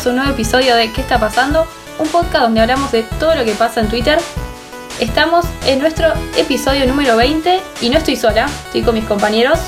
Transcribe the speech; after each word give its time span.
Bienvenidos 0.00 0.06
a 0.06 0.10
un 0.10 0.16
nuevo 0.16 0.32
episodio 0.32 0.76
de 0.76 0.92
¿Qué 0.92 1.00
está 1.02 1.18
pasando? 1.18 1.66
Un 1.98 2.08
podcast 2.08 2.44
donde 2.44 2.60
hablamos 2.60 2.90
de 2.92 3.02
todo 3.18 3.34
lo 3.34 3.44
que 3.44 3.52
pasa 3.52 3.80
en 3.80 3.88
Twitter. 3.88 4.18
Estamos 4.98 5.44
en 5.66 5.78
nuestro 5.78 6.08
episodio 6.36 6.86
número 6.86 7.16
20 7.16 7.60
y 7.82 7.90
no 7.90 7.98
estoy 7.98 8.16
sola, 8.16 8.46
estoy 8.66 8.82
con 8.82 8.94
mis 8.94 9.04
compañeros. 9.04 9.58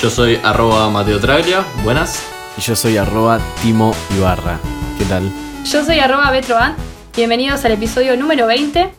Yo 0.00 0.10
soy 0.10 0.40
arroba 0.42 0.90
Mateo 0.90 1.20
Traglia, 1.20 1.64
buenas. 1.84 2.22
Y 2.56 2.62
yo 2.62 2.74
soy 2.74 2.96
arroba 2.96 3.38
Timo 3.62 3.94
Ibarra. 4.16 4.58
¿Qué 4.98 5.04
tal? 5.04 5.30
Yo 5.64 5.84
soy 5.84 6.00
arroba 6.00 6.30
Betroan, 6.30 6.74
bienvenidos 7.14 7.64
al 7.64 7.72
episodio 7.72 8.16
número 8.16 8.46
20. 8.46 8.90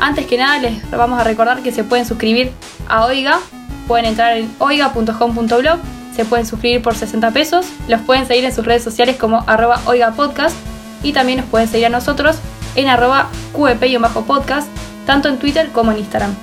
Antes 0.00 0.26
que 0.26 0.36
nada 0.36 0.58
les 0.58 0.90
vamos 0.90 1.20
a 1.20 1.24
recordar 1.24 1.62
que 1.62 1.70
se 1.70 1.84
pueden 1.84 2.06
suscribir 2.06 2.50
a 2.88 3.04
Oiga, 3.04 3.38
pueden 3.86 4.06
entrar 4.06 4.36
en 4.36 4.52
oiga.com.blog, 4.58 5.78
se 6.16 6.24
pueden 6.24 6.46
suscribir 6.46 6.82
por 6.82 6.94
60 6.96 7.30
pesos, 7.30 7.66
los 7.88 8.00
pueden 8.00 8.26
seguir 8.26 8.44
en 8.44 8.54
sus 8.54 8.64
redes 8.64 8.82
sociales 8.82 9.16
como 9.16 9.44
arroba 9.46 9.80
Oiga 9.86 10.12
Podcast 10.12 10.56
y 11.02 11.12
también 11.12 11.38
nos 11.40 11.48
pueden 11.48 11.68
seguir 11.68 11.86
a 11.86 11.90
nosotros 11.90 12.36
en 12.74 12.88
arroba 12.88 13.28
QEP-podcast, 13.54 14.66
tanto 15.06 15.28
en 15.28 15.38
Twitter 15.38 15.70
como 15.72 15.92
en 15.92 15.98
Instagram. 15.98 16.34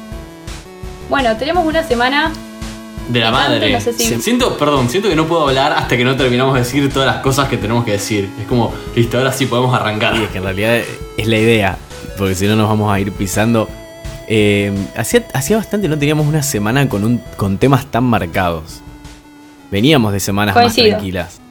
Bueno, 1.09 1.35
tenemos 1.37 1.65
una 1.65 1.83
semana 1.83 2.31
De 3.09 3.19
la 3.19 3.29
Picante, 3.31 3.49
madre. 3.59 3.73
no 3.73 3.81
sé 3.81 3.93
si- 3.93 4.21
Siento, 4.21 4.57
perdón, 4.57 4.89
siento 4.89 5.09
que 5.09 5.15
no 5.15 5.25
puedo 5.27 5.47
hablar 5.47 5.73
hasta 5.73 5.97
que 5.97 6.05
no 6.05 6.15
terminamos 6.15 6.53
de 6.53 6.61
decir 6.61 6.91
todas 6.91 7.07
las 7.07 7.17
cosas 7.21 7.49
que 7.49 7.57
tenemos 7.57 7.83
que 7.83 7.91
decir. 7.91 8.29
Es 8.39 8.47
como, 8.47 8.73
listo, 8.95 9.17
ahora 9.17 9.31
sí 9.33 9.45
podemos 9.45 9.75
arrancar. 9.75 10.15
Y 10.15 10.23
es 10.23 10.29
que 10.29 10.37
en 10.37 10.43
realidad 10.45 10.77
es 11.17 11.27
la 11.27 11.37
idea, 11.37 11.77
porque 12.17 12.33
si 12.35 12.47
no 12.47 12.55
nos 12.55 12.69
vamos 12.69 12.91
a 12.93 12.99
ir 12.99 13.11
pisando. 13.11 13.67
Eh, 14.27 14.71
hacía, 14.95 15.25
hacía 15.33 15.57
bastante 15.57 15.89
no 15.89 15.97
teníamos 15.99 16.25
una 16.25 16.41
semana 16.41 16.87
con, 16.87 17.03
un, 17.03 17.21
con 17.35 17.57
temas 17.57 17.85
tan 17.87 18.05
marcados. 18.05 18.79
Veníamos 19.73 20.13
de 20.13 20.19
semanas 20.19 20.53
Coincido. 20.53 20.85
más 20.87 20.91
tranquilas. 20.97 21.41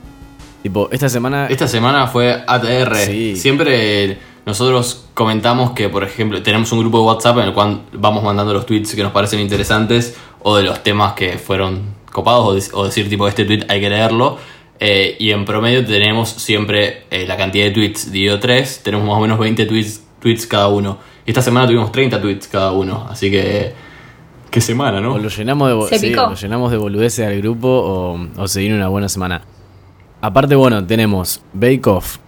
Tipo, 0.62 0.88
esta 0.92 1.08
semana... 1.08 1.48
Esta 1.48 1.66
semana 1.66 2.06
fue 2.06 2.44
ATR. 2.46 2.94
Sí. 2.96 3.34
Siempre 3.36 4.18
nosotros 4.46 5.06
comentamos 5.12 5.72
que, 5.72 5.88
por 5.88 6.04
ejemplo, 6.04 6.40
tenemos 6.40 6.70
un 6.70 6.78
grupo 6.78 6.98
de 7.00 7.04
WhatsApp 7.04 7.38
en 7.38 7.44
el 7.48 7.52
cual 7.52 7.82
vamos 7.92 8.22
mandando 8.22 8.54
los 8.54 8.64
tweets 8.64 8.94
que 8.94 9.02
nos 9.02 9.10
parecen 9.10 9.40
interesantes 9.40 10.16
o 10.40 10.56
de 10.56 10.62
los 10.62 10.84
temas 10.84 11.14
que 11.14 11.36
fueron 11.36 11.82
copados 12.12 12.46
o, 12.46 12.54
de- 12.54 12.62
o 12.74 12.84
decir 12.84 13.08
tipo 13.08 13.26
este 13.26 13.44
tweet 13.44 13.64
hay 13.68 13.80
que 13.80 13.90
leerlo. 13.90 14.38
Eh, 14.78 15.16
y 15.18 15.32
en 15.32 15.44
promedio 15.44 15.84
tenemos 15.84 16.28
siempre 16.28 17.04
eh, 17.10 17.26
la 17.26 17.36
cantidad 17.36 17.64
de 17.64 17.72
tweets 17.72 18.12
dividido 18.12 18.38
3. 18.38 18.82
Tenemos 18.84 19.04
más 19.06 19.16
o 19.16 19.20
menos 19.20 19.38
20 19.40 19.66
tweets, 19.66 20.00
tweets 20.20 20.46
cada 20.46 20.68
uno. 20.68 20.98
Y 21.26 21.30
esta 21.32 21.42
semana 21.42 21.66
tuvimos 21.66 21.90
30 21.90 22.20
tweets 22.20 22.46
cada 22.46 22.70
uno. 22.70 23.04
Así 23.10 23.32
que... 23.32 23.72
Qué 24.52 24.60
semana, 24.60 25.00
¿no? 25.00 25.14
O 25.14 25.18
lo 25.18 25.28
llenamos 25.30 25.90
de, 25.90 25.98
sí, 25.98 26.10
lo 26.14 26.34
llenamos 26.34 26.70
de 26.70 26.76
boludeces 26.76 27.26
al 27.26 27.38
grupo 27.38 27.68
o, 27.68 28.20
o 28.36 28.46
se 28.48 28.60
viene 28.60 28.76
una 28.76 28.88
buena 28.88 29.08
semana. 29.08 29.42
Aparte, 30.20 30.54
bueno, 30.54 30.86
tenemos 30.86 31.42
Bake 31.54 31.86
Off. 31.88 32.18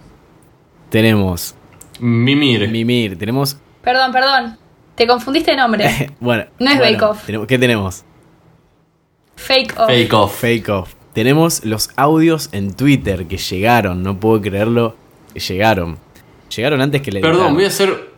Tenemos 0.89 1.55
Mimir. 1.99 2.67
Mimir. 2.69 3.17
Tenemos... 3.17 3.57
Perdón, 3.83 4.11
perdón, 4.11 4.57
te 4.95 5.05
confundiste 5.07 5.51
de 5.51 5.57
nombre. 5.57 6.11
Bueno. 6.19 6.45
No 6.59 6.71
es 6.71 6.77
bueno, 6.79 6.93
Bake 6.97 7.05
Off. 7.05 7.25
tenemos- 7.25 7.47
¿Qué 7.47 7.59
tenemos? 7.59 8.03
Fake 9.35 9.73
off. 9.79 9.87
Fake 9.87 10.13
off. 10.13 10.39
Fake 10.41 10.69
off. 10.69 10.93
Tenemos 11.13 11.63
los 11.63 11.91
audios 11.95 12.49
en 12.53 12.73
Twitter 12.73 13.27
que 13.27 13.37
llegaron, 13.37 14.01
no 14.03 14.19
puedo 14.19 14.41
creerlo, 14.41 14.95
llegaron. 15.35 15.97
Llegaron 16.55 16.81
antes 16.81 17.01
que 17.01 17.11
le 17.11 17.21
Perdón, 17.21 17.53
voy 17.53 17.65
a 17.65 17.67
hacer. 17.67 18.09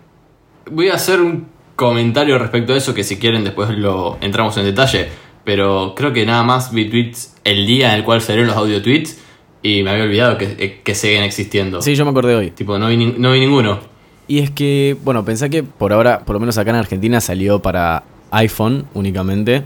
Voy 0.71 0.89
a 0.89 0.93
hacer 0.95 1.21
un 1.21 1.47
comentario 1.77 2.38
respecto 2.38 2.73
a 2.73 2.77
eso 2.77 2.93
que 2.93 3.05
si 3.05 3.17
quieren 3.17 3.45
después 3.45 3.69
lo 3.69 4.17
entramos 4.19 4.57
en 4.57 4.65
detalle. 4.65 5.07
Pero 5.45 5.93
creo 5.95 6.11
que 6.11 6.25
nada 6.25 6.43
más 6.43 6.73
vi 6.73 6.89
tweets 6.89 7.35
el 7.45 7.65
día 7.65 7.93
en 7.93 7.99
el 7.99 8.03
cual 8.03 8.19
salieron 8.19 8.47
los 8.47 8.57
audio 8.57 8.81
tweets 8.81 9.17
y 9.61 9.83
me 9.83 9.91
había 9.91 10.03
olvidado 10.03 10.38
que, 10.38 10.55
eh, 10.57 10.81
que 10.83 10.93
siguen 10.93 11.23
existiendo. 11.23 11.81
Sí, 11.81 11.95
yo 11.95 12.03
me 12.03 12.11
acordé 12.11 12.35
hoy. 12.35 12.51
Tipo, 12.51 12.77
no 12.77 12.89
vi, 12.89 12.97
no 12.97 13.31
vi 13.31 13.39
ninguno. 13.39 13.79
Y 14.27 14.39
es 14.39 14.51
que, 14.51 14.97
bueno, 15.03 15.23
pensá 15.23 15.47
que 15.47 15.63
por 15.63 15.93
ahora, 15.93 16.25
por 16.25 16.33
lo 16.33 16.41
menos 16.41 16.57
acá 16.57 16.71
en 16.71 16.75
Argentina, 16.75 17.21
salió 17.21 17.61
para 17.61 18.03
iPhone 18.31 18.88
únicamente. 18.94 19.63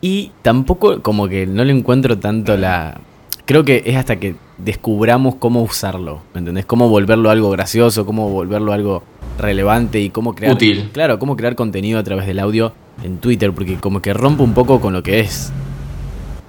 Y 0.00 0.32
tampoco 0.40 1.02
como 1.02 1.28
que 1.28 1.46
no 1.46 1.62
le 1.64 1.72
encuentro 1.72 2.18
tanto 2.18 2.56
la... 2.56 2.98
Creo 3.44 3.64
que 3.64 3.82
es 3.84 3.96
hasta 3.96 4.16
que 4.20 4.36
descubramos 4.56 5.34
cómo 5.34 5.62
usarlo, 5.62 6.22
¿me 6.32 6.38
entendés? 6.38 6.64
Cómo 6.64 6.88
volverlo 6.88 7.28
algo 7.28 7.50
gracioso, 7.50 8.06
cómo 8.06 8.30
volverlo 8.30 8.72
algo 8.72 9.02
relevante 9.40 10.00
y 10.00 10.10
cómo 10.10 10.34
crear... 10.34 10.52
Útil. 10.54 10.90
Claro, 10.92 11.18
cómo 11.18 11.36
crear 11.36 11.54
contenido 11.54 11.98
a 11.98 12.02
través 12.04 12.26
del 12.26 12.38
audio 12.38 12.72
en 13.02 13.18
Twitter, 13.18 13.52
porque 13.52 13.76
como 13.76 14.00
que 14.02 14.12
rompe 14.12 14.42
un 14.42 14.54
poco 14.54 14.80
con 14.80 14.92
lo 14.92 15.02
que 15.02 15.20
es. 15.20 15.52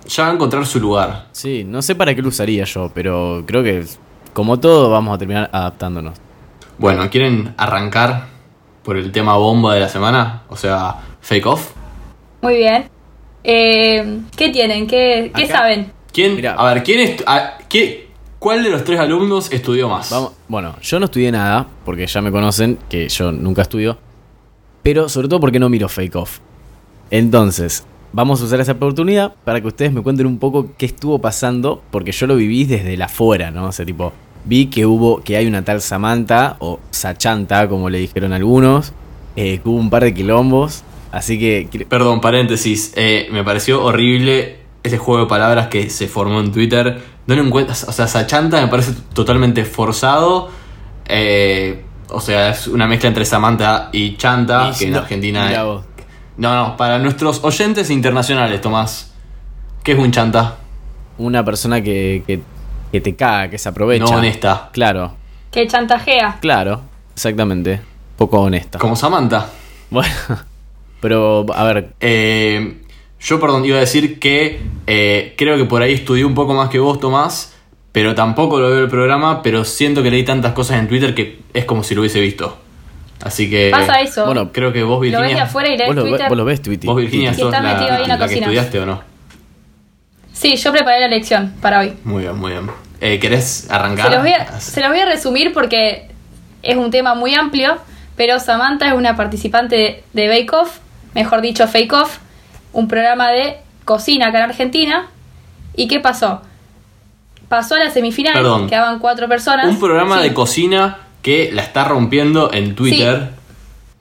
Ya 0.08 0.24
va 0.26 0.30
a 0.32 0.34
encontrar 0.34 0.66
su 0.66 0.80
lugar. 0.80 1.28
Sí, 1.32 1.64
no 1.64 1.82
sé 1.82 1.96
para 1.96 2.14
qué 2.16 2.22
lo 2.22 2.28
usaría 2.30 2.66
yo, 2.66 2.92
pero 2.94 3.44
creo 3.46 3.64
que 3.64 3.86
como 4.34 4.60
todo 4.60 4.90
vamos 4.90 5.16
a 5.16 5.18
terminar 5.18 5.50
adaptándonos. 5.54 6.18
Bueno, 6.78 7.10
¿quieren 7.10 7.54
arrancar 7.58 8.28
por 8.84 8.98
el 8.98 9.12
tema 9.12 9.38
bomba 9.38 9.74
de 9.76 9.80
la 9.82 9.90
semana? 9.90 10.44
O 10.50 10.58
sea, 10.58 10.96
fake 11.22 11.46
off. 11.46 11.72
Muy 12.42 12.56
bien. 12.58 12.90
Eh, 13.44 14.20
¿Qué 14.36 14.50
tienen? 14.50 14.88
¿Qué, 14.88 15.32
qué 15.36 15.48
saben? 15.48 15.92
¿Quién? 16.12 16.36
Mira. 16.36 16.54
A 16.56 16.74
ver, 16.74 16.84
¿quién 16.84 17.16
a- 17.26 17.58
qué- 17.70 18.10
¿cuál 18.42 18.64
de 18.64 18.72
los 18.72 18.84
tres 18.84 19.00
alumnos 19.00 19.52
estudió 19.52 19.88
más? 19.88 20.10
Vamos, 20.10 20.32
bueno, 20.48 20.76
yo 20.82 21.00
no 21.00 21.06
estudié 21.06 21.32
nada, 21.32 21.68
porque 21.86 22.08
ya 22.08 22.22
me 22.22 22.32
conocen, 22.32 22.80
que 22.90 23.08
yo 23.08 23.32
nunca 23.32 23.62
estudio. 23.62 24.00
Pero 24.82 25.08
sobre 25.10 25.28
todo 25.28 25.40
porque 25.40 25.60
no 25.60 25.70
miro 25.70 25.88
Fake 25.88 26.16
Off. 26.16 26.40
Entonces, 27.12 27.86
vamos 28.12 28.42
a 28.42 28.46
usar 28.46 28.60
esa 28.60 28.72
oportunidad 28.72 29.36
para 29.46 29.62
que 29.62 29.68
ustedes 29.68 29.94
me 29.94 30.02
cuenten 30.02 30.26
un 30.26 30.40
poco 30.40 30.72
qué 30.76 30.88
estuvo 30.88 31.20
pasando, 31.20 31.84
porque 31.92 32.12
yo 32.12 32.26
lo 32.26 32.36
viví 32.36 32.66
desde 32.66 32.98
la 32.98 33.06
afuera, 33.06 33.52
¿no? 33.52 33.68
O 33.68 33.72
sea, 33.72 33.86
tipo, 33.86 34.12
vi 34.44 34.66
que 34.66 34.88
hubo, 34.88 35.22
que 35.22 35.38
hay 35.38 35.46
una 35.46 35.64
tal 35.64 35.80
Samantha, 35.80 36.56
o 36.58 36.80
Sachanta, 36.90 37.70
como 37.70 37.92
le 37.92 38.00
dijeron 38.00 38.34
algunos, 38.34 38.92
eh, 39.36 39.60
que 39.62 39.70
hubo 39.70 39.78
un 39.78 39.92
par 39.92 40.04
de 40.04 40.16
quilombos, 40.16 40.84
así 41.12 41.38
que... 41.38 41.86
Perdón, 41.88 42.22
paréntesis. 42.22 42.92
eh, 42.96 43.30
me 43.32 43.44
pareció 43.44 43.84
horrible 43.84 44.62
ese 44.84 44.98
juego 44.98 45.26
de 45.26 45.30
palabras 45.30 45.68
que 45.68 45.90
se 45.90 46.08
formó 46.08 46.40
en 46.40 46.52
Twitter. 46.52 47.02
No 47.36 47.42
lo 47.42 47.48
encuentras. 47.48 47.86
O 47.88 47.92
sea, 47.92 48.08
Sachanta 48.08 48.60
me 48.62 48.68
parece 48.68 48.94
totalmente 49.14 49.64
forzado. 49.66 50.50
eh, 51.06 51.86
o 52.14 52.20
sea, 52.20 52.50
es 52.50 52.68
una 52.68 52.88
mezcla 52.88 53.08
entre 53.08 53.24
Samantha 53.24 53.88
y 53.94 54.18
Chanta, 54.18 54.72
Y 54.74 54.78
que 54.78 54.88
en 54.88 54.96
Argentina. 54.96 55.50
No, 56.38 56.54
no, 56.56 56.76
para 56.78 57.00
nuestros 57.00 57.42
oyentes 57.44 57.90
internacionales, 57.90 58.60
Tomás. 58.60 59.14
¿Qué 59.84 59.94
es 59.94 59.98
un 60.00 60.12
chanta? 60.12 60.58
Una 61.18 61.44
persona 61.46 61.82
que, 61.82 62.24
que, 62.28 62.42
que 62.92 63.00
te 63.02 63.16
caga, 63.16 63.50
que 63.50 63.58
se 63.58 63.70
aprovecha. 63.70 64.04
No 64.12 64.18
honesta. 64.18 64.70
Claro, 64.74 65.14
Que 65.52 65.66
chantajea. 65.68 66.38
claro, 66.42 66.82
exactamente. 67.14 67.80
Poco 68.18 68.42
honesta. 68.42 68.78
Como 68.78 68.96
Samantha. 68.98 69.48
Bueno, 69.90 70.14
pero 71.02 71.46
a 71.54 71.64
ver, 71.64 71.94
Eh, 72.02 72.81
yo, 73.22 73.40
perdón, 73.40 73.64
iba 73.66 73.78
a 73.78 73.82
decir 73.82 74.20
que 74.20 74.60
eh, 74.88 75.34
creo 75.38 75.58
que 75.58 75.66
por 75.66 75.82
ahí 75.82 75.94
estudié 75.94 76.26
un 76.26 76.34
poco 76.36 76.54
más 76.54 76.70
que 76.70 76.80
vos, 76.80 77.00
Tomás, 77.00 77.56
pero 77.92 78.16
tampoco 78.16 78.60
lo 78.60 78.70
veo 78.70 78.80
el 78.80 78.90
programa, 78.90 79.42
pero 79.44 79.64
siento 79.64 80.02
que 80.04 80.10
leí 80.12 80.24
tantas 80.24 80.54
cosas 80.54 80.80
en 80.80 80.88
Twitter 80.88 81.14
que 81.14 81.40
es 81.54 81.66
como 81.66 81.84
si 81.84 81.94
lo 81.96 82.02
hubiese 82.02 82.20
visto. 82.20 82.58
Así 83.22 83.50
que... 83.50 83.70
Pasa 83.70 84.02
eso. 84.02 84.26
bueno, 84.26 84.52
Creo 84.52 84.74
que 84.74 84.82
vos, 84.82 84.96
lo 84.96 85.02
ves 85.02 85.12
de 85.12 85.18
Virginia... 85.20 85.44
afuera 85.44 85.70
y 85.70 85.78
lees 85.78 85.88
vos 85.88 85.96
lo, 85.96 86.04
ve- 86.04 86.10
Twitter. 86.10 86.30
vos 86.30 86.38
lo 86.38 86.46
ves, 86.46 86.62
Tweety. 86.62 86.88
Vos, 86.88 86.96
Virginia, 86.98 87.34
sos 87.34 87.46
estás 87.46 87.64
la, 87.64 87.74
metido 87.74 87.96
ahí 87.96 88.04
en 88.04 88.10
la 88.10 88.18
la 88.18 88.28
que 88.28 88.34
estudiaste 88.40 88.80
o 88.80 88.86
no. 88.86 89.02
Sí, 90.34 90.56
yo 90.56 90.72
preparé 90.72 91.02
la 91.02 91.08
lección 91.08 91.54
para 91.62 91.82
hoy. 91.82 91.94
Muy 92.04 92.24
bien, 92.24 92.36
muy 92.38 92.52
bien. 92.52 92.68
Eh, 93.00 93.20
¿Querés 93.20 93.70
arrancar? 93.70 94.08
Se 94.10 94.14
los, 94.16 94.24
voy 94.24 94.32
a, 94.34 94.60
se 94.60 94.82
los 94.82 94.90
voy 94.90 95.00
a 95.00 95.06
resumir 95.06 95.54
porque 95.54 96.08
es 96.64 96.78
un 96.78 96.90
tema 96.90 97.14
muy 97.14 97.36
amplio, 97.36 97.78
pero 98.16 98.40
Samantha 98.40 98.88
es 98.88 98.94
una 98.94 99.16
participante 99.16 99.76
de, 99.76 100.04
de 100.14 100.28
Bake 100.28 100.52
Off, 100.56 100.78
mejor 101.14 101.42
dicho 101.42 101.68
Fake 101.68 101.94
Off, 101.94 102.18
un 102.74 102.88
programa 102.88 103.30
de 103.32 103.58
cocina 103.86 104.28
acá 104.28 104.40
en 104.40 104.44
Argentina. 104.46 105.08
¿Y 105.76 105.88
qué 105.88 106.00
pasó? 106.00 106.42
Pasó 107.50 107.76
a 107.76 107.80
la 107.80 107.90
semifinal, 107.90 108.34
Perdón. 108.34 108.68
quedaban 108.70 109.00
cuatro 109.00 109.28
personas. 109.28 109.68
Un 109.68 109.80
programa 109.80 110.18
Sí. 110.18 110.24
de 110.30 110.34
cocina 110.34 110.98
que 111.22 111.52
la 111.54 111.62
está 111.62 111.84
rompiendo 111.84 112.52
en 112.54 112.76
Twitter 112.76 113.30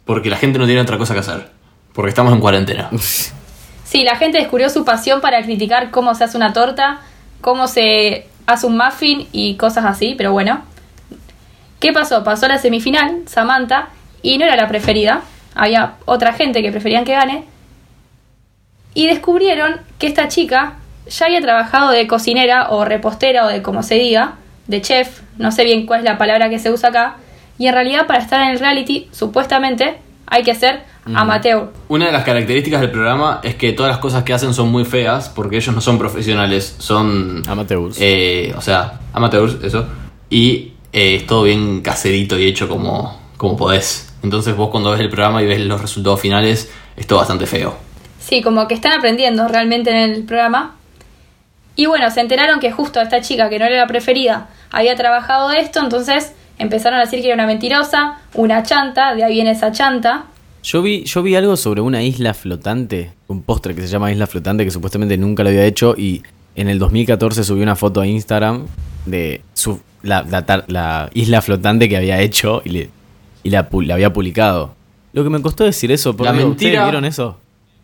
porque 0.05 0.31
la 0.31 0.37
gente 0.37 0.59
no 0.59 0.67
tiene 0.67 0.81
otra 0.81 0.99
cosa 0.99 1.15
que 1.15 1.21
hacer. 1.21 1.51
Porque 1.93 2.09
estamos 2.11 2.33
en 2.33 2.41
cuarentena. 2.41 2.89
Sí, 3.85 4.05
la 4.05 4.17
gente 4.17 4.39
descubrió 4.39 4.71
su 4.71 4.85
pasión 4.85 5.21
para 5.21 5.43
criticar 5.43 5.91
cómo 5.91 6.15
se 6.15 6.23
hace 6.25 6.37
una 6.37 6.53
torta, 6.53 7.01
cómo 7.41 7.67
se 7.67 8.29
hace 8.47 8.67
un 8.67 8.77
muffin 8.77 9.27
y 9.33 9.57
cosas 9.57 9.85
así, 9.85 10.15
pero 10.17 10.31
bueno. 10.33 10.63
¿Qué 11.81 11.93
pasó? 11.93 12.23
Pasó 12.23 12.47
la 12.47 12.59
semifinal, 12.59 13.23
Samantha, 13.27 13.89
y 14.23 14.39
no 14.39 14.45
era 14.45 14.55
la 14.55 14.69
preferida. 14.69 15.23
Había 15.55 15.95
otra 16.05 16.33
gente 16.35 16.63
que 16.63 16.71
preferían 16.71 17.05
que 17.05 17.13
gane. 17.13 17.45
Y 18.95 19.07
descubrieron 19.07 19.81
que 19.99 20.07
esta 20.07 20.29
chica 20.29 20.75
ya 21.09 21.27
había 21.27 21.41
trabajado 21.41 21.91
de 21.91 22.07
cocinera 22.07 22.71
o 22.71 22.85
repostera 22.85 23.47
o 23.47 23.49
de 23.49 23.63
como 23.63 23.83
se 23.83 23.97
diga, 23.97 24.35
de 24.67 24.81
chef, 24.81 25.21
no 25.39 25.53
sé 25.53 25.65
bien 25.65 25.87
cuál 25.87 26.01
es 26.01 26.05
la 26.05 26.19
palabra 26.19 26.49
que 26.49 26.59
se 26.59 26.71
usa 26.71 26.91
acá. 26.91 27.17
Y 27.59 27.67
en 27.67 27.75
realidad 27.75 28.07
para 28.07 28.21
estar 28.21 28.41
en 28.43 28.49
el 28.51 28.59
reality, 28.59 29.09
supuestamente, 29.13 29.99
hay 30.27 30.43
que 30.43 30.55
ser 30.55 30.83
amateur. 31.13 31.73
Una 31.89 32.07
de 32.07 32.13
las 32.13 32.25
características 32.25 32.81
del 32.81 32.91
programa 32.91 33.41
es 33.43 33.57
que 33.57 33.73
todas 33.73 33.91
las 33.91 33.99
cosas 33.99 34.23
que 34.23 34.33
hacen 34.33 34.55
son 34.55 34.71
muy 34.71 34.85
feas 34.85 35.29
porque 35.29 35.57
ellos 35.57 35.75
no 35.75 35.81
son 35.81 35.99
profesionales, 35.99 36.77
son... 36.79 37.43
Amateurs. 37.49 37.97
eh, 38.01 38.55
o 38.57 38.61
sea, 38.61 39.01
amateurs, 39.13 39.57
eso. 39.63 39.87
Y 40.31 40.73
eh, 40.93 41.17
es 41.17 41.27
todo 41.27 41.43
bien 41.43 41.81
caserito 41.81 42.39
y 42.39 42.47
hecho 42.47 42.69
como, 42.69 43.21
como 43.37 43.57
podés. 43.57 44.15
Entonces 44.23 44.55
vos 44.57 44.71
cuando 44.71 44.93
ves 44.93 45.01
el 45.01 45.09
programa 45.09 45.43
y 45.43 45.47
ves 45.47 45.61
los 45.61 45.81
resultados 45.81 46.21
finales, 46.21 46.71
es 46.97 47.07
todo 47.07 47.19
bastante 47.19 47.47
feo. 47.47 47.90
Sí, 48.31 48.41
como 48.43 48.67
que 48.69 48.75
están 48.75 48.93
aprendiendo 48.93 49.47
realmente 49.49 49.91
en 49.91 49.97
el 50.13 50.23
programa. 50.23 50.77
Y 51.77 51.87
bueno, 51.87 52.11
se 52.11 52.21
enteraron 52.21 52.61
que 52.61 52.71
justo 52.73 53.01
esta 53.01 53.21
chica, 53.21 53.49
que 53.51 53.59
no 53.59 53.65
era 53.67 53.77
la 53.77 53.87
preferida, 53.87 54.49
había 54.71 54.95
trabajado 54.97 55.49
de 55.49 55.59
esto, 55.61 55.81
entonces 55.81 56.33
empezaron 56.59 56.99
a 57.01 57.03
decir 57.03 57.21
que 57.21 57.27
era 57.27 57.35
una 57.35 57.47
mentirosa, 57.47 58.19
una 58.35 58.63
chanta, 58.63 59.15
de 59.15 59.25
ahí 59.25 59.35
viene 59.35 59.51
esa 59.51 59.73
chanta. 59.73 60.27
Yo 60.63 60.81
vi, 60.83 61.05
yo 61.05 61.23
vi 61.23 61.35
algo 61.35 61.57
sobre 61.57 61.81
una 61.81 62.03
isla 62.03 62.33
flotante, 62.35 63.13
un 63.29 63.43
postre 63.43 63.75
que 63.75 63.81
se 63.83 63.89
llama 63.89 64.13
Isla 64.13 64.27
Flotante 64.27 64.65
que 64.65 64.71
supuestamente 64.71 65.17
nunca 65.17 65.43
lo 65.43 65.49
había 65.49 65.65
hecho 65.65 65.95
y 65.97 66.23
en 66.55 66.69
el 66.69 66.79
2014 66.79 67.43
subió 67.45 67.63
una 67.63 67.77
foto 67.77 68.01
a 68.03 68.07
Instagram 68.07 68.67
de 69.07 69.41
su, 69.55 69.81
la, 70.03 70.23
la 70.23 70.45
tar- 70.47 70.65
la 70.69 71.09
isla 71.15 71.41
flotante 71.43 71.89
que 71.89 71.97
había 71.97 72.21
hecho 72.21 72.61
y, 72.65 72.69
le, 72.71 72.91
y 73.43 73.51
la, 73.51 73.67
había 73.93 74.13
publicado. 74.13 74.75
Lo 75.15 75.25
que 75.25 75.31
me 75.31 75.41
costó 75.43 75.65
decir 75.65 75.91
eso, 75.91 76.15
porque 76.17 76.31
La 76.31 76.39
mentira- 76.39 76.51
¿ustedes 76.51 76.83
vieron 76.85 77.05
eso? 77.07 77.39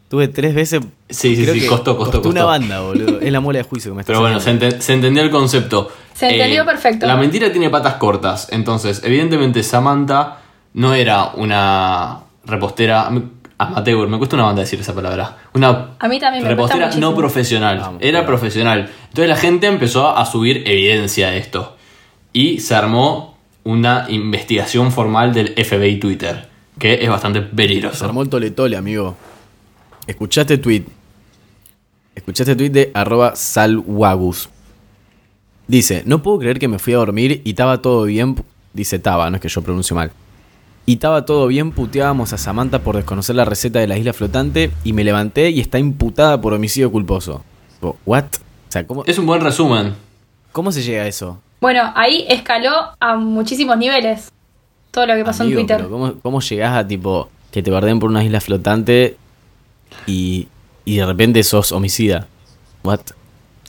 Tuve 0.08 0.28
tres 0.28 0.54
veces... 0.54 0.80
Sí, 1.08 1.34
sí, 1.34 1.42
creo 1.42 1.54
sí, 1.54 1.60
que 1.62 1.66
costó, 1.66 1.96
costó, 1.96 2.18
una 2.18 2.24
costó. 2.42 2.46
banda, 2.46 2.80
boludo. 2.80 3.20
Es 3.20 3.32
la 3.32 3.40
muela 3.40 3.58
de 3.58 3.64
juicio 3.64 3.90
que 3.90 3.96
me 3.96 4.00
está 4.02 4.12
Pero 4.12 4.20
bueno, 4.20 4.38
se, 4.38 4.52
enten- 4.56 4.78
se 4.80 4.92
entendió 4.92 5.22
el 5.22 5.30
concepto. 5.30 5.88
Eh, 5.90 6.08
Se 6.14 6.28
entendió 6.30 6.64
perfecto. 6.64 7.06
La 7.06 7.16
mentira 7.16 7.50
tiene 7.50 7.70
patas 7.70 7.94
cortas. 7.94 8.48
Entonces, 8.52 9.02
evidentemente, 9.04 9.62
Samantha 9.64 10.38
no 10.74 10.94
era 10.94 11.32
una 11.34 12.20
repostera 12.44 13.10
amateur. 13.58 14.06
Me 14.08 14.18
cuesta 14.18 14.36
una 14.36 14.44
banda 14.44 14.60
decir 14.62 14.78
esa 14.80 14.94
palabra. 14.94 15.38
Una 15.54 15.88
A 15.98 16.06
mí 16.08 16.20
también 16.20 16.44
me 16.44 16.50
repostera 16.50 16.90
no 16.96 17.14
profesional. 17.16 17.78
Vamos, 17.80 18.00
era 18.02 18.20
claro. 18.20 18.26
profesional. 18.26 18.90
Entonces, 19.08 19.28
la 19.28 19.36
gente 19.36 19.66
empezó 19.66 20.16
a 20.16 20.24
subir 20.24 20.62
evidencia 20.66 21.30
de 21.30 21.38
esto. 21.38 21.76
Y 22.32 22.60
se 22.60 22.76
armó 22.76 23.36
una 23.64 24.06
investigación 24.08 24.92
formal 24.92 25.34
del 25.34 25.48
FBI 25.54 25.96
Twitter. 25.98 26.48
Que 26.78 27.02
es 27.02 27.08
bastante 27.08 27.40
Se 27.40 27.46
peligroso. 27.46 28.04
armó 28.04 28.22
el 28.22 28.28
tole 28.28 28.50
tole, 28.52 28.76
amigo. 28.76 29.16
Escuchaste 30.06 30.58
tweet. 30.58 30.84
Escuchaste 32.14 32.54
tweet 32.54 32.70
de 32.70 32.90
arroba 32.94 33.34
salwagus. 33.36 34.48
Dice, 35.68 36.02
no 36.06 36.22
puedo 36.22 36.38
creer 36.38 36.58
que 36.58 36.68
me 36.68 36.78
fui 36.78 36.92
a 36.92 36.98
dormir 36.98 37.42
y 37.44 37.50
estaba 37.50 37.82
todo 37.82 38.04
bien. 38.04 38.36
Dice 38.72 38.98
Taba, 38.98 39.30
no 39.30 39.36
es 39.36 39.42
que 39.42 39.48
yo 39.48 39.62
pronuncio 39.62 39.96
mal. 39.96 40.12
Y 40.84 40.94
estaba 40.94 41.24
todo 41.24 41.48
bien, 41.48 41.72
puteábamos 41.72 42.32
a 42.32 42.38
Samantha 42.38 42.78
por 42.78 42.94
desconocer 42.94 43.34
la 43.34 43.44
receta 43.44 43.80
de 43.80 43.88
la 43.88 43.98
isla 43.98 44.12
flotante 44.12 44.70
y 44.84 44.92
me 44.92 45.02
levanté 45.02 45.50
y 45.50 45.60
está 45.60 45.80
imputada 45.80 46.40
por 46.40 46.52
homicidio 46.52 46.92
culposo. 46.92 47.42
¿What? 48.04 48.24
O 48.24 48.72
sea, 48.72 48.86
¿cómo, 48.86 49.04
Es 49.04 49.18
un 49.18 49.26
buen 49.26 49.40
resumen. 49.40 49.94
¿cómo 50.52 50.72
se 50.72 50.82
llega 50.82 51.02
a 51.02 51.06
eso? 51.06 51.40
Bueno, 51.60 51.92
ahí 51.96 52.24
escaló 52.28 52.72
a 53.00 53.16
muchísimos 53.16 53.76
niveles 53.76 54.30
todo 54.90 55.06
lo 55.06 55.14
que 55.14 55.24
pasó 55.24 55.42
Amigo, 55.42 55.60
en 55.60 55.66
Twitter. 55.66 55.76
pero 55.78 55.90
¿cómo, 55.90 56.14
¿Cómo 56.22 56.40
llegás 56.40 56.76
a 56.76 56.86
tipo 56.86 57.28
que 57.50 57.62
te 57.62 57.70
guarden 57.70 57.98
por 57.98 58.08
una 58.08 58.24
isla 58.24 58.40
flotante 58.40 59.16
y, 60.06 60.48
y 60.84 60.96
de 60.96 61.06
repente 61.06 61.42
sos 61.42 61.72
homicida? 61.72 62.26
What? 62.82 63.00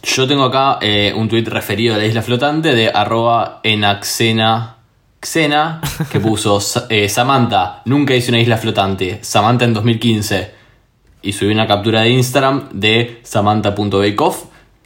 Yo 0.03 0.27
tengo 0.27 0.45
acá 0.45 0.79
eh, 0.81 1.13
un 1.15 1.27
tuit 1.27 1.47
referido 1.47 1.95
a 1.95 1.97
la 1.97 2.05
isla 2.05 2.21
flotante 2.21 2.75
de 2.75 2.89
arroba 2.89 3.59
enaxena 3.63 4.77
Xena, 5.21 5.81
que 6.11 6.19
puso 6.19 6.59
eh, 6.89 7.09
Samantha, 7.09 7.81
nunca 7.85 8.15
hice 8.15 8.31
una 8.31 8.39
isla 8.39 8.57
flotante, 8.57 9.19
Samantha 9.21 9.65
en 9.65 9.73
2015. 9.73 10.51
Y 11.23 11.33
subí 11.33 11.51
una 11.51 11.67
captura 11.67 12.01
de 12.01 12.09
Instagram 12.09 12.69
de 12.71 13.19
samantha.bakeoff 13.23 14.45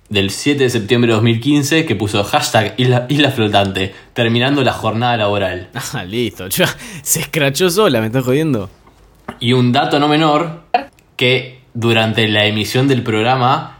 del 0.09 0.29
7 0.29 0.63
de 0.63 0.69
septiembre 0.69 1.09
de 1.09 1.15
2015 1.15 1.85
que 1.85 1.95
puso 1.95 2.23
hashtag 2.23 2.73
isla, 2.77 3.05
isla 3.09 3.31
flotante, 3.31 3.93
terminando 4.13 4.63
la 4.63 4.73
jornada 4.73 5.17
laboral. 5.17 5.69
Ah, 5.93 6.03
listo. 6.05 6.47
Ya, 6.47 6.67
se 7.03 7.19
escrachó 7.21 7.69
sola, 7.69 7.99
me 7.99 8.07
estás 8.07 8.23
jodiendo. 8.23 8.69
Y 9.39 9.53
un 9.53 9.71
dato 9.71 9.99
no 9.99 10.07
menor, 10.07 10.63
que 11.21 11.59
durante 11.75 12.27
la 12.27 12.45
emisión 12.45 12.87
del 12.87 13.03
programa 13.03 13.77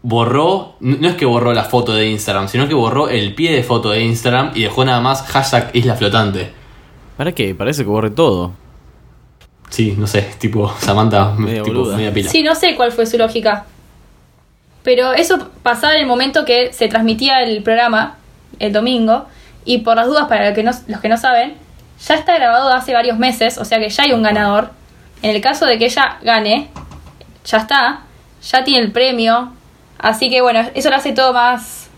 borró, 0.00 0.76
no 0.80 1.08
es 1.08 1.14
que 1.14 1.26
borró 1.26 1.52
la 1.52 1.64
foto 1.64 1.92
de 1.92 2.08
Instagram, 2.08 2.48
sino 2.48 2.66
que 2.68 2.72
borró 2.72 3.10
el 3.10 3.34
pie 3.34 3.52
de 3.52 3.62
foto 3.62 3.90
de 3.90 4.02
Instagram 4.02 4.52
y 4.54 4.62
dejó 4.62 4.82
nada 4.86 5.02
más 5.02 5.20
hashtag 5.24 5.72
isla 5.74 5.94
flotante. 5.94 6.50
¿Para 7.18 7.32
qué? 7.32 7.54
Parece 7.54 7.82
que 7.82 7.90
borre 7.90 8.08
todo. 8.08 8.52
Sí, 9.68 9.94
no 9.98 10.06
sé, 10.06 10.22
tipo 10.38 10.72
Samantha, 10.78 11.34
Media 11.36 11.62
tipo, 11.62 11.84
media 11.84 12.14
pila. 12.14 12.30
Sí, 12.30 12.42
no 12.42 12.54
sé 12.54 12.74
cuál 12.76 12.92
fue 12.92 13.04
su 13.04 13.18
lógica. 13.18 13.66
Pero 14.82 15.12
eso 15.12 15.50
pasaba 15.62 15.96
en 15.96 16.00
el 16.00 16.06
momento 16.06 16.46
que 16.46 16.72
se 16.72 16.88
transmitía 16.88 17.42
el 17.42 17.62
programa, 17.62 18.16
el 18.58 18.72
domingo, 18.72 19.26
y 19.66 19.80
por 19.80 19.96
las 19.96 20.06
dudas 20.06 20.28
para 20.28 20.46
los 20.46 20.54
que 20.54 20.62
no, 20.62 20.70
los 20.86 21.00
que 21.02 21.10
no 21.10 21.18
saben, 21.18 21.56
ya 22.08 22.14
está 22.14 22.36
grabado 22.36 22.72
hace 22.72 22.94
varios 22.94 23.18
meses, 23.18 23.58
o 23.58 23.66
sea 23.66 23.78
que 23.78 23.90
ya 23.90 24.04
hay 24.04 24.12
un 24.12 24.22
ganador. 24.22 24.79
En 25.22 25.34
el 25.36 25.40
caso 25.40 25.66
de 25.66 25.78
que 25.78 25.86
ella 25.86 26.18
gane, 26.22 26.68
ya 27.44 27.58
está, 27.58 28.00
ya 28.42 28.64
tiene 28.64 28.84
el 28.84 28.92
premio. 28.92 29.52
Así 29.98 30.30
que 30.30 30.40
bueno, 30.40 30.60
eso 30.74 30.88
lo 30.90 30.96
hace 30.96 31.12
todo 31.12 31.32
más, 31.34 31.88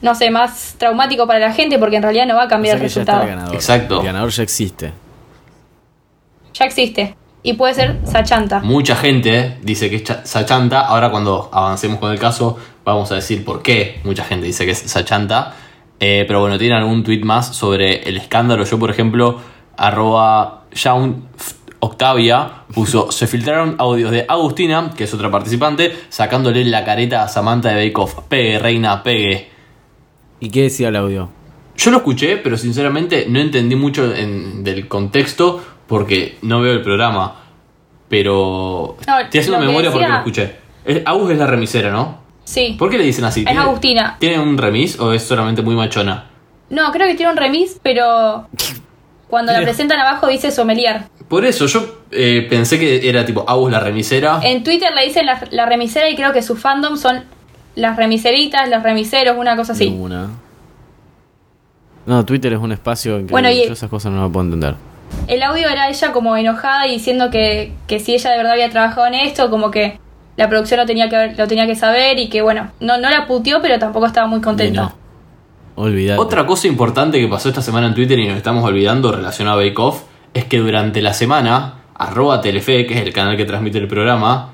no 0.00 0.14
sé, 0.14 0.30
más 0.30 0.74
traumático 0.78 1.26
para 1.26 1.38
la 1.40 1.52
gente 1.52 1.78
porque 1.78 1.96
en 1.96 2.02
realidad 2.02 2.26
no 2.26 2.34
va 2.36 2.44
a 2.44 2.46
O 2.46 2.48
cambiar 2.48 2.76
sea 2.76 2.84
el 2.84 2.88
resultado. 2.88 3.22
el 3.22 3.28
ganador. 3.28 3.54
Exacto. 3.54 4.00
El 4.00 4.06
ganador 4.06 4.30
ya 4.30 4.42
existe. 4.42 4.92
Ya 6.54 6.64
existe. 6.64 7.16
Y 7.42 7.54
puede 7.54 7.74
ser 7.74 7.98
Sachanta. 8.04 8.60
Mucha 8.60 8.94
gente 8.94 9.58
dice 9.62 9.90
que 9.90 9.96
es 9.96 10.04
Cha- 10.04 10.24
Sachanta. 10.24 10.80
Ahora 10.82 11.10
cuando 11.10 11.50
avancemos 11.52 11.98
con 11.98 12.12
el 12.12 12.18
caso 12.18 12.56
vamos 12.84 13.10
a 13.12 13.16
decir 13.16 13.44
por 13.44 13.62
qué 13.62 14.00
mucha 14.04 14.24
gente 14.24 14.46
dice 14.46 14.64
que 14.64 14.70
es 14.72 14.78
Sachanta. 14.78 15.54
Eh, 15.98 16.24
pero 16.26 16.40
bueno, 16.40 16.58
tienen 16.58 16.78
algún 16.78 17.02
tweet 17.04 17.20
más 17.24 17.48
sobre 17.54 18.08
el 18.08 18.16
escándalo. 18.16 18.64
Yo, 18.64 18.78
por 18.78 18.90
ejemplo, 18.90 19.40
arroba 19.76 20.62
Shaun 20.72 21.28
Octavia 21.84 22.62
puso, 22.72 23.10
se 23.10 23.26
filtraron 23.26 23.74
audios 23.78 24.12
de 24.12 24.24
Agustina, 24.28 24.92
que 24.96 25.02
es 25.04 25.12
otra 25.14 25.30
participante, 25.32 25.92
sacándole 26.10 26.64
la 26.64 26.84
careta 26.84 27.24
a 27.24 27.28
Samantha 27.28 27.70
de 27.70 27.74
Bake 27.88 27.98
Off. 28.00 28.20
Pegue, 28.28 28.58
reina, 28.60 29.02
pegue. 29.02 29.50
¿Y 30.38 30.48
qué 30.50 30.62
decía 30.62 30.88
el 30.88 30.96
audio? 30.96 31.28
Yo 31.76 31.90
lo 31.90 31.96
escuché, 31.96 32.36
pero 32.36 32.56
sinceramente 32.56 33.26
no 33.28 33.40
entendí 33.40 33.74
mucho 33.74 34.14
en- 34.14 34.62
del 34.62 34.86
contexto 34.86 35.60
porque 35.88 36.38
no 36.42 36.60
veo 36.60 36.72
el 36.72 36.82
programa. 36.82 37.40
Pero 38.08 38.96
No, 39.06 39.18
estoy 39.18 39.40
haciendo 39.40 39.58
lo 39.58 39.62
que 39.62 39.66
memoria 39.66 39.90
porque 39.90 40.06
lo 40.08 40.16
escuché. 40.18 40.56
Es- 40.84 41.02
Agus 41.04 41.30
es 41.32 41.38
la 41.38 41.46
remisera, 41.46 41.90
¿no? 41.90 42.18
Sí. 42.44 42.76
¿Por 42.78 42.90
qué 42.90 42.98
le 42.98 43.04
dicen 43.04 43.24
así? 43.24 43.40
Es 43.40 43.46
¿Tiene- 43.46 43.60
Agustina. 43.60 44.16
¿Tiene 44.20 44.38
un 44.38 44.56
remis 44.56 45.00
o 45.00 45.12
es 45.12 45.22
solamente 45.24 45.62
muy 45.62 45.74
machona? 45.74 46.26
No, 46.70 46.92
creo 46.92 47.06
que 47.08 47.14
tiene 47.16 47.32
un 47.32 47.38
remis, 47.38 47.80
pero 47.82 48.46
cuando 49.32 49.50
la 49.50 49.62
presentan 49.62 49.98
abajo 49.98 50.26
dice 50.26 50.50
sommelier. 50.50 51.04
Por 51.26 51.46
eso, 51.46 51.64
yo 51.64 52.02
eh, 52.10 52.46
pensé 52.50 52.78
que 52.78 53.08
era 53.08 53.24
tipo 53.24 53.46
Agus 53.48 53.72
la 53.72 53.80
remisera. 53.80 54.40
En 54.42 54.62
Twitter 54.62 54.90
le 54.94 55.06
dicen 55.06 55.24
la, 55.24 55.42
la 55.52 55.64
remisera 55.64 56.06
y 56.10 56.14
creo 56.16 56.34
que 56.34 56.42
su 56.42 56.54
fandom 56.54 56.98
son 56.98 57.24
las 57.74 57.96
remiseritas, 57.96 58.68
los 58.68 58.82
remiseros, 58.82 59.38
una 59.38 59.56
cosa 59.56 59.72
así. 59.72 59.86
una. 59.88 60.28
No, 62.04 62.26
Twitter 62.26 62.52
es 62.52 62.58
un 62.58 62.72
espacio 62.72 63.16
en 63.16 63.26
que 63.26 63.30
Bueno, 63.32 63.50
y- 63.50 63.66
yo 63.66 63.72
esas 63.72 63.88
cosas 63.88 64.12
no 64.12 64.20
las 64.22 64.30
puedo 64.30 64.44
entender. 64.44 64.74
El 65.28 65.42
audio 65.42 65.66
era 65.66 65.88
ella 65.88 66.12
como 66.12 66.36
enojada 66.36 66.86
y 66.86 66.90
diciendo 66.92 67.30
que, 67.30 67.72
que 67.86 68.00
si 68.00 68.12
ella 68.14 68.30
de 68.32 68.36
verdad 68.36 68.52
había 68.52 68.68
trabajado 68.68 69.06
en 69.06 69.14
esto, 69.14 69.48
como 69.48 69.70
que 69.70 69.98
la 70.36 70.50
producción 70.50 70.78
lo 70.80 70.84
tenía 70.84 71.08
que, 71.08 71.16
haber- 71.16 71.38
lo 71.38 71.46
tenía 71.48 71.66
que 71.66 71.74
saber 71.74 72.18
y 72.18 72.28
que 72.28 72.42
bueno, 72.42 72.70
no, 72.80 72.98
no 72.98 73.08
la 73.08 73.26
puteó, 73.26 73.62
pero 73.62 73.78
tampoco 73.78 74.04
estaba 74.04 74.26
muy 74.26 74.42
contenta. 74.42 74.94
Otra 76.18 76.46
cosa 76.46 76.68
importante 76.68 77.18
que 77.20 77.28
pasó 77.28 77.48
esta 77.48 77.62
semana 77.62 77.86
en 77.88 77.94
Twitter 77.94 78.18
y 78.18 78.28
nos 78.28 78.36
estamos 78.36 78.64
olvidando 78.64 79.10
relacionado 79.12 79.58
a 79.60 79.64
Bake 79.64 79.78
Off 79.78 80.02
es 80.34 80.44
que 80.44 80.58
durante 80.58 81.00
la 81.02 81.14
semana, 81.14 81.82
arroba 81.94 82.40
Telefe, 82.40 82.86
que 82.86 82.94
es 82.94 83.00
el 83.00 83.12
canal 83.12 83.36
que 83.36 83.44
transmite 83.44 83.78
el 83.78 83.88
programa, 83.88 84.52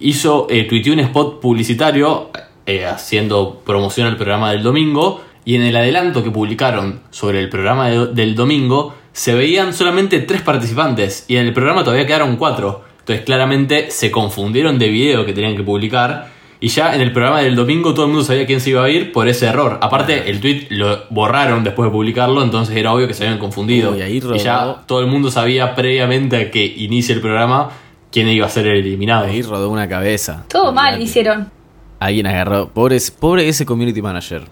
hizo, 0.00 0.46
eh, 0.50 0.64
tuiteó 0.64 0.92
un 0.92 1.00
spot 1.00 1.40
publicitario 1.40 2.30
eh, 2.66 2.86
haciendo 2.86 3.60
promoción 3.64 4.06
al 4.06 4.16
programa 4.16 4.52
del 4.52 4.62
domingo 4.62 5.22
y 5.44 5.54
en 5.56 5.62
el 5.62 5.76
adelanto 5.76 6.22
que 6.22 6.30
publicaron 6.30 7.00
sobre 7.10 7.40
el 7.40 7.48
programa 7.48 7.88
de- 7.88 8.06
del 8.08 8.34
domingo 8.34 8.94
se 9.12 9.34
veían 9.34 9.72
solamente 9.74 10.20
tres 10.20 10.42
participantes 10.42 11.24
y 11.28 11.36
en 11.36 11.46
el 11.46 11.52
programa 11.52 11.82
todavía 11.82 12.06
quedaron 12.06 12.36
cuatro. 12.36 12.84
Entonces 13.00 13.24
claramente 13.24 13.90
se 13.90 14.10
confundieron 14.10 14.78
de 14.78 14.88
video 14.88 15.24
que 15.24 15.32
tenían 15.32 15.56
que 15.56 15.62
publicar 15.62 16.28
Y 16.60 16.68
ya 16.68 16.94
en 16.94 17.00
el 17.00 17.12
programa 17.12 17.40
del 17.40 17.54
domingo 17.54 17.94
todo 17.94 18.06
el 18.06 18.12
mundo 18.12 18.24
sabía 18.24 18.46
quién 18.46 18.60
se 18.60 18.70
iba 18.70 18.82
a 18.82 18.90
ir 18.90 19.12
por 19.12 19.28
ese 19.28 19.46
error. 19.46 19.78
Aparte, 19.80 20.28
el 20.28 20.40
tweet 20.40 20.66
lo 20.70 21.04
borraron 21.10 21.62
después 21.62 21.88
de 21.88 21.92
publicarlo, 21.92 22.42
entonces 22.42 22.76
era 22.76 22.92
obvio 22.92 23.06
que 23.06 23.14
se 23.14 23.24
habían 23.24 23.38
confundido. 23.38 23.92
Uy, 23.92 24.02
ahí 24.02 24.20
rodó. 24.20 24.34
y 24.34 24.40
ya 24.40 24.82
todo 24.86 25.00
el 25.00 25.06
mundo 25.06 25.30
sabía 25.30 25.74
previamente 25.76 26.36
a 26.36 26.50
que 26.50 26.64
inicie 26.64 27.14
el 27.14 27.20
programa 27.20 27.70
quién 28.10 28.28
iba 28.28 28.46
a 28.46 28.50
ser 28.50 28.66
el 28.66 28.78
eliminado. 28.78 29.26
Ahí 29.26 29.42
rodó 29.42 29.70
una 29.70 29.88
cabeza. 29.88 30.44
Todo 30.48 30.72
mal 30.72 31.00
hicieron. 31.00 31.50
Alguien 32.00 32.26
agarró. 32.26 32.68
Pobre, 32.68 32.98
pobre 33.18 33.48
ese 33.48 33.64
community 33.64 34.02
manager. 34.02 34.42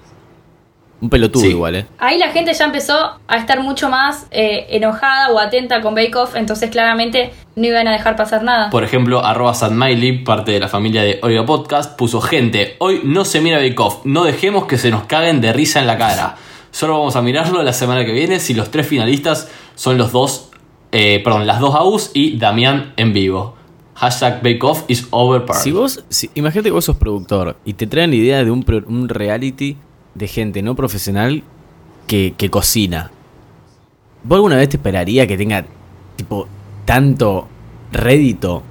Un 1.01 1.11
pelotudo 1.11 1.43
Sí. 1.43 1.49
igual, 1.51 1.77
eh. 1.77 1.87
Ahí 1.99 2.19
la 2.19 2.31
gente 2.31 2.55
ya 2.55 2.65
empezó 2.65 2.97
a 3.29 3.37
estar 3.37 3.61
mucho 3.63 3.91
más 3.91 4.27
eh, 4.31 4.67
enojada 4.71 5.31
o 5.31 5.39
atenta 5.39 5.83
con 5.83 5.95
Bake 5.95 6.15
Off, 6.17 6.37
entonces 6.37 6.71
claramente 6.71 7.33
no 7.55 7.67
iban 7.67 7.87
a 7.87 7.93
dejar 7.93 8.17
pasar 8.17 8.43
nada. 8.43 8.71
Por 8.71 8.83
ejemplo, 8.83 9.23
arroba 9.25 9.53
Miley, 9.71 10.25
parte 10.25 10.53
de 10.53 10.61
la 10.61 10.69
familia 10.69 11.03
de 11.03 11.19
Oiga 11.23 11.45
Podcast, 11.45 11.97
puso 11.99 12.21
gente, 12.23 12.77
hoy 12.79 13.03
no 13.05 13.27
se 13.27 13.43
mira 13.43 13.59
Bake 13.59 13.79
Off, 13.79 13.99
no 14.05 14.25
dejemos 14.25 14.65
que 14.67 14.79
se 14.79 14.91
nos 14.91 15.05
caguen 15.05 15.41
de 15.43 15.53
risa 15.53 15.81
en 15.81 15.87
la 15.87 15.99
cara. 15.99 16.37
Solo 16.71 16.95
vamos 16.99 17.15
a 17.17 17.21
mirarlo 17.23 17.63
la 17.63 17.73
semana 17.75 18.05
que 18.07 18.13
viene 18.13 18.41
si 18.41 18.55
los 18.55 18.71
tres 18.71 18.87
finalistas 18.87 19.51
son 19.75 19.99
los 19.99 20.13
dos, 20.13 20.51
eh, 20.93 21.21
perdón, 21.23 21.47
las 21.47 21.61
dos 21.61 21.75
AUS 21.75 22.11
y 22.15 22.39
Damián 22.39 22.95
en 22.97 23.13
vivo. 23.13 23.55
Hashtag 23.95 24.43
Bake 24.43 24.63
Off 24.63 24.85
is 24.89 25.07
over. 25.11 25.43
Si 25.55 25.73
vos, 25.73 26.05
si- 26.11 26.31
imagínate 26.35 26.69
que 26.69 26.73
vos 26.73 26.85
sos 26.85 26.97
productor 26.97 27.57
y 27.65 27.73
te 27.75 27.87
traen 27.87 28.11
la 28.11 28.17
idea 28.17 28.45
de 28.45 28.51
un 28.51 29.09
reality 29.09 29.77
de 30.17 30.29
gente 30.29 30.63
no 30.63 30.75
profesional 30.75 31.43
que, 32.07 32.35
que 32.37 32.51
cocina. 32.51 33.11
¿Vos 34.25 34.37
alguna 34.37 34.57
vez 34.57 34.69
te 34.69 34.77
esperaría 34.77 35.27
que 35.27 35.37
tenga, 35.37 35.65
tipo, 36.17 36.49
tanto 36.85 37.47
rédito? 37.93 38.63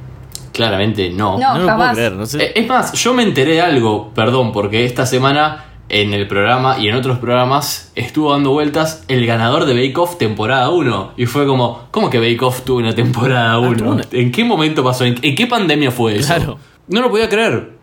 Claramente 0.52 1.10
no. 1.10 1.38
no 1.38 1.58
lo 1.60 1.68
jamás. 1.68 1.78
puedo 1.90 1.94
creer, 1.96 2.12
no 2.14 2.26
sé. 2.26 2.44
Eh, 2.44 2.52
Es 2.56 2.68
más, 2.68 2.94
yo 2.94 3.14
me 3.14 3.24
enteré 3.24 3.54
de 3.54 3.62
algo, 3.62 4.12
perdón, 4.14 4.52
porque 4.52 4.86
esta 4.86 5.06
semana 5.06 5.66
en 5.88 6.14
el 6.14 6.28
programa 6.28 6.80
y 6.80 6.88
en 6.88 6.96
otros 6.96 7.20
programas 7.20 7.92
estuvo 7.94 8.32
dando 8.32 8.52
vueltas 8.52 9.04
el 9.08 9.26
ganador 9.28 9.66
de 9.66 9.74
Bake 9.74 9.98
Off 10.00 10.18
temporada 10.18 10.70
1. 10.72 11.12
Y 11.18 11.26
fue 11.26 11.46
como, 11.46 11.84
¿cómo 11.92 12.10
que 12.10 12.18
Bake 12.20 12.42
Off 12.44 12.62
tuvo 12.64 12.80
una 12.80 12.96
temporada 12.96 13.60
1? 13.60 13.78
tuvo 13.78 13.92
una- 13.92 14.04
¿En 14.12 14.32
qué 14.32 14.44
momento 14.44 14.84
pasó? 14.84 15.06
¿En, 15.06 15.16
en 15.22 15.36
qué 15.36 15.46
pandemia 15.46 15.92
fue 15.92 16.16
eso? 16.18 16.34
Claro. 16.36 16.58
No 16.88 17.02
lo 17.02 17.10
podía 17.12 17.30
creer. 17.30 17.74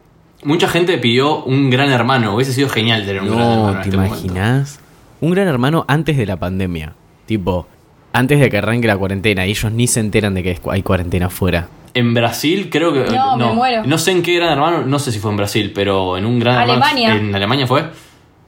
Mucha 0.44 0.68
gente 0.68 0.98
pidió 0.98 1.44
un 1.44 1.70
gran 1.70 1.90
hermano. 1.90 2.34
Hubiese 2.34 2.52
sido 2.52 2.68
genial 2.68 3.06
tener 3.06 3.22
un 3.22 3.28
gran 3.28 3.40
hermano. 3.40 3.66
No, 3.66 3.72
¿te 3.74 3.88
este 3.88 3.96
imaginas? 3.96 4.80
Un 5.20 5.30
gran 5.30 5.46
hermano 5.46 5.84
antes 5.86 6.16
de 6.16 6.26
la 6.26 6.36
pandemia. 6.36 6.94
Tipo, 7.26 7.68
antes 8.12 8.40
de 8.40 8.50
que 8.50 8.58
arranque 8.58 8.88
la 8.88 8.96
cuarentena. 8.96 9.46
Y 9.46 9.50
ellos 9.50 9.70
ni 9.70 9.86
se 9.86 10.00
enteran 10.00 10.34
de 10.34 10.42
que 10.42 10.58
hay 10.70 10.82
cuarentena 10.82 11.26
afuera. 11.26 11.68
En 11.94 12.12
Brasil 12.14 12.68
creo 12.70 12.92
que... 12.92 13.04
No, 13.14 13.36
me 13.36 13.52
muero. 13.52 13.84
No 13.84 13.98
sé 13.98 14.12
en 14.12 14.22
qué 14.22 14.34
gran 14.36 14.52
hermano, 14.52 14.82
no 14.84 14.98
sé 14.98 15.12
si 15.12 15.18
fue 15.18 15.30
en 15.30 15.36
Brasil, 15.36 15.72
pero 15.74 16.16
en 16.16 16.26
un 16.26 16.40
gran 16.40 16.56
Alemania. 16.58 17.10
hermano... 17.10 17.28
¿En 17.28 17.34
Alemania 17.34 17.66
fue? 17.66 17.84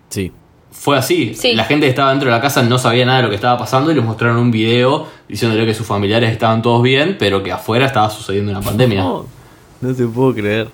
Sí. 0.09 0.33
Fue 0.73 0.99
así. 0.99 1.35
Sí. 1.35 1.55
La 1.55 1.65
gente 1.65 1.87
que 1.87 1.91
estaba 1.91 2.11
dentro 2.11 2.29
de 2.29 2.35
la 2.35 2.41
casa 2.41 2.63
no 2.63 2.79
sabía 2.79 3.07
nada 3.07 3.19
de 3.19 3.25
lo 3.25 3.29
que 3.29 3.37
estaba 3.37 3.57
pasando 3.57 3.93
y 3.93 3.95
les 3.95 4.05
mostraron 4.05 4.39
un 4.39 4.51
video 4.51 5.07
diciéndole 5.29 5.65
que 5.65 5.75
sus 5.75 5.87
familiares 5.87 6.33
estaban 6.33 6.63
todos 6.63 6.83
bien, 6.83 7.17
pero 7.19 7.43
que 7.43 7.53
afuera 7.53 7.87
estaba 7.87 8.11
sucediendo 8.11 8.51
una 8.51 8.61
pandemia. 8.61 9.01
No, 9.03 9.27
no 9.81 9.95
te 9.95 10.07
puedo 10.07 10.35
creer. 10.35 10.69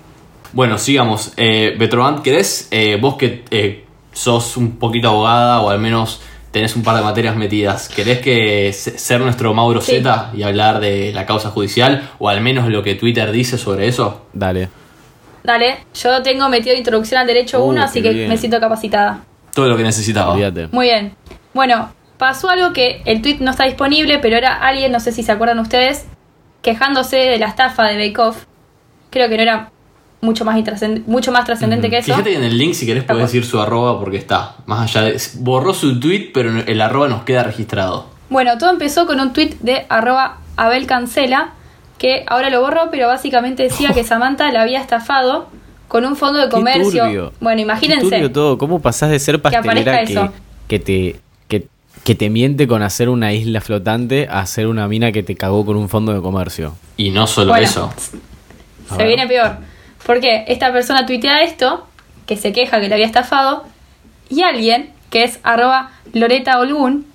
Bueno, 0.53 0.77
sigamos. 0.77 1.33
Eh, 1.37 1.75
Betroband, 1.77 2.21
¿querés? 2.21 2.67
eh, 2.71 2.97
vos 2.99 3.15
que 3.15 3.43
eh, 3.51 3.85
sos 4.11 4.57
un 4.57 4.77
poquito 4.77 5.07
abogada 5.09 5.61
o 5.61 5.69
al 5.69 5.79
menos 5.79 6.21
tenés 6.51 6.75
un 6.75 6.83
par 6.83 6.97
de 6.97 7.01
materias 7.01 7.35
metidas, 7.37 7.87
¿querés 7.87 8.19
que 8.19 8.73
se- 8.73 8.97
ser 8.97 9.21
nuestro 9.21 9.53
Mauro 9.53 9.79
Sí. 9.79 9.93
Z 9.93 10.31
y 10.35 10.43
hablar 10.43 10.81
de 10.81 11.13
la 11.13 11.25
causa 11.25 11.49
judicial 11.49 12.09
o 12.19 12.27
al 12.27 12.41
menos 12.41 12.67
lo 12.69 12.83
que 12.83 12.95
Twitter 12.95 13.31
dice 13.31 13.57
sobre 13.57 13.87
eso? 13.87 14.25
Dale. 14.33 14.67
Dale, 15.43 15.77
yo 15.95 16.21
tengo 16.21 16.49
metido 16.49 16.75
introducción 16.75 17.21
al 17.21 17.27
derecho 17.27 17.63
Uh, 17.63 17.69
1, 17.69 17.83
así 17.83 18.01
qué 18.01 18.09
que 18.09 18.13
bien. 18.15 18.29
me 18.29 18.37
siento 18.37 18.59
capacitada. 18.59 19.23
Todo 19.55 19.69
lo 19.69 19.77
que 19.77 19.83
necesitaba. 19.83 20.33
Olvídate. 20.33 20.67
Muy 20.71 20.87
bien. 20.87 21.15
Bueno, 21.53 21.91
pasó 22.17 22.49
algo 22.49 22.73
que 22.73 23.01
el 23.05 23.21
tweet 23.21 23.37
no 23.39 23.51
está 23.51 23.63
disponible, 23.63 24.19
pero 24.19 24.35
era 24.35 24.55
alguien, 24.55 24.91
no 24.91 24.99
sé 24.99 25.11
si 25.13 25.23
se 25.23 25.31
acuerdan 25.31 25.59
ustedes, 25.59 26.05
quejándose 26.61 27.15
de 27.15 27.39
la 27.39 27.47
estafa 27.47 27.85
de 27.85 27.95
Bake 27.97 28.19
Off. 28.19 28.43
Creo 29.09 29.29
que 29.29 29.37
no 29.37 29.41
era 29.43 29.71
mucho 30.21 30.45
más, 30.45 30.55
mucho 31.07 31.31
más 31.31 31.45
trascendente 31.45 31.89
que 31.89 31.97
eso. 31.97 32.05
Fíjate 32.13 32.29
que 32.31 32.35
en 32.37 32.43
el 32.43 32.57
link, 32.57 32.73
si 32.73 32.85
querés, 32.85 33.03
podés 33.03 33.23
decir 33.23 33.43
su 33.45 33.59
arroba 33.59 33.99
porque 33.99 34.17
está. 34.17 34.55
Más 34.65 34.81
allá 34.95 35.07
de. 35.07 35.21
Borró 35.39 35.73
su 35.73 35.99
tweet, 35.99 36.31
pero 36.33 36.51
el 36.59 36.81
arroba 36.81 37.07
nos 37.07 37.23
queda 37.23 37.43
registrado. 37.43 38.07
Bueno, 38.29 38.57
todo 38.57 38.69
empezó 38.69 39.05
con 39.05 39.19
un 39.19 39.33
tweet 39.33 39.55
de 39.61 39.85
arroba 39.89 40.37
Abel 40.57 40.85
Cancela, 40.85 41.51
que 41.97 42.23
ahora 42.27 42.49
lo 42.49 42.61
borró, 42.61 42.89
pero 42.91 43.07
básicamente 43.07 43.63
decía 43.63 43.89
que 43.93 44.03
Samantha 44.03 44.51
la 44.51 44.61
había 44.61 44.79
estafado 44.79 45.49
con 45.87 46.05
un 46.05 46.15
fondo 46.15 46.39
de 46.39 46.45
Qué 46.45 46.51
comercio. 46.51 47.03
turbio. 47.03 47.33
Bueno, 47.41 47.57
Qué 47.57 47.61
imagínense. 47.63 48.09
turbio 48.09 48.31
todo. 48.31 48.57
¿Cómo 48.57 48.79
pasás 48.81 49.09
de 49.09 49.19
ser 49.19 49.41
pastelera 49.41 49.81
aparezca 49.91 50.05
que, 50.05 50.11
eso. 50.13 50.33
que 50.69 50.79
te 50.79 51.15
que, 51.49 51.67
que 52.05 52.15
te 52.15 52.29
miente 52.29 52.65
con 52.67 52.81
hacer 52.83 53.09
una 53.09 53.33
isla 53.33 53.59
flotante 53.59 54.27
a 54.29 54.39
hacer 54.39 54.67
una 54.67 54.87
mina 54.87 55.11
que 55.11 55.23
te 55.23 55.35
cagó 55.35 55.65
con 55.65 55.75
un 55.75 55.89
fondo 55.89 56.13
de 56.13 56.21
comercio? 56.21 56.75
Y 56.95 57.09
no 57.09 57.27
solo 57.27 57.49
Bueno. 57.51 57.65
eso. 57.65 57.93
Se 58.95 59.05
viene 59.05 59.27
peor. 59.27 59.57
Porque 60.05 60.45
esta 60.47 60.71
persona 60.71 61.05
tuitea 61.05 61.43
esto, 61.43 61.85
que 62.25 62.37
se 62.37 62.51
queja 62.51 62.79
que 62.79 62.87
le 62.87 62.95
había 62.95 63.05
estafado, 63.05 63.65
y 64.29 64.43
alguien, 64.43 64.89
que 65.09 65.23
es 65.23 65.39
arroba 65.43 65.91
Loreta 66.13 66.59
Olgun, 66.59 67.05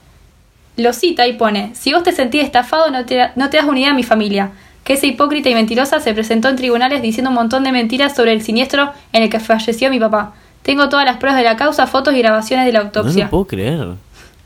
lo 0.76 0.92
cita 0.92 1.26
y 1.26 1.32
pone, 1.32 1.74
si 1.74 1.92
vos 1.92 2.02
te 2.02 2.12
sentís 2.12 2.44
estafado 2.44 2.90
no 2.90 3.06
te, 3.06 3.30
no 3.34 3.48
te 3.48 3.56
das 3.56 3.66
unidad 3.66 3.92
a 3.92 3.94
mi 3.94 4.02
familia, 4.02 4.50
que 4.84 4.92
esa 4.92 5.06
hipócrita 5.06 5.48
y 5.48 5.54
mentirosa 5.54 6.00
se 6.00 6.12
presentó 6.12 6.48
en 6.48 6.56
tribunales 6.56 7.02
diciendo 7.02 7.30
un 7.30 7.34
montón 7.36 7.64
de 7.64 7.72
mentiras 7.72 8.14
sobre 8.14 8.32
el 8.32 8.42
siniestro 8.42 8.92
en 9.12 9.22
el 9.22 9.30
que 9.30 9.40
falleció 9.40 9.90
mi 9.90 9.98
papá. 9.98 10.34
Tengo 10.62 10.88
todas 10.88 11.06
las 11.06 11.16
pruebas 11.16 11.38
de 11.38 11.44
la 11.44 11.56
causa, 11.56 11.86
fotos 11.86 12.14
y 12.14 12.18
grabaciones 12.18 12.66
de 12.66 12.72
la 12.72 12.80
No 12.80 12.84
autopsia. 12.86 13.24
lo 13.24 13.30
puedo 13.30 13.46
creer. 13.46 13.86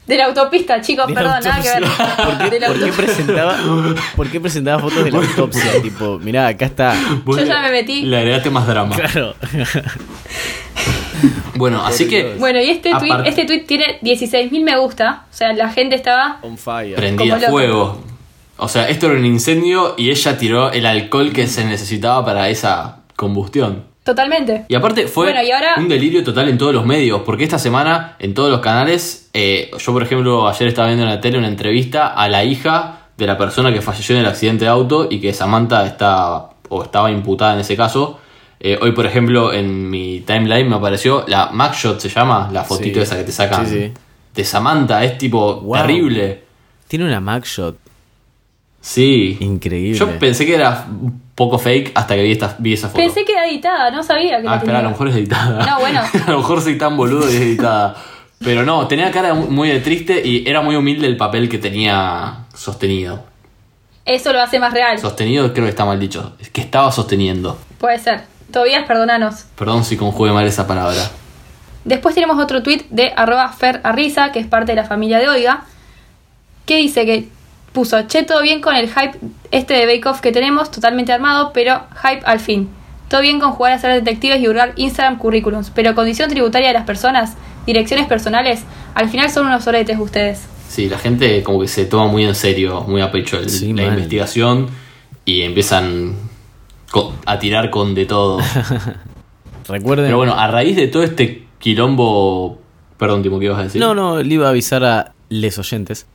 De 0.06 0.16
la 0.16 0.26
autopista, 0.26 0.80
chicos, 0.80 1.06
De 1.06 1.14
perdón, 1.14 1.34
nada 1.44 1.62
que 1.62 1.68
ver. 1.68 1.82
¿Por 2.24 2.38
qué, 2.38 2.50
De 2.50 2.60
la 2.60 2.66
por 2.68 2.80
qué 2.84 2.92
presentaba, 2.92 3.56
¿Por 4.16 4.28
qué 4.30 4.40
presentaba 4.40 4.78
fotos 4.80 5.04
de 5.04 5.10
la 5.12 5.18
autopsia? 5.18 5.82
tipo, 5.82 6.18
mirá, 6.18 6.48
acá 6.48 6.66
está. 6.66 6.94
Yo 7.26 7.44
ya 7.44 7.60
me 7.62 7.70
metí. 7.70 8.02
Le 8.02 8.18
agregaste 8.18 8.50
más 8.50 8.66
drama. 8.66 8.96
Claro. 8.96 9.34
Bueno, 11.54 11.84
así 11.84 12.08
que. 12.08 12.36
Bueno, 12.38 12.58
y 12.60 12.70
este 12.70 12.90
tweet, 12.98 13.10
Aparte- 13.12 13.28
este 13.28 13.44
tweet 13.44 13.64
tiene 13.66 14.00
16.000 14.00 14.64
me 14.64 14.78
gusta, 14.78 15.26
o 15.30 15.34
sea, 15.34 15.52
la 15.52 15.68
gente 15.68 15.94
estaba 15.94 16.38
On 16.42 16.56
fire. 16.56 16.98
Loco. 17.18 17.46
fuego. 17.50 18.04
O 18.56 18.68
sea, 18.68 18.88
esto 18.88 19.06
era 19.08 19.18
un 19.18 19.26
incendio 19.26 19.94
y 19.98 20.10
ella 20.10 20.38
tiró 20.38 20.72
el 20.72 20.86
alcohol 20.86 21.32
que 21.32 21.46
se 21.46 21.64
necesitaba 21.64 22.24
para 22.24 22.48
esa 22.48 23.00
combustión. 23.16 23.84
Totalmente. 24.04 24.64
Y 24.68 24.74
aparte 24.74 25.06
fue 25.06 25.26
Bueno, 25.26 25.42
y 25.42 25.50
ahora- 25.50 25.74
un 25.78 25.88
delirio 25.88 26.24
total 26.24 26.48
en 26.48 26.58
todos 26.58 26.74
los 26.74 26.84
medios, 26.86 27.22
porque 27.24 27.44
esta 27.44 27.58
semana 27.58 28.16
en 28.18 28.34
todos 28.34 28.50
los 28.50 28.60
canales, 28.60 29.28
eh, 29.32 29.70
yo 29.78 29.92
por 29.92 30.02
ejemplo 30.02 30.48
ayer 30.48 30.68
estaba 30.68 30.88
viendo 30.88 31.04
en 31.04 31.10
la 31.10 31.20
tele 31.20 31.38
una 31.38 31.48
entrevista 31.48 32.08
a 32.08 32.28
la 32.28 32.44
hija 32.44 33.08
de 33.16 33.26
la 33.26 33.36
persona 33.36 33.72
que 33.72 33.80
falleció 33.82 34.14
en 34.16 34.22
el 34.22 34.26
accidente 34.28 34.64
de 34.64 34.70
auto 34.70 35.06
y 35.10 35.20
que 35.20 35.32
Samantha 35.32 35.86
está 35.86 36.48
o 36.68 36.82
estaba 36.82 37.10
imputada 37.10 37.54
en 37.54 37.60
ese 37.60 37.76
caso. 37.76 38.18
Eh, 38.58 38.78
hoy 38.80 38.92
por 38.92 39.06
ejemplo 39.06 39.52
en 39.52 39.88
mi 39.90 40.20
timeline 40.20 40.68
me 40.68 40.76
apareció 40.76 41.24
la 41.28 41.50
Macshot 41.50 41.98
se 42.00 42.08
llama, 42.08 42.48
la 42.52 42.62
fotito 42.64 42.98
Sí. 43.00 43.02
esa 43.02 43.16
que 43.16 43.24
te 43.24 43.32
sacan 43.32 43.66
Sí, 43.66 43.74
sí. 43.86 43.92
de 44.34 44.44
Samantha, 44.44 45.02
es 45.04 45.18
tipo 45.18 45.60
Wow. 45.60 45.76
terrible. 45.78 46.44
Tiene 46.88 47.04
una 47.06 47.20
Macshot. 47.20 47.76
Sí. 48.80 49.36
Increíble. 49.40 49.98
Yo 49.98 50.18
pensé 50.18 50.46
que 50.46 50.54
era 50.54 50.86
poco 51.40 51.58
fake 51.58 51.92
hasta 51.94 52.16
que 52.16 52.22
vi, 52.22 52.32
esta, 52.32 52.54
vi 52.58 52.74
esa 52.74 52.88
foto. 52.88 53.00
Pensé 53.00 53.24
que 53.24 53.32
era 53.32 53.48
editada, 53.48 53.90
no 53.90 54.02
sabía 54.02 54.42
que 54.42 54.46
Ah, 54.46 54.56
espera, 54.56 54.80
a 54.80 54.82
lo 54.82 54.90
mejor 54.90 55.08
es 55.08 55.16
editada. 55.16 55.64
No, 55.64 55.80
bueno. 55.80 56.02
a 56.26 56.30
lo 56.30 56.36
mejor 56.36 56.60
soy 56.60 56.76
tan 56.76 56.98
boludo 56.98 57.32
y 57.32 57.34
es 57.34 57.40
editada. 57.40 57.96
Pero 58.40 58.62
no, 58.62 58.86
tenía 58.88 59.10
cara 59.10 59.32
muy 59.32 59.48
muy 59.48 59.68
de 59.70 59.80
triste 59.80 60.20
y 60.22 60.46
era 60.46 60.60
muy 60.60 60.76
humilde 60.76 61.06
el 61.06 61.16
papel 61.16 61.48
que 61.48 61.56
tenía 61.56 62.44
sostenido. 62.52 63.24
Eso 64.04 64.34
lo 64.34 64.42
hace 64.42 64.58
más 64.58 64.74
real. 64.74 64.98
Sostenido 64.98 65.50
creo 65.54 65.64
que 65.64 65.70
está 65.70 65.86
mal 65.86 65.98
dicho. 65.98 66.34
Es 66.40 66.50
que 66.50 66.60
estaba 66.60 66.92
sosteniendo. 66.92 67.56
Puede 67.78 67.98
ser. 67.98 68.24
Tobías, 68.52 68.84
perdonanos. 68.86 69.46
Perdón 69.56 69.84
si 69.84 69.96
conjugué 69.96 70.32
mal 70.32 70.46
esa 70.46 70.66
palabra. 70.66 71.10
Después 71.86 72.14
tenemos 72.14 72.38
otro 72.38 72.62
tweet 72.62 72.84
de 72.90 73.14
arroba 73.16 73.48
Fer 73.48 73.80
Arriza, 73.82 74.30
que 74.30 74.40
es 74.40 74.46
parte 74.46 74.72
de 74.72 74.76
la 74.76 74.84
familia 74.84 75.18
de 75.18 75.28
Oiga, 75.30 75.64
que 76.66 76.76
dice 76.76 77.06
que 77.06 77.28
puso, 77.72 78.02
che, 78.06 78.22
todo 78.24 78.42
bien 78.42 78.60
con 78.60 78.74
el 78.74 78.88
hype 78.88 79.18
este 79.50 79.74
de 79.74 79.86
Bake 79.86 80.06
Off 80.08 80.20
que 80.20 80.32
tenemos, 80.32 80.70
totalmente 80.70 81.12
armado, 81.12 81.52
pero 81.52 81.82
hype 82.02 82.22
al 82.24 82.40
fin. 82.40 82.68
Todo 83.08 83.20
bien 83.22 83.40
con 83.40 83.52
jugar 83.52 83.72
a 83.72 83.78
ser 83.78 83.92
detectives 83.92 84.40
y 84.40 84.48
hurgar 84.48 84.72
Instagram 84.76 85.18
currículums, 85.18 85.70
pero 85.70 85.94
condición 85.94 86.28
tributaria 86.30 86.68
de 86.68 86.74
las 86.74 86.84
personas, 86.84 87.34
direcciones 87.66 88.06
personales, 88.06 88.62
al 88.94 89.08
final 89.08 89.30
son 89.30 89.46
unos 89.46 89.66
oretes 89.66 89.98
ustedes. 89.98 90.42
Sí, 90.68 90.88
la 90.88 90.98
gente 90.98 91.42
como 91.42 91.60
que 91.60 91.66
se 91.68 91.84
toma 91.86 92.06
muy 92.06 92.24
en 92.24 92.34
serio, 92.36 92.82
muy 92.82 93.00
a 93.02 93.10
pecho 93.10 93.38
el- 93.38 93.50
Sí, 93.50 93.72
la 93.72 93.82
mal. 93.82 93.92
investigación 93.94 94.68
y 95.24 95.42
empiezan 95.42 96.14
a 97.26 97.38
tirar 97.40 97.70
con 97.70 97.94
de 97.94 98.06
todo. 98.06 98.38
Recuerden. 99.68 100.06
Pero 100.06 100.16
bueno, 100.16 100.34
a 100.34 100.46
raíz 100.48 100.76
de 100.76 100.88
todo 100.88 101.02
este 101.02 101.46
quilombo... 101.58 102.58
Perdón, 102.98 103.22
Timo, 103.22 103.38
¿qué 103.38 103.46
ibas 103.46 103.58
a 103.58 103.62
decir? 103.64 103.80
No, 103.80 103.94
no, 103.94 104.22
le 104.22 104.34
iba 104.34 104.46
a 104.46 104.50
avisar 104.50 104.84
a 104.84 105.12
les 105.28 105.58
oyentes 105.58 106.06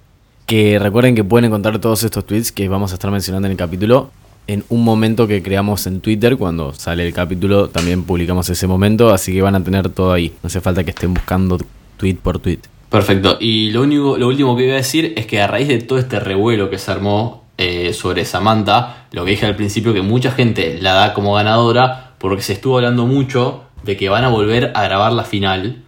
que 0.45 0.79
recuerden 0.79 1.15
que 1.15 1.23
pueden 1.23 1.45
encontrar 1.45 1.79
todos 1.79 2.03
estos 2.03 2.25
tweets 2.25 2.51
que 2.51 2.67
vamos 2.67 2.91
a 2.91 2.95
estar 2.95 3.11
mencionando 3.11 3.47
en 3.47 3.51
el 3.51 3.57
capítulo 3.57 4.11
en 4.47 4.63
un 4.69 4.83
momento 4.83 5.27
que 5.27 5.41
creamos 5.41 5.87
en 5.87 6.01
Twitter. 6.01 6.37
Cuando 6.37 6.73
sale 6.73 7.05
el 7.05 7.13
capítulo, 7.13 7.69
también 7.69 8.03
publicamos 8.03 8.49
ese 8.49 8.67
momento. 8.67 9.11
Así 9.11 9.33
que 9.33 9.41
van 9.41 9.55
a 9.55 9.63
tener 9.63 9.89
todo 9.89 10.13
ahí. 10.13 10.33
No 10.43 10.47
hace 10.47 10.61
falta 10.61 10.83
que 10.83 10.91
estén 10.91 11.13
buscando 11.13 11.57
tweet 11.97 12.15
por 12.15 12.39
tweet. 12.39 12.59
Perfecto. 12.89 13.37
Y 13.39 13.71
lo 13.71 13.81
único, 13.81 14.17
lo 14.17 14.27
último 14.27 14.55
que 14.55 14.65
iba 14.65 14.73
a 14.73 14.77
decir 14.77 15.13
es 15.17 15.25
que 15.25 15.41
a 15.41 15.47
raíz 15.47 15.67
de 15.67 15.79
todo 15.79 15.99
este 15.99 16.19
revuelo 16.19 16.69
que 16.69 16.77
se 16.77 16.91
armó 16.91 17.43
eh, 17.57 17.93
sobre 17.93 18.25
Samantha, 18.25 19.07
lo 19.11 19.25
que 19.25 19.31
dije 19.31 19.45
al 19.45 19.55
principio, 19.55 19.93
que 19.93 20.01
mucha 20.01 20.31
gente 20.31 20.77
la 20.81 20.93
da 20.93 21.13
como 21.13 21.33
ganadora 21.33 22.13
porque 22.19 22.41
se 22.41 22.53
estuvo 22.53 22.77
hablando 22.77 23.05
mucho 23.05 23.63
de 23.83 23.97
que 23.97 24.09
van 24.09 24.23
a 24.23 24.29
volver 24.29 24.71
a 24.75 24.83
grabar 24.83 25.11
la 25.11 25.23
final. 25.23 25.83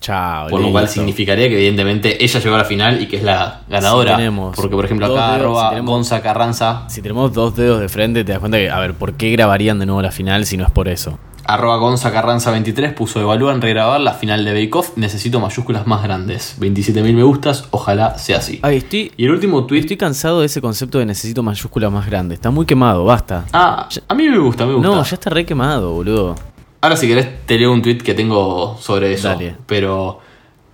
Chao. 0.00 0.48
Por 0.48 0.60
lo 0.62 0.70
cual 0.70 0.88
significaría 0.88 1.48
que 1.48 1.54
evidentemente 1.56 2.24
ella 2.24 2.40
llegó 2.40 2.54
a 2.54 2.58
la 2.58 2.64
final 2.64 3.02
y 3.02 3.06
que 3.06 3.16
es 3.18 3.22
la 3.22 3.60
ganadora. 3.68 4.12
Si 4.12 4.16
tenemos 4.16 4.56
porque 4.56 4.74
por 4.74 4.84
ejemplo 4.86 5.06
acá 5.06 5.26
dedos, 5.26 5.40
arroba 5.40 5.62
si 5.64 5.68
tenemos- 5.70 5.90
Gonza 5.90 6.22
Carranza, 6.22 6.84
Si 6.88 7.02
tenemos 7.02 7.32
dos 7.32 7.54
dedos 7.54 7.80
de 7.80 7.88
frente, 7.88 8.24
te 8.24 8.32
das 8.32 8.38
cuenta 8.40 8.56
que, 8.58 8.70
a 8.70 8.78
ver, 8.80 8.94
¿por 8.94 9.14
qué 9.14 9.30
grabarían 9.30 9.78
de 9.78 9.86
nuevo 9.86 10.00
la 10.00 10.10
final 10.10 10.46
si 10.46 10.56
no 10.56 10.64
es 10.64 10.70
por 10.70 10.88
eso? 10.88 11.18
arroba 11.42 11.78
Gonza 11.78 12.12
Carranza 12.12 12.52
23 12.52 12.92
puso 12.92 13.20
evalúan 13.20 13.60
regrabar 13.60 14.00
la 14.00 14.12
final 14.12 14.44
de 14.44 14.52
Bake 14.52 14.70
Off, 14.78 14.90
necesito 14.96 15.40
mayúsculas 15.40 15.84
más 15.84 16.00
grandes. 16.02 16.54
27.000 16.60 17.12
me 17.14 17.24
gustas, 17.24 17.64
ojalá 17.72 18.16
sea 18.18 18.38
así. 18.38 18.60
Ay, 18.62 18.76
estoy, 18.76 19.10
Y 19.16 19.24
el 19.24 19.32
último 19.32 19.64
tweet. 19.66 19.80
estoy 19.80 19.96
cansado 19.96 20.40
de 20.40 20.46
ese 20.46 20.60
concepto 20.60 20.98
de 21.00 21.06
necesito 21.06 21.42
mayúsculas 21.42 21.90
más 21.90 22.06
grandes. 22.06 22.36
Está 22.36 22.50
muy 22.50 22.66
quemado, 22.66 23.04
basta. 23.04 23.46
Ah, 23.52 23.88
a 24.06 24.14
mí 24.14 24.28
me 24.28 24.38
gusta, 24.38 24.64
me 24.64 24.74
gusta. 24.74 24.88
No, 24.88 25.02
ya 25.02 25.14
está 25.14 25.30
re 25.30 25.44
quemado, 25.44 25.92
boludo. 25.92 26.36
Ahora 26.82 26.96
si 26.96 27.06
querés 27.08 27.46
te 27.46 27.58
leo 27.58 27.72
un 27.72 27.82
tweet 27.82 27.98
que 27.98 28.14
tengo 28.14 28.78
sobre 28.80 29.12
eso. 29.12 29.28
Dale. 29.28 29.56
Pero 29.66 30.20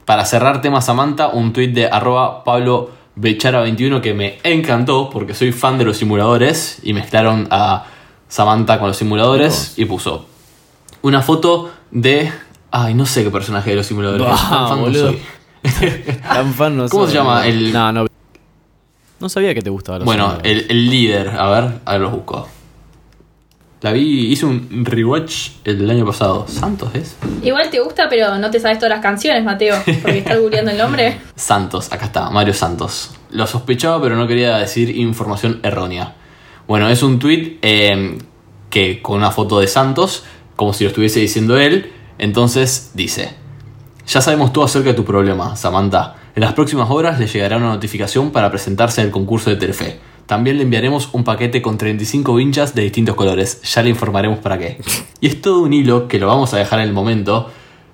para 0.05 0.25
cerrar 0.25 0.61
tema 0.61 0.81
Samantha, 0.81 1.29
un 1.29 1.53
tweet 1.53 1.69
de 1.69 1.87
arroba 1.87 2.45
Pablo 2.45 2.91
Bechara21 3.19 4.01
que 4.01 4.15
me 4.15 4.39
encantó 4.45 5.11
porque 5.11 5.35
soy 5.35 5.51
fan 5.53 5.79
de 5.79 5.85
los 5.85 5.97
simuladores 5.97 6.79
y 6.83 6.93
mezclaron 6.93 7.49
a 7.51 7.87
Samantha 8.29 8.79
con 8.79 8.89
los 8.89 8.97
simuladores 8.97 9.75
y 9.77 9.85
puso 9.87 10.27
una 11.03 11.23
foto 11.23 11.71
de... 11.91 12.31
Ay, 12.71 12.95
no 12.95 13.07
sé 13.07 13.25
qué 13.25 13.31
personaje 13.31 13.71
de 13.71 13.77
los 13.77 13.87
simuladores. 13.87 14.27
Ah, 14.29 14.37
Tan 14.51 14.69
fan 14.69 14.79
no 14.79 14.85
boludo. 14.85 15.09
soy. 15.09 15.21
Tan 16.23 16.53
fan 16.55 16.77
no 16.77 16.89
¿Cómo 16.89 17.05
soy, 17.05 17.13
se 17.13 17.19
llama? 17.19 17.35
boludo. 17.43 17.49
El- 17.49 17.73
No, 17.73 17.93
no. 17.93 18.07
No 19.19 19.29
sabía 19.31 19.55
que 19.55 19.63
te 19.63 19.71
gustaba 19.71 19.99
los 19.99 20.05
Bueno, 20.05 20.39
el, 20.43 20.67
el 20.69 20.91
líder, 20.91 21.31
a 21.31 21.49
ver, 21.49 21.71
a 21.87 21.93
ver 21.93 22.01
los 22.03 22.13
busco. 22.13 22.47
La 23.87 23.93
vi, 23.93 24.33
hice 24.33 24.45
un 24.47 24.85
rewatch 24.85 25.51
el 25.63 25.89
año 25.89 26.05
pasado. 26.05 26.45
¿Santos 26.49 26.91
es? 26.95 27.17
Igual 27.45 27.71
te 27.71 27.79
gusta, 27.79 28.09
pero 28.09 28.37
no 28.37 28.51
te 28.51 28.59
sabes 28.59 28.81
todas 28.81 28.91
las 28.91 29.01
canciones, 29.01 29.45
Mateo, 29.45 29.77
porque 30.03 30.19
estás 30.19 30.41
googleando 30.41 30.73
el 30.73 30.79
nombre. 30.79 31.21
Santos, 31.37 31.93
acá 31.93 32.07
está, 32.07 32.29
Mario 32.31 32.53
Santos. 32.53 33.15
Lo 33.31 33.47
sospechaba, 33.47 34.03
pero 34.03 34.17
no 34.17 34.27
quería 34.27 34.59
decir 34.59 34.91
información 34.91 35.61
errónea. 35.63 36.17
Bueno, 36.67 36.89
es 36.89 37.05
un 37.05 37.21
tweet 37.21 37.61
que 38.71 39.03
con 39.03 39.19
una 39.19 39.31
foto 39.31 39.61
de 39.61 39.69
Santos, 39.69 40.25
como 40.57 40.73
si 40.73 40.83
lo 40.83 40.89
estuviese 40.89 41.21
diciendo 41.21 41.57
él. 41.57 41.93
Entonces 42.19 42.91
dice: 42.95 43.37
Ya 44.09 44.21
sabemos 44.21 44.53
todo 44.53 44.65
acerca 44.65 44.89
de 44.89 44.95
tu 44.95 45.05
problema, 45.05 45.55
Samantha. 45.55 46.17
En 46.35 46.43
las 46.43 46.55
próximas 46.55 46.91
horas 46.91 47.21
le 47.21 47.29
llegará 47.29 47.57
una 47.57 47.69
notificación 47.69 48.33
para 48.33 48.51
presentarse 48.51 49.01
en 49.01 49.07
el 49.07 49.13
concurso 49.13 49.49
de 49.49 49.55
Telefe. 49.55 50.01
También 50.27 50.57
le 50.57 50.65
enviaremos 50.65 51.09
un 51.13 51.23
paquete 51.25 51.63
con 51.63 51.79
35 51.79 52.35
vinchas 52.35 52.75
de 52.75 52.83
distintos 52.83 53.15
colores. 53.15 53.63
Ya 53.63 53.83
le 53.83 53.91
informaremos 53.91 54.39
para 54.41 54.59
qué. 54.59 54.79
Y 55.21 55.29
es 55.29 55.41
todo 55.41 55.61
un 55.63 55.73
hilo 55.73 56.09
que 56.09 56.19
lo 56.19 56.27
vamos 56.27 56.53
a 56.53 56.59
dejar 56.59 56.81
en 56.81 56.89
el 56.89 56.93
momento, 56.93 57.51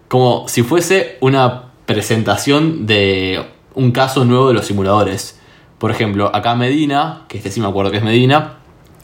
como 0.09 0.49
si 0.49 0.63
fuese 0.63 1.19
una 1.21 1.65
presentación 1.87 2.87
de 2.87 3.45
un 3.75 3.93
caso 3.93 4.25
nuevo 4.25 4.49
de 4.49 4.55
los 4.55 4.67
simuladores. 4.67 5.39
Por 5.79 5.91
ejemplo, 5.91 6.35
acá 6.35 6.55
Medina, 6.55 7.25
que 7.29 7.39
este 7.39 7.51
sí 7.51 7.61
me 7.61 7.67
acuerdo 7.69 7.91
que 7.91 7.99
es 7.99 8.03
Medina, 8.03 8.55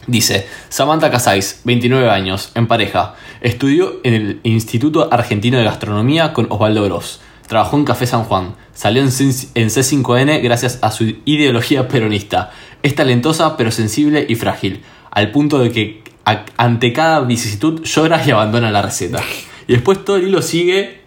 dice, 0.06 0.46
Samantha 0.68 1.10
Casais, 1.10 1.60
29 1.64 2.08
años, 2.10 2.50
en 2.54 2.66
pareja, 2.66 3.14
estudió 3.40 4.00
en 4.04 4.14
el 4.14 4.40
Instituto 4.42 5.08
Argentino 5.12 5.58
de 5.58 5.64
Gastronomía 5.64 6.32
con 6.32 6.46
Osvaldo 6.50 6.82
Gross. 6.84 7.20
Trabajó 7.46 7.76
en 7.78 7.84
Café 7.84 8.06
San 8.06 8.24
Juan, 8.24 8.54
salió 8.74 9.02
en 9.02 9.10
C- 9.10 9.48
en 9.54 9.68
C5N 9.68 10.42
gracias 10.42 10.78
a 10.82 10.90
su 10.90 11.14
ideología 11.24 11.88
peronista. 11.88 12.50
Es 12.82 12.94
talentosa 12.94 13.56
pero 13.56 13.70
sensible 13.70 14.24
y 14.28 14.34
frágil, 14.34 14.82
al 15.10 15.30
punto 15.30 15.58
de 15.58 15.70
que 15.72 16.02
a- 16.24 16.44
ante 16.56 16.92
cada 16.92 17.20
vicisitud 17.20 17.82
llora 17.84 18.22
y 18.26 18.30
abandona 18.30 18.70
la 18.70 18.82
receta. 18.82 19.20
Y 19.66 19.72
después 19.72 20.04
todo 20.04 20.16
el 20.16 20.28
hilo 20.28 20.42
sigue 20.42 21.00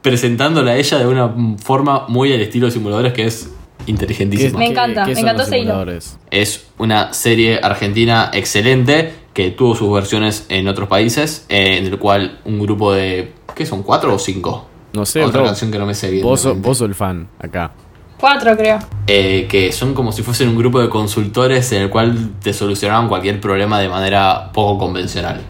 presentándola 0.00 0.72
a 0.72 0.76
ella 0.76 0.98
de 0.98 1.06
una 1.06 1.32
forma 1.62 2.06
muy 2.08 2.32
al 2.32 2.40
estilo 2.40 2.66
de 2.66 2.72
simuladores 2.72 3.12
que 3.12 3.24
es 3.26 3.50
inteligentísima. 3.86 4.58
Me 4.58 4.66
encanta, 4.66 5.04
me 5.06 5.12
encantó 5.20 5.42
ese 5.42 5.58
hilo. 5.58 5.84
Es 6.30 6.66
una 6.78 7.12
serie 7.12 7.60
argentina 7.62 8.30
excelente 8.32 9.12
que 9.34 9.50
tuvo 9.50 9.74
sus 9.74 9.92
versiones 9.92 10.46
en 10.48 10.68
otros 10.68 10.88
países, 10.88 11.46
eh, 11.48 11.78
en 11.78 11.86
el 11.86 11.98
cual 11.98 12.40
un 12.44 12.58
grupo 12.60 12.92
de... 12.92 13.32
¿Qué 13.54 13.64
son? 13.66 13.82
¿Cuatro 13.82 14.14
o 14.14 14.18
cinco? 14.18 14.66
No 14.92 15.06
sé, 15.06 15.22
Otra 15.22 15.40
bro. 15.40 15.46
canción 15.46 15.70
que 15.70 15.78
no 15.78 15.86
me 15.86 15.94
sé 15.94 16.10
bien. 16.10 16.22
Vos 16.24 16.40
sos 16.42 16.80
el 16.82 16.94
fan 16.94 17.28
acá. 17.38 17.72
Cuatro, 18.22 18.56
creo. 18.56 18.78
Eh, 19.08 19.48
que 19.50 19.72
son 19.72 19.94
como 19.94 20.12
si 20.12 20.22
fuesen 20.22 20.48
un 20.48 20.56
grupo 20.56 20.80
de 20.80 20.88
consultores 20.88 21.72
en 21.72 21.82
el 21.82 21.90
cual 21.90 22.30
te 22.40 22.52
solucionaban 22.52 23.08
cualquier 23.08 23.40
problema 23.40 23.80
de 23.80 23.88
manera 23.88 24.52
poco 24.52 24.78
convencional. 24.78 25.40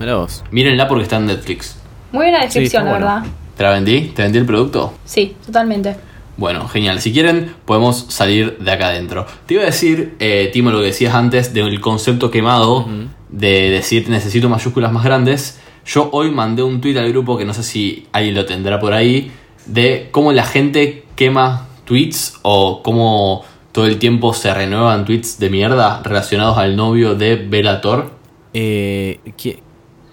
Mirá 0.00 0.14
vos. 0.14 0.42
Mírenla 0.50 0.88
porque 0.88 1.02
está 1.02 1.18
en 1.18 1.26
Netflix. 1.26 1.76
Muy 2.10 2.24
buena 2.24 2.40
descripción, 2.40 2.86
la 2.86 2.90
bueno. 2.92 3.06
verdad. 3.06 3.24
¿Te 3.54 3.62
la 3.62 3.70
vendí? 3.72 4.00
¿Te 4.16 4.22
vendí 4.22 4.38
el 4.38 4.46
producto? 4.46 4.94
Sí, 5.04 5.36
totalmente. 5.44 5.94
Bueno, 6.38 6.66
genial. 6.68 7.02
Si 7.02 7.12
quieren, 7.12 7.54
podemos 7.66 8.06
salir 8.08 8.56
de 8.56 8.70
acá 8.70 8.86
adentro. 8.86 9.26
Te 9.44 9.52
iba 9.52 9.64
a 9.64 9.66
decir, 9.66 10.14
eh, 10.18 10.48
Timo, 10.54 10.70
lo 10.70 10.78
que 10.78 10.86
decías 10.86 11.14
antes 11.14 11.52
del 11.52 11.82
concepto 11.82 12.30
quemado, 12.30 12.88
de 13.28 13.68
decir 13.68 14.08
necesito 14.08 14.48
mayúsculas 14.48 14.90
más 14.90 15.04
grandes. 15.04 15.60
Yo 15.84 16.08
hoy 16.12 16.30
mandé 16.30 16.62
un 16.62 16.80
tweet 16.80 16.96
al 16.96 17.10
grupo 17.10 17.36
que 17.36 17.44
no 17.44 17.52
sé 17.52 17.62
si 17.62 18.06
alguien 18.10 18.34
lo 18.34 18.46
tendrá 18.46 18.80
por 18.80 18.94
ahí, 18.94 19.30
de 19.66 20.08
cómo 20.12 20.32
la 20.32 20.44
gente 20.44 21.04
quema 21.14 21.66
tweets 21.92 22.38
o 22.40 22.82
cómo 22.82 23.44
todo 23.70 23.84
el 23.86 23.98
tiempo 23.98 24.32
se 24.32 24.54
renuevan 24.54 25.04
tweets 25.04 25.38
de 25.38 25.50
mierda 25.50 26.00
relacionados 26.02 26.56
al 26.56 26.74
novio 26.74 27.14
de 27.16 27.36
Velator. 27.36 28.12
Eh, 28.54 29.20
¿qué- 29.36 29.62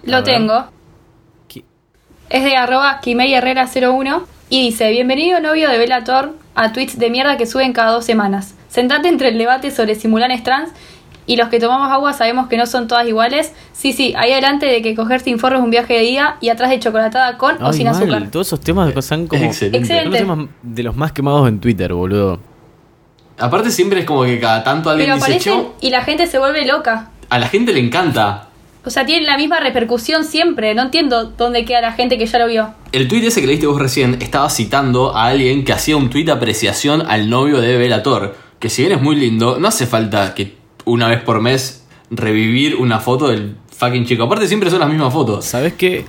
Lo 0.02 0.22
tengo. 0.22 0.66
¿Qué? 1.48 1.64
Es 2.28 2.44
de 2.44 2.54
arroba 2.54 3.00
Herrera 3.02 3.66
01 3.66 4.24
y 4.50 4.60
dice, 4.66 4.90
bienvenido 4.90 5.40
novio 5.40 5.70
de 5.70 5.78
Velator 5.78 6.34
a 6.54 6.74
tweets 6.74 6.98
de 6.98 7.08
mierda 7.08 7.38
que 7.38 7.46
suben 7.46 7.72
cada 7.72 7.92
dos 7.92 8.04
semanas. 8.04 8.54
Sentate 8.68 9.08
entre 9.08 9.28
el 9.30 9.38
debate 9.38 9.70
sobre 9.70 9.94
simulanes 9.94 10.42
trans 10.42 10.68
y 11.26 11.36
los 11.36 11.48
que 11.48 11.60
tomamos 11.60 11.90
agua 11.90 12.12
sabemos 12.12 12.48
que 12.48 12.56
no 12.56 12.66
son 12.66 12.88
todas 12.88 13.06
iguales. 13.06 13.52
Sí, 13.72 13.92
sí, 13.92 14.14
ahí 14.16 14.32
adelante 14.32 14.66
de 14.66 14.82
que 14.82 14.94
coger 14.94 15.20
sin 15.20 15.38
forro 15.38 15.58
es 15.58 15.62
un 15.62 15.70
viaje 15.70 15.94
de 15.94 16.00
día 16.00 16.36
y 16.40 16.48
atrás 16.48 16.70
de 16.70 16.78
chocolatada 16.80 17.38
con 17.38 17.62
o 17.62 17.72
sin 17.72 17.86
mal, 17.86 17.94
azúcar. 17.94 18.28
Todos 18.30 18.46
esos 18.48 18.60
temas 18.60 18.92
son 19.04 19.26
como. 19.26 19.42
Es 19.44 19.50
excelente. 19.62 19.78
Excelente. 19.78 20.18
son 20.18 20.28
los 20.28 20.38
temas 20.38 20.54
de 20.62 20.82
los 20.82 20.96
más 20.96 21.12
quemados 21.12 21.48
en 21.48 21.60
Twitter, 21.60 21.92
boludo. 21.92 22.40
Aparte 23.38 23.70
siempre 23.70 24.00
es 24.00 24.04
como 24.06 24.24
que 24.24 24.38
cada 24.38 24.62
tanto 24.62 24.90
alguien 24.90 25.06
Pero 25.06 25.16
dice, 25.16 25.26
aparecen 25.32 25.52
"Che, 25.80 25.86
y 25.86 25.90
la 25.90 26.02
gente 26.02 26.26
se 26.26 26.38
vuelve 26.38 26.66
loca. 26.66 27.10
a 27.30 27.38
la 27.38 27.48
gente 27.48 27.72
le 27.72 27.80
encanta. 27.80 28.46
O 28.84 28.90
sea, 28.90 29.04
tienen 29.06 29.26
la 29.26 29.36
misma 29.36 29.60
repercusión 29.60 30.24
siempre. 30.24 30.74
No 30.74 30.82
entiendo 30.82 31.24
dónde 31.36 31.64
queda 31.66 31.80
la 31.82 31.92
gente 31.92 32.16
que 32.18 32.26
ya 32.26 32.38
lo 32.38 32.46
vio. 32.48 32.70
El 32.92 33.08
tuit 33.08 33.22
ese 33.24 33.40
que 33.42 33.46
leíste 33.46 33.66
vos 33.66 33.78
recién 33.80 34.16
estaba 34.20 34.48
citando 34.50 35.14
a 35.14 35.26
alguien 35.26 35.64
que 35.64 35.72
hacía 35.72 35.96
un 35.96 36.08
tuit 36.10 36.26
de 36.26 36.32
apreciación 36.32 37.02
al 37.06 37.28
novio 37.30 37.60
de 37.60 37.76
Velator. 37.76 38.36
Que 38.58 38.68
si 38.70 38.82
bien 38.82 38.94
es 38.96 39.02
muy 39.02 39.16
lindo, 39.16 39.58
no 39.60 39.68
hace 39.68 39.86
falta 39.86 40.34
que 40.34 40.56
una 40.90 41.08
vez 41.08 41.22
por 41.22 41.40
mes 41.40 41.86
revivir 42.10 42.76
una 42.76 42.98
foto 43.00 43.28
del 43.28 43.56
fucking 43.76 44.04
chico. 44.04 44.24
Aparte 44.24 44.46
siempre 44.48 44.70
son 44.70 44.80
las 44.80 44.88
mismas 44.88 45.12
fotos. 45.12 45.44
¿Sabes 45.44 45.74
qué? 45.74 46.04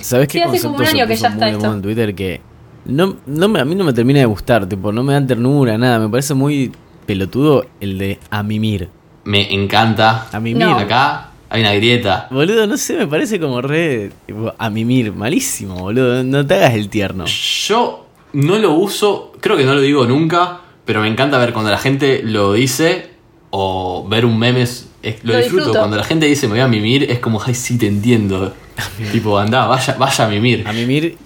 ¿Sabes 0.00 0.28
qué 0.28 0.38
Sí, 0.38 0.44
hace 0.44 0.60
como 0.62 0.76
concepto 0.76 0.96
un 0.96 1.00
año 1.02 1.06
que 1.08 1.16
ya 1.16 1.28
está 1.28 1.48
esto. 1.48 1.72
en 1.72 1.82
Twitter 1.82 2.14
que 2.14 2.40
no, 2.86 3.16
no 3.26 3.48
me- 3.48 3.60
a 3.60 3.64
mí 3.64 3.74
no 3.74 3.84
me 3.84 3.92
termina 3.92 4.18
de 4.20 4.26
gustar, 4.26 4.68
tipo, 4.68 4.92
no 4.92 5.02
me 5.02 5.12
dan 5.12 5.26
ternura, 5.26 5.78
nada, 5.78 5.98
me 6.00 6.08
parece 6.08 6.34
muy 6.34 6.72
pelotudo 7.06 7.64
el 7.80 7.98
de 7.98 8.18
a 8.30 8.42
mimir. 8.42 8.88
Me 9.24 9.54
encanta. 9.54 10.26
A 10.32 10.40
mimir. 10.40 10.66
No. 10.66 10.76
Acá 10.78 11.30
hay 11.48 11.60
una 11.62 11.72
grieta. 11.74 12.28
Boludo, 12.30 12.66
no 12.66 12.76
sé, 12.76 12.96
me 12.96 13.06
parece 13.06 13.38
como 13.38 13.62
re 13.62 14.10
tipo, 14.26 14.52
a 14.58 14.68
mimir, 14.70 15.12
malísimo, 15.12 15.76
boludo, 15.76 16.24
no 16.24 16.44
te 16.44 16.54
hagas 16.54 16.74
el 16.74 16.88
tierno. 16.88 17.24
Yo 17.26 18.06
no 18.32 18.58
lo 18.58 18.72
uso, 18.72 19.32
creo 19.40 19.56
que 19.56 19.64
no 19.64 19.74
lo 19.74 19.80
digo 19.80 20.04
nunca, 20.06 20.60
pero 20.84 21.00
me 21.00 21.08
encanta 21.08 21.38
ver 21.38 21.52
cuando 21.52 21.70
la 21.70 21.78
gente 21.78 22.20
lo 22.24 22.52
dice 22.54 23.13
o 23.56 24.06
ver 24.08 24.24
un 24.24 24.36
meme. 24.38 24.62
es- 24.62 24.88
es- 25.02 25.22
lo, 25.22 25.32
Lo 25.34 25.38
disfruto. 25.38 25.56
disfruto. 25.64 25.78
Cuando 25.80 25.96
la 25.96 26.04
gente 26.04 26.26
dice 26.26 26.46
me 26.48 26.54
voy 26.54 26.60
a 26.60 26.68
mimir, 26.68 27.04
es 27.10 27.18
como, 27.20 27.40
ay, 27.44 27.54
sí 27.54 27.78
te 27.78 27.86
entiendo. 27.86 28.52
tipo, 29.12 29.38
anda, 29.38 29.66
vaya, 29.66 29.94
vaya 29.98 30.24
a 30.24 30.28
mimir. 30.28 30.64
A 30.66 30.72
mimir, 30.72 31.16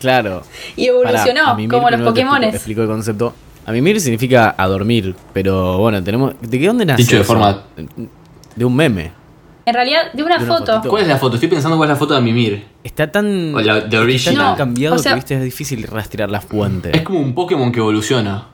claro. 0.00 0.42
Y 0.76 0.86
evolucionó, 0.86 1.40
Pará, 1.40 1.50
a 1.50 1.54
mimir, 1.54 1.70
como 1.70 1.90
los 1.90 2.00
primero 2.00 2.14
te 2.14 2.20
explico- 2.20 2.26
Pokémones. 2.30 2.50
Te 2.52 2.56
explico 2.56 2.82
el 2.82 2.88
concepto. 2.88 3.34
A 3.66 3.72
mimir 3.72 4.00
significa 4.00 4.54
a 4.56 4.66
dormir, 4.68 5.14
pero 5.32 5.78
bueno, 5.78 6.02
tenemos... 6.02 6.34
¿De 6.40 6.58
qué 6.58 6.66
dónde 6.68 6.86
nace 6.86 7.02
Dicho 7.02 7.16
de 7.16 7.22
eso? 7.22 7.26
forma- 7.32 7.64
De 8.54 8.64
un 8.64 8.74
meme. 8.76 9.10
En 9.66 9.74
realidad, 9.74 10.12
de 10.12 10.22
una 10.22 10.38
De 10.38 10.44
una 10.44 10.54
foto. 10.58 10.72
fotito. 10.74 10.88
¿Cuál 10.90 11.02
es 11.02 11.08
la 11.08 11.16
foto? 11.18 11.34
Estoy 11.34 11.48
pensando 11.48 11.76
cuál 11.76 11.88
es 11.90 11.94
la 11.94 11.98
foto 11.98 12.14
de 12.14 12.20
mimir. 12.20 12.64
Está 12.84 13.10
tan... 13.10 13.52
O 13.52 13.60
la 13.60 13.74
de 13.74 13.80
Está 13.86 14.00
original. 14.00 14.36
tan 14.36 14.50
No, 14.52 14.56
cambiado 14.56 14.94
o 14.94 14.98
sea- 15.00 15.10
que 15.12 15.16
viste 15.16 15.34
es 15.34 15.42
difícil 15.42 15.82
rastrear 15.82 16.30
la 16.30 16.40
fuente. 16.40 16.96
Es 16.96 17.02
como 17.02 17.18
un 17.18 17.34
Pokémon 17.34 17.72
que 17.72 17.80
evoluciona. 17.80 18.46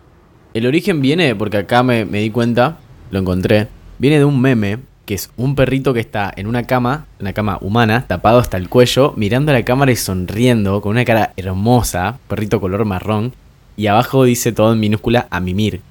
El 0.55 0.67
origen 0.67 1.03
viene, 1.03 1.35
porque 1.37 1.59
acá 1.59 1.83
me, 1.83 2.07
me 2.07 2.21
di 2.21 2.31
cuenta, 2.31 2.79
lo 3.13 3.21
encontré, 3.21 3.69
viene 3.99 4.19
de 4.19 4.25
un 4.25 4.41
meme 4.41 4.79
que 5.05 5.15
es 5.15 5.31
un 5.37 5.55
perrito 5.55 5.93
que 5.93 6.01
está 6.01 6.33
en 6.35 6.47
una 6.47 6.65
cama, 6.65 7.07
una 7.21 7.33
cama 7.33 7.59
humana, 7.61 8.07
tapado 8.07 8.39
hasta 8.39 8.57
el 8.57 8.69
cuello, 8.69 9.13
mirando 9.17 9.53
a 9.53 9.55
la 9.55 9.65
cámara 9.65 9.93
y 9.93 9.97
sonriendo, 9.97 10.81
con 10.81 10.93
una 10.93 11.05
cara 11.05 11.35
hermosa, 11.37 12.19
perrito 12.27 12.61
color 12.61 12.85
marrón, 12.85 13.35
y 13.77 13.89
abajo 13.89 14.25
dice 14.25 14.53
todo 14.53 14.73
en 14.73 14.81
minúscula 14.81 15.27
a 15.29 15.41
mimir, 15.41 15.83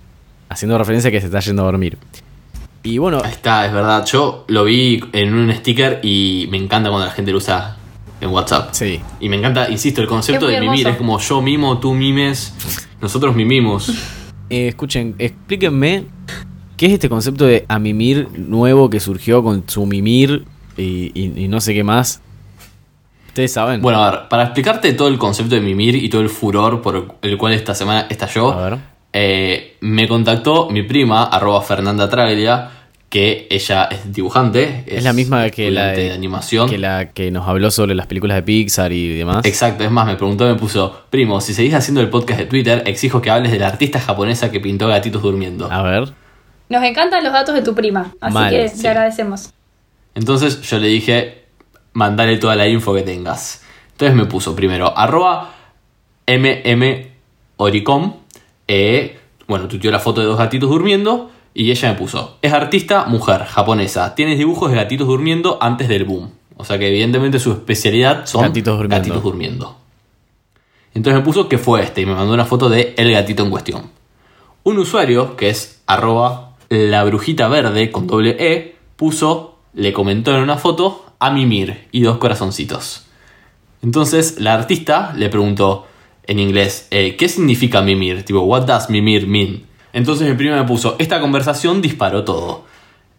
haciendo 0.50 0.78
referencia 0.78 1.10
a 1.10 1.12
que 1.12 1.20
se 1.20 1.28
está 1.28 1.42
yendo 1.42 1.62
a 1.62 1.66
dormir. 1.66 1.98
Y 2.84 2.98
bueno, 2.98 3.22
Ahí 3.24 3.32
está, 3.32 3.68
es 3.68 3.74
verdad. 3.74 4.04
Yo 4.06 4.46
lo 4.48 4.64
vi 4.64 5.04
en 5.14 5.36
un 5.36 5.54
sticker 5.54 6.00
y 6.02 6.48
me 6.50 6.58
encanta 6.58 6.90
cuando 6.90 7.06
la 7.06 7.12
gente 7.12 7.32
lo 7.32 7.38
usa 7.38 7.78
en 8.20 8.30
WhatsApp. 8.30 8.70
sí, 8.72 9.00
Y 9.20 9.30
me 9.30 9.36
encanta, 9.36 9.70
insisto, 9.70 10.02
el 10.02 10.08
concepto 10.08 10.48
de 10.48 10.60
mimir. 10.60 10.88
Es 10.88 10.96
como 10.96 11.20
yo 11.20 11.42
mimo, 11.44 11.78
tú 11.80 11.94
mimes, 11.94 12.56
nosotros 13.00 13.36
mimimos. 13.36 13.90
Eh, 14.50 14.70
escuchen, 14.70 15.14
explíquenme 15.20 16.06
qué 16.82 16.88
es 16.88 16.94
este 16.94 17.10
concepto 17.10 17.46
de 17.46 17.64
a 17.68 17.78
mimir 17.78 18.28
nuevo 18.36 18.90
que 18.90 19.00
surgió 19.00 19.44
con 19.44 19.66
su 19.68 19.86
mimir 19.86 20.46
y, 20.78 21.12
y- 21.14 21.44
y 21.44 21.48
no 21.48 21.62
sé 21.62 21.76
qué 21.76 21.84
más. 21.84 22.22
Ustedes 23.28 23.54
saben. 23.54 23.84
Bueno, 23.84 24.04
a 24.04 24.10
ver, 24.10 24.20
para 24.30 24.44
explicarte 24.46 24.92
todo 24.94 25.08
el 25.08 25.20
concepto 25.20 25.54
de 25.54 25.62
mimir 25.62 25.96
y 25.96 26.10
todo 26.10 26.22
el 26.22 26.30
furor 26.30 26.82
por 26.82 27.18
el 27.22 27.38
cual 27.38 27.54
esta 27.54 27.76
semana 27.76 28.08
estalló, 28.10 28.52
A 28.54 28.70
ver. 28.72 28.80
eh, 29.14 29.78
me 29.82 30.08
contactó 30.08 30.72
mi 30.72 30.82
prima, 30.82 31.26
arroba 31.26 31.62
Fernanda 31.62 32.10
Traglia, 32.10 32.72
que 33.10 33.46
ella 33.52 33.84
es 33.92 34.12
dibujante. 34.12 34.84
es 34.88 35.04
la 35.04 35.14
misma 35.14 35.52
que 35.52 35.70
la 35.70 35.90
estudiante 35.90 36.02
de, 36.02 36.14
animación. 36.14 36.68
que 36.68 36.80
la 36.80 37.10
que 37.12 37.30
nos 37.30 37.48
habló 37.48 37.70
sobre 37.70 37.94
las 37.94 38.08
películas 38.08 38.38
de 38.38 38.42
Pixar 38.42 38.92
y 38.92 39.16
demás. 39.16 39.46
Exacto, 39.46 39.84
es 39.84 39.92
más, 39.92 40.08
me 40.08 40.16
preguntó, 40.16 40.46
me 40.46 40.56
puso, 40.56 41.02
primo, 41.12 41.42
si 41.42 41.54
seguís 41.54 41.76
haciendo 41.76 42.02
el 42.02 42.10
podcast 42.10 42.40
de 42.40 42.46
Twitter, 42.48 42.82
exijo 42.88 43.22
que 43.22 43.30
hables 43.30 43.52
de 43.52 43.60
la 43.60 43.68
artista 43.68 44.00
japonesa 44.00 44.50
que 44.50 44.60
pintó 44.60 44.88
gatitos 44.88 45.22
durmiendo. 45.22 45.72
A 45.72 45.84
ver. 45.84 46.14
Nos 46.72 46.84
encantan 46.84 47.22
los 47.22 47.34
datos 47.34 47.54
de 47.54 47.62
tu 47.62 47.76
prima, 47.76 48.14
así 48.22 48.34
Mal, 48.34 48.50
que 48.50 48.70
sí. 48.70 48.82
le 48.84 48.90
agradecemos. 48.90 49.52
Entonces 50.16 50.62
yo 50.62 50.80
le 50.80 50.88
dije, 50.88 51.44
mandale 51.92 52.38
toda 52.38 52.56
la 52.56 52.66
info 52.66 52.94
que 52.94 53.02
tengas. 53.02 53.62
Entonces 53.92 54.16
me 54.16 54.24
puso 54.26 54.56
primero, 54.56 54.98
arroba 54.98 55.50
mmoricom, 56.26 58.14
eh, 58.70 59.20
bueno, 59.48 59.68
tuiteó 59.68 59.92
la 59.92 60.00
foto 60.00 60.22
de 60.22 60.28
dos 60.28 60.38
gatitos 60.38 60.70
durmiendo 60.70 61.30
y 61.54 61.72
ella 61.72 61.92
me 61.92 61.98
puso, 61.98 62.38
es 62.42 62.54
artista, 62.54 63.04
mujer, 63.06 63.44
japonesa, 63.44 64.16
tienes 64.16 64.38
dibujos 64.38 64.72
de 64.72 64.78
gatitos 64.78 65.08
durmiendo 65.08 65.58
antes 65.62 65.90
del 65.90 66.06
boom. 66.06 66.32
O 66.56 66.64
sea 66.64 66.80
que 66.80 66.88
evidentemente 66.88 67.38
su 67.40 67.52
especialidad 67.52 68.26
son 68.28 68.44
Gatitos 68.44 68.78
durmiendo. 68.78 68.96
gatitos 68.96 69.24
durmiendo. 69.24 69.78
Entonces 70.94 71.20
me 71.20 71.26
puso 71.26 71.50
que 71.50 71.58
fue 71.58 71.82
este 71.84 72.00
y 72.00 72.06
me 72.06 72.14
mandó 72.14 72.34
una 72.34 72.46
foto 72.46 72.70
de 72.70 72.94
el 72.98 73.12
gatito 73.12 73.44
en 73.44 73.50
cuestión. 73.50 73.90
Un 74.64 74.78
usuario, 74.78 75.36
que 75.36 75.50
es 75.50 75.82
arroba 75.88 76.51
la 76.72 77.04
brujita 77.04 77.50
verde 77.50 77.92
con 77.92 78.08
doble 78.08 78.38
E, 78.40 78.78
puso, 78.96 79.58
le 79.74 79.92
comentó 79.92 80.34
en 80.34 80.42
una 80.42 80.58
foto, 80.58 81.06
a 81.20 81.30
mimir 81.30 81.90
y 81.92 82.02
dos 82.02 82.18
corazoncitos. 82.18 83.08
Entonces 83.84 84.40
la 84.40 84.54
artista 84.54 85.14
le 85.18 85.28
preguntó 85.28 85.86
en 86.24 86.40
inglés, 86.40 86.88
eh, 86.92 87.18
¿qué 87.18 87.28
significa 87.28 87.82
mimir? 87.82 88.24
Tipo, 88.24 88.40
what 88.40 88.62
does 88.62 88.90
mimir 88.90 89.28
mean? 89.28 89.64
Entonces 89.92 90.30
mi 90.30 90.34
prima 90.36 90.56
me 90.56 90.64
puso, 90.64 90.96
esta 90.98 91.20
conversación 91.20 91.82
disparó 91.82 92.24
todo. 92.24 92.64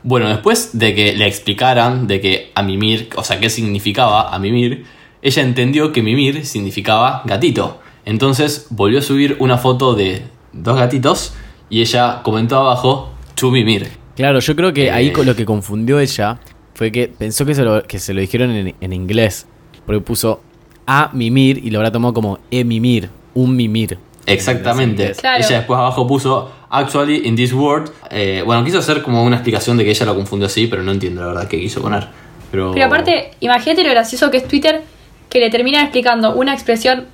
Bueno, 0.02 0.30
después 0.30 0.78
de 0.78 0.94
que 0.94 1.12
le 1.14 1.26
explicaran 1.26 2.06
de 2.06 2.22
que 2.22 2.52
a 2.54 2.62
mimir, 2.62 3.10
o 3.16 3.22
sea, 3.22 3.38
qué 3.38 3.50
significaba 3.50 4.34
a 4.34 4.38
mimir, 4.38 4.86
ella 5.20 5.42
entendió 5.42 5.92
que 5.92 6.00
mimir 6.00 6.46
significaba 6.46 7.22
gatito. 7.26 7.80
Entonces 8.06 8.66
volvió 8.70 9.00
a 9.00 9.02
subir 9.02 9.36
una 9.40 9.58
foto 9.58 9.94
de 9.94 10.22
dos 10.54 10.78
gatitos 10.78 11.34
y 11.68 11.82
ella 11.82 12.22
comentó 12.22 12.56
abajo, 12.56 13.11
to 13.34 13.50
mimir. 13.50 13.88
Claro, 14.16 14.40
yo 14.40 14.54
creo 14.56 14.72
que 14.72 14.90
ahí 14.90 15.08
Eh. 15.08 15.12
con 15.12 15.26
lo 15.26 15.34
que 15.34 15.44
confundió 15.44 15.98
ella 15.98 16.38
fue 16.74 16.92
que 16.92 17.08
pensó 17.08 17.44
que 17.46 17.54
se 17.54 17.62
lo, 17.62 17.82
que 17.84 17.98
se 17.98 18.12
lo 18.14 18.20
dijeron 18.20 18.50
en, 18.50 18.74
en 18.80 18.92
inglés. 18.92 19.46
Porque 19.86 20.00
puso 20.00 20.40
a 20.86 21.10
mimir 21.12 21.58
y 21.64 21.70
lo 21.70 21.78
habrá 21.78 21.90
tomado 21.90 22.14
como 22.14 22.38
e 22.50 22.64
mimir, 22.64 23.08
un 23.34 23.56
mimir. 23.56 23.98
Exactamente. 24.26 25.12
Claro. 25.12 25.44
Ella 25.44 25.58
después 25.58 25.78
abajo 25.78 26.06
puso, 26.06 26.52
actually, 26.70 27.26
in 27.26 27.34
this 27.36 27.52
word. 27.52 27.90
eh, 28.10 28.42
bueno, 28.44 28.64
quiso 28.64 28.78
hacer 28.78 29.02
como 29.02 29.24
una 29.24 29.36
explicación 29.36 29.76
de 29.76 29.84
que 29.84 29.90
ella 29.90 30.06
lo 30.06 30.14
confundió 30.14 30.46
así, 30.46 30.66
pero 30.68 30.82
no 30.82 30.92
entiendo 30.92 31.20
la 31.22 31.28
verdad 31.28 31.48
qué 31.48 31.58
quiso 31.60 31.80
poner. 31.82 32.06
Pero, 32.50 32.72
Pero 32.72 32.86
aparte, 32.86 33.32
imagínate 33.40 33.82
lo 33.82 33.90
gracioso 33.90 34.30
que 34.30 34.36
es 34.36 34.46
Twitter, 34.46 34.82
que 35.28 35.40
le 35.40 35.50
terminan 35.50 35.82
explicando 35.82 36.34
una 36.34 36.52
expresión 36.52 37.06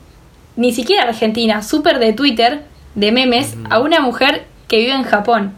ni 0.57 0.73
siquiera 0.73 1.05
argentina, 1.05 1.63
súper 1.63 1.99
de 2.01 2.13
Twitter, 2.13 2.65
de 2.97 3.13
memes, 3.13 3.57
a 3.71 3.79
una 3.79 4.01
mujer 4.01 4.45
que 4.67 4.79
vive 4.79 4.95
en 4.95 5.05
Japón. 5.05 5.53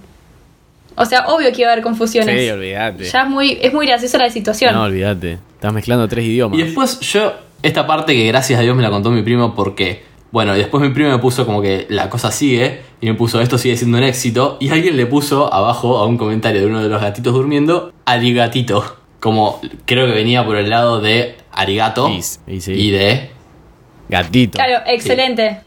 O 1.01 1.07
sea, 1.07 1.27
obvio 1.29 1.51
que 1.51 1.63
iba 1.63 1.71
a 1.71 1.73
haber 1.73 1.83
confusiones. 1.83 2.39
Sí, 2.39 2.51
olvídate. 2.51 3.05
ya 3.05 3.23
es 3.23 3.29
muy, 3.31 3.59
es 3.63 3.73
muy 3.73 3.87
graciosa 3.87 4.19
la 4.19 4.29
situación. 4.29 4.75
No, 4.75 4.83
olvídate. 4.83 5.39
Estás 5.55 5.73
mezclando 5.73 6.07
tres 6.09 6.27
idiomas. 6.27 6.59
Y 6.59 6.63
después 6.63 7.01
yo, 7.01 7.33
esta 7.63 7.87
parte 7.87 8.15
que 8.15 8.27
gracias 8.27 8.61
a 8.61 8.63
Dios 8.63 8.77
me 8.77 8.83
la 8.83 8.91
contó 8.91 9.11
mi 9.11 9.23
primo 9.23 9.55
porque, 9.55 10.03
bueno, 10.31 10.55
y 10.55 10.59
después 10.59 10.83
mi 10.83 10.91
primo 10.91 11.09
me 11.09 11.19
puso 11.19 11.47
como 11.47 11.63
que 11.63 11.87
la 11.89 12.11
cosa 12.11 12.31
sigue 12.31 12.83
y 13.01 13.07
me 13.07 13.15
puso 13.15 13.41
esto 13.41 13.57
sigue 13.57 13.79
siendo 13.79 13.97
un 13.97 14.05
éxito 14.05 14.59
y 14.61 14.69
alguien 14.69 14.99
le 14.99 15.07
puso 15.07 15.53
abajo 15.55 15.97
a 15.97 16.05
un 16.05 16.19
comentario 16.19 16.61
de 16.61 16.67
uno 16.67 16.83
de 16.83 16.91
los 16.91 17.01
gatitos 17.01 17.33
durmiendo, 17.33 17.95
arigatito. 18.05 18.99
Como 19.21 19.59
creo 19.87 20.07
que 20.07 20.13
venía 20.13 20.45
por 20.45 20.57
el 20.57 20.69
lado 20.69 21.01
de 21.01 21.37
arigato 21.51 22.11
sí. 22.21 22.73
y 22.73 22.91
de... 22.91 23.31
Gatito. 24.11 24.59
Claro, 24.59 24.85
excelente. 24.87 25.61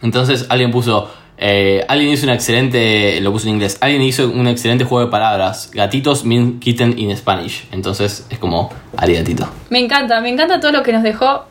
Entonces 0.00 0.46
alguien 0.48 0.70
puso... 0.70 1.10
eh, 1.36 1.84
alguien 1.88 2.10
hizo 2.10 2.26
un 2.26 2.32
excelente, 2.32 3.20
lo 3.20 3.32
puso 3.32 3.48
en 3.48 3.54
inglés, 3.54 3.76
alguien 3.80 4.02
hizo 4.02 4.28
un 4.28 4.46
excelente 4.46 4.84
juego 4.84 5.06
de 5.06 5.10
palabras. 5.10 5.70
Gatitos 5.72 6.24
mean 6.24 6.60
kitten 6.60 6.98
in 6.98 7.16
Spanish. 7.16 7.66
Entonces 7.72 8.26
es 8.30 8.38
como 8.38 8.70
arigatito. 8.96 9.48
Me 9.70 9.80
encanta, 9.80 10.20
me 10.20 10.28
encanta 10.28 10.60
todo 10.60 10.72
lo 10.72 10.82
que 10.82 10.92
nos 10.92 11.02
dejó 11.02 11.44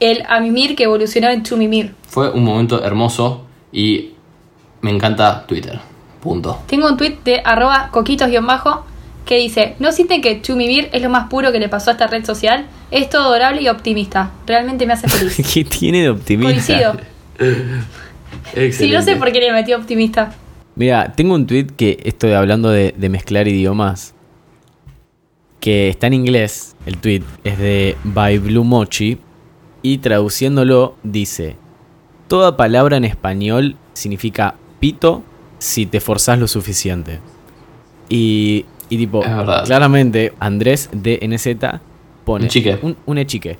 el 0.00 0.24
Amimir 0.28 0.74
que 0.74 0.84
evolucionó 0.84 1.28
en 1.30 1.42
Chumimir. 1.44 1.94
Fue 2.08 2.30
un 2.30 2.44
momento 2.44 2.82
hermoso 2.84 3.46
y 3.72 4.10
me 4.80 4.90
encanta 4.90 5.46
Twitter. 5.46 5.78
Punto. 6.20 6.62
Tengo 6.66 6.88
un 6.88 6.96
tweet 6.96 7.18
de 7.24 7.42
arroba 7.44 7.90
coquitos-bajo 7.92 8.84
que 9.24 9.36
dice, 9.36 9.76
¿no 9.78 9.92
sienten 9.92 10.20
que 10.20 10.42
Chumimir 10.42 10.88
es 10.92 11.02
lo 11.02 11.10
más 11.10 11.28
puro 11.28 11.52
que 11.52 11.60
le 11.60 11.68
pasó 11.68 11.90
a 11.90 11.92
esta 11.92 12.06
red 12.06 12.24
social? 12.24 12.66
Es 12.90 13.08
todo 13.10 13.28
adorable 13.28 13.62
y 13.62 13.68
optimista. 13.68 14.32
Realmente 14.46 14.86
me 14.86 14.94
hace 14.94 15.08
feliz. 15.08 15.40
¿Qué 15.54 15.64
tiene 15.64 16.02
de 16.02 16.10
optimista? 16.10 16.52
Coincido. 16.52 16.96
Sí, 18.72 18.90
no 18.90 19.02
sé 19.02 19.16
por 19.16 19.32
qué 19.32 19.40
le 19.40 19.52
metí 19.52 19.72
optimista. 19.72 20.32
Mira, 20.76 21.12
tengo 21.12 21.34
un 21.34 21.46
tweet 21.46 21.66
que 21.76 21.98
estoy 22.04 22.32
hablando 22.32 22.68
de, 22.70 22.94
de 22.96 23.08
mezclar 23.08 23.46
idiomas. 23.48 24.14
Que 25.60 25.88
está 25.88 26.06
en 26.08 26.14
inglés. 26.14 26.76
El 26.86 26.98
tweet 26.98 27.22
es 27.44 27.58
de 27.58 27.96
By 28.04 28.38
Blue 28.38 28.64
Mochi. 28.64 29.18
Y 29.82 29.98
traduciéndolo 29.98 30.96
dice: 31.02 31.56
Toda 32.28 32.56
palabra 32.56 32.96
en 32.96 33.04
español 33.04 33.76
significa 33.92 34.54
pito 34.80 35.22
si 35.58 35.86
te 35.86 36.00
forzás 36.00 36.38
lo 36.38 36.48
suficiente. 36.48 37.20
Y, 38.08 38.64
y 38.88 38.96
tipo, 38.98 39.22
Es 39.24 39.34
verdad. 39.34 39.64
claramente 39.64 40.32
Andrés 40.40 40.90
DNZ 40.92 41.80
pone 42.24 42.44
Un 42.44 42.50
chique. 42.50 42.78
Un, 42.82 42.96
un 43.06 43.18
echique. 43.18 43.56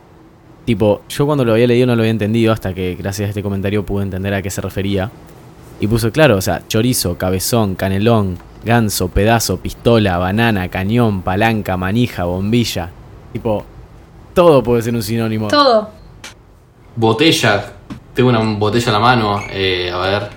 Tipo, 0.64 1.02
yo 1.08 1.26
cuando 1.26 1.44
lo 1.44 1.52
había 1.52 1.66
leído 1.66 1.86
no 1.86 1.94
lo 1.94 2.02
había 2.02 2.10
entendido 2.10 2.52
hasta 2.52 2.72
que 2.72 2.94
gracias 2.94 3.26
a 3.26 3.28
este 3.30 3.42
comentario 3.42 3.84
pude 3.84 4.02
entender 4.04 4.32
a 4.34 4.40
qué 4.42 4.50
se 4.50 4.60
refería. 4.60 5.10
Y 5.80 5.86
puso 5.86 6.10
claro, 6.10 6.36
o 6.36 6.40
sea, 6.40 6.62
chorizo, 6.68 7.18
cabezón, 7.18 7.74
canelón, 7.74 8.38
ganso, 8.64 9.08
pedazo, 9.08 9.58
pistola, 9.58 10.16
banana, 10.18 10.68
cañón, 10.68 11.22
palanca, 11.22 11.76
manija, 11.76 12.24
bombilla. 12.24 12.90
Tipo, 13.32 13.64
todo 14.32 14.62
puede 14.62 14.82
ser 14.82 14.94
un 14.94 15.02
sinónimo. 15.02 15.48
Todo. 15.48 15.90
Botella. 16.96 17.72
Tengo 18.14 18.28
una 18.30 18.38
botella 18.56 18.86
en 18.86 18.92
la 18.92 18.98
mano. 19.00 19.42
eh, 19.50 19.90
a 19.92 19.98
ver. 19.98 20.28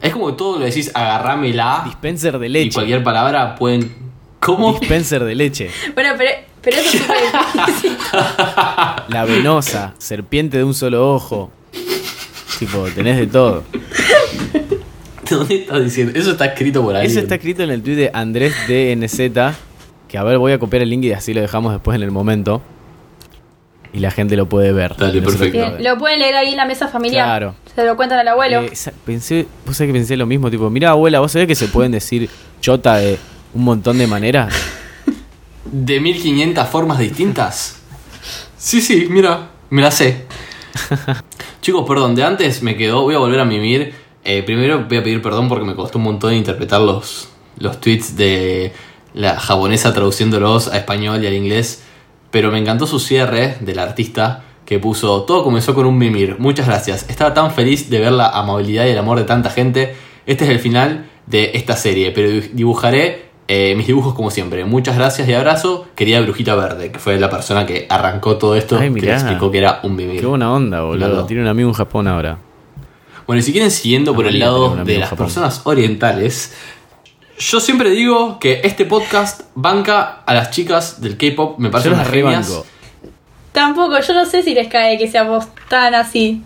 Es 0.00 0.12
como 0.12 0.28
que 0.28 0.32
todo 0.34 0.58
lo 0.58 0.64
decís, 0.66 0.90
agarrámela. 0.94 1.82
Dispenser 1.86 2.38
de 2.38 2.46
Y 2.46 2.50
leche. 2.50 2.74
cualquier 2.74 3.02
palabra 3.02 3.54
pueden. 3.56 3.92
¿Cómo? 4.38 4.74
Dispenser 4.78 5.24
de 5.24 5.34
leche. 5.34 5.70
Bueno, 5.94 6.10
pero, 6.16 6.30
pero 6.70 6.76
eso 6.82 6.96
es 6.96 7.02
súper. 7.80 7.96
La 9.08 9.24
venosa, 9.24 9.94
serpiente 9.98 10.58
de 10.58 10.64
un 10.64 10.74
solo 10.74 11.14
ojo. 11.14 11.50
Tipo, 12.58 12.84
tenés 12.94 13.16
de 13.18 13.26
todo. 13.28 13.62
¿Dónde 15.30 15.56
estás 15.56 15.84
diciendo? 15.84 16.18
Eso 16.18 16.32
está 16.32 16.46
escrito 16.46 16.82
por 16.82 16.96
ahí. 16.96 17.06
Eso 17.06 17.20
está 17.20 17.34
escrito 17.36 17.62
en 17.62 17.70
el 17.70 17.82
tweet 17.82 17.96
de 17.96 18.10
Andrés 18.12 18.54
DNZ. 18.66 19.54
Que 20.08 20.16
a 20.18 20.22
ver, 20.24 20.38
voy 20.38 20.52
a 20.52 20.58
copiar 20.58 20.82
el 20.82 20.88
link 20.90 21.04
y 21.04 21.12
así 21.12 21.34
lo 21.34 21.40
dejamos 21.40 21.72
después 21.72 21.94
en 21.96 22.02
el 22.02 22.10
momento. 22.10 22.62
Y 23.92 24.00
la 24.00 24.10
gente 24.10 24.36
lo 24.36 24.46
puede 24.46 24.72
ver. 24.72 24.96
Dale, 24.96 25.20
perfecto. 25.22 25.58
Bien, 25.58 25.82
lo 25.84 25.98
pueden 25.98 26.18
leer 26.20 26.34
ahí 26.36 26.50
en 26.50 26.56
la 26.56 26.64
mesa 26.66 26.88
familiar. 26.88 27.26
Claro. 27.26 27.54
Se 27.74 27.84
lo 27.84 27.96
cuentan 27.96 28.18
al 28.18 28.28
abuelo. 28.28 28.60
Eh, 28.62 28.74
sa- 28.74 28.92
pensé, 29.04 29.46
vos 29.66 29.76
sabés 29.76 29.90
que 29.92 29.98
pensé 29.98 30.16
lo 30.16 30.26
mismo, 30.26 30.50
tipo, 30.50 30.68
mira 30.70 30.90
abuela, 30.90 31.20
vos 31.20 31.32
sabés 31.32 31.46
que 31.46 31.54
se 31.54 31.68
pueden 31.68 31.92
decir 31.92 32.28
chota 32.60 32.96
de 32.96 33.18
un 33.54 33.64
montón 33.64 33.98
de 33.98 34.06
maneras. 34.06 34.54
¿De 35.70 36.00
1500 36.00 36.66
formas 36.68 36.98
distintas? 36.98 37.80
Sí, 38.56 38.80
sí, 38.80 39.06
mira, 39.10 39.50
me 39.70 39.82
la 39.82 39.90
sé. 39.90 40.26
Chicos, 41.60 41.84
perdón, 41.86 42.14
de 42.14 42.24
antes 42.24 42.62
me 42.62 42.76
quedó, 42.76 43.02
voy 43.02 43.14
a 43.14 43.18
volver 43.18 43.40
a 43.40 43.44
mimir. 43.44 43.94
Eh, 44.24 44.42
primero 44.42 44.86
voy 44.88 44.96
a 44.96 45.02
pedir 45.02 45.20
perdón 45.20 45.48
porque 45.48 45.64
me 45.64 45.74
costó 45.74 45.98
un 45.98 46.04
montón 46.04 46.34
interpretar 46.34 46.80
los, 46.80 47.28
los 47.58 47.80
tweets 47.80 48.16
de 48.16 48.72
la 49.12 49.38
japonesa 49.38 49.92
traduciéndolos 49.92 50.68
a 50.68 50.78
español 50.78 51.22
y 51.22 51.26
al 51.26 51.34
inglés. 51.34 51.82
Pero 52.30 52.50
me 52.50 52.58
encantó 52.58 52.86
su 52.86 52.98
cierre 52.98 53.58
del 53.60 53.78
artista 53.78 54.44
que 54.64 54.78
puso, 54.78 55.22
todo 55.22 55.44
comenzó 55.44 55.74
con 55.74 55.86
un 55.86 55.96
mimir, 55.96 56.36
muchas 56.38 56.66
gracias, 56.66 57.08
estaba 57.08 57.32
tan 57.32 57.50
feliz 57.52 57.88
de 57.88 58.00
ver 58.00 58.12
la 58.12 58.28
amabilidad 58.28 58.84
y 58.84 58.90
el 58.90 58.98
amor 58.98 59.16
de 59.16 59.24
tanta 59.24 59.48
gente, 59.48 59.96
este 60.26 60.44
es 60.44 60.50
el 60.50 60.58
final 60.58 61.08
de 61.24 61.52
esta 61.54 61.74
serie, 61.74 62.10
pero 62.10 62.28
dibujaré 62.52 63.27
eh, 63.50 63.74
mis 63.76 63.86
dibujos 63.86 64.14
como 64.14 64.30
siempre, 64.30 64.66
muchas 64.66 64.96
gracias 64.96 65.26
y 65.26 65.32
abrazo, 65.32 65.86
querida 65.94 66.20
Brujita 66.20 66.54
Verde, 66.54 66.92
que 66.92 66.98
fue 66.98 67.18
la 67.18 67.30
persona 67.30 67.64
que 67.64 67.86
arrancó 67.88 68.36
todo 68.36 68.54
esto, 68.54 68.78
Ay, 68.78 68.92
que 68.92 69.10
explicó 69.10 69.50
que 69.50 69.58
era 69.58 69.80
un 69.82 69.96
mimir. 69.96 70.20
Qué 70.20 70.26
buena 70.26 70.52
onda, 70.52 70.82
boludo. 70.82 71.06
Claro. 71.06 71.26
Tiene 71.26 71.42
un 71.42 71.48
amigo 71.48 71.70
en 71.70 71.74
Japón 71.74 72.06
ahora. 72.06 72.38
Bueno, 73.26 73.40
y 73.40 73.42
si 73.42 73.52
quieren 73.52 73.70
siguiendo 73.70 74.14
por 74.14 74.26
el 74.26 74.38
lado 74.38 74.76
de 74.84 74.98
las 74.98 75.08
Japón. 75.08 75.26
personas 75.26 75.62
orientales, 75.64 76.54
yo 77.38 77.60
siempre 77.60 77.90
digo 77.90 78.38
que 78.38 78.60
este 78.64 78.84
podcast 78.84 79.42
banca 79.54 80.22
a 80.26 80.34
las 80.34 80.50
chicas 80.50 81.00
del 81.00 81.16
K-pop, 81.16 81.58
me 81.58 81.70
las 81.70 81.84
unas. 81.84 82.64
Tampoco, 83.52 83.98
yo 84.00 84.14
no 84.14 84.26
sé 84.26 84.42
si 84.42 84.54
les 84.54 84.68
cae 84.68 84.98
que 84.98 85.08
seamos 85.08 85.46
tan 85.68 85.94
así. 85.94 86.42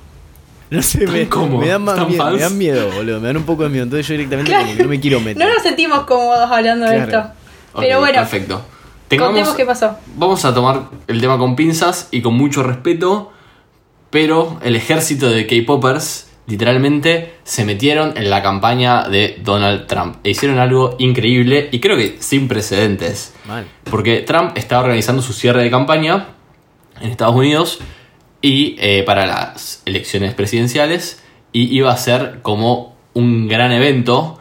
No 0.73 0.81
sé, 0.83 1.07
me, 1.07 1.29
¿Cómo? 1.29 1.59
me 1.59 1.69
dan 1.69 1.83
más 1.83 1.97
¿Tan 1.97 2.09
miedo, 2.09 2.31
me 2.31 2.39
dan 2.39 2.57
miedo, 2.59 2.91
boludo. 2.93 3.21
Me 3.21 3.27
dan 3.27 3.37
un 3.37 3.43
poco 3.45 3.65
de 3.65 3.69
miedo. 3.69 3.85
Entonces 3.85 4.07
yo 4.09 4.15
directamente 4.15 4.51
como 4.53 4.75
que 4.77 4.83
no 4.83 4.89
me 4.89 5.01
quiero 5.01 5.21
meter. 5.21 5.37
No 5.47 5.53
nos 5.53 5.63
sentimos 5.63 6.01
cómodos 6.05 6.51
hablando 6.51 6.87
de 6.87 6.97
esto. 6.99 7.25
Pero 7.79 7.99
bueno, 8.01 8.19
Perfecto. 8.19 8.65
Tengamos- 9.09 9.35
contemos 9.35 9.55
qué 9.57 9.67
pasó. 9.67 9.97
Vamos 10.17 10.45
a 10.47 10.55
tomar 10.55 10.85
el 11.07 11.21
tema 11.21 11.37
con 11.37 11.55
pinzas 11.57 12.09
y 12.11 12.23
con 12.23 12.33
mucho 12.35 12.63
respeto, 12.63 13.31
pero 14.09 14.59
el 14.63 14.75
ejército 14.77 15.29
de 15.29 15.47
K-Poppers 15.47 16.29
literalmente 16.47 17.35
se 17.45 17.65
metieron 17.67 18.17
en 18.17 18.31
la 18.31 18.43
campaña 18.43 19.09
de 19.09 19.39
Donald 19.45 19.87
Trump 19.87 20.17
e 20.25 20.31
hicieron 20.31 20.59
algo 20.59 20.97
increíble 20.99 21.69
y 21.71 21.81
creo 21.81 21.97
que 21.99 22.17
sin 22.21 22.49
precedentes. 22.49 23.35
Mal. 23.47 23.67
Porque 23.91 24.21
Trump 24.21 24.53
estaba 24.57 24.83
organizando 24.83 25.21
su 25.23 25.33
cierre 25.35 25.63
de 25.63 25.71
campaña 25.71 26.29
en 27.01 27.11
Estados 27.11 27.35
Unidos 27.37 27.79
y 28.43 28.77
eh, 28.79 29.05
para 29.05 29.27
las 29.27 29.83
elecciones 29.87 30.35
presidenciales 30.35 31.23
y 31.53 31.75
iba 31.75 31.93
a 31.93 31.97
ser 31.97 32.41
como 32.43 32.97
un 33.15 33.49
gran 33.49 33.73
evento 33.73 34.39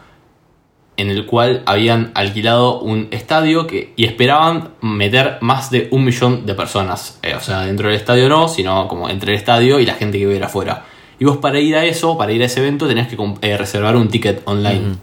en 0.96 1.08
el 1.08 1.24
cual 1.26 1.62
habían 1.66 2.10
alquilado 2.14 2.80
un 2.80 3.08
estadio 3.12 3.66
que, 3.66 3.94
y 3.96 4.04
esperaban 4.04 4.74
meter 4.82 5.38
más 5.40 5.70
de 5.70 5.88
un 5.90 6.04
millón 6.04 6.44
de 6.44 6.54
personas. 6.54 7.18
Eh, 7.22 7.34
o 7.34 7.40
sea, 7.40 7.62
dentro 7.62 7.88
del 7.88 7.96
estadio 7.96 8.28
no, 8.28 8.48
sino 8.48 8.88
como 8.88 9.08
entre 9.08 9.32
el 9.32 9.38
estadio 9.38 9.80
y 9.80 9.86
la 9.86 9.94
gente 9.94 10.18
que 10.18 10.26
vive 10.26 10.44
afuera. 10.44 10.84
Y 11.18 11.24
vos 11.24 11.38
para 11.38 11.60
ir 11.60 11.76
a 11.76 11.84
eso, 11.84 12.18
para 12.18 12.32
ir 12.32 12.42
a 12.42 12.46
ese 12.46 12.60
evento, 12.60 12.86
tenías 12.86 13.08
que 13.08 13.16
eh, 13.42 13.56
reservar 13.56 13.96
un 13.96 14.08
ticket 14.08 14.42
online. 14.44 14.96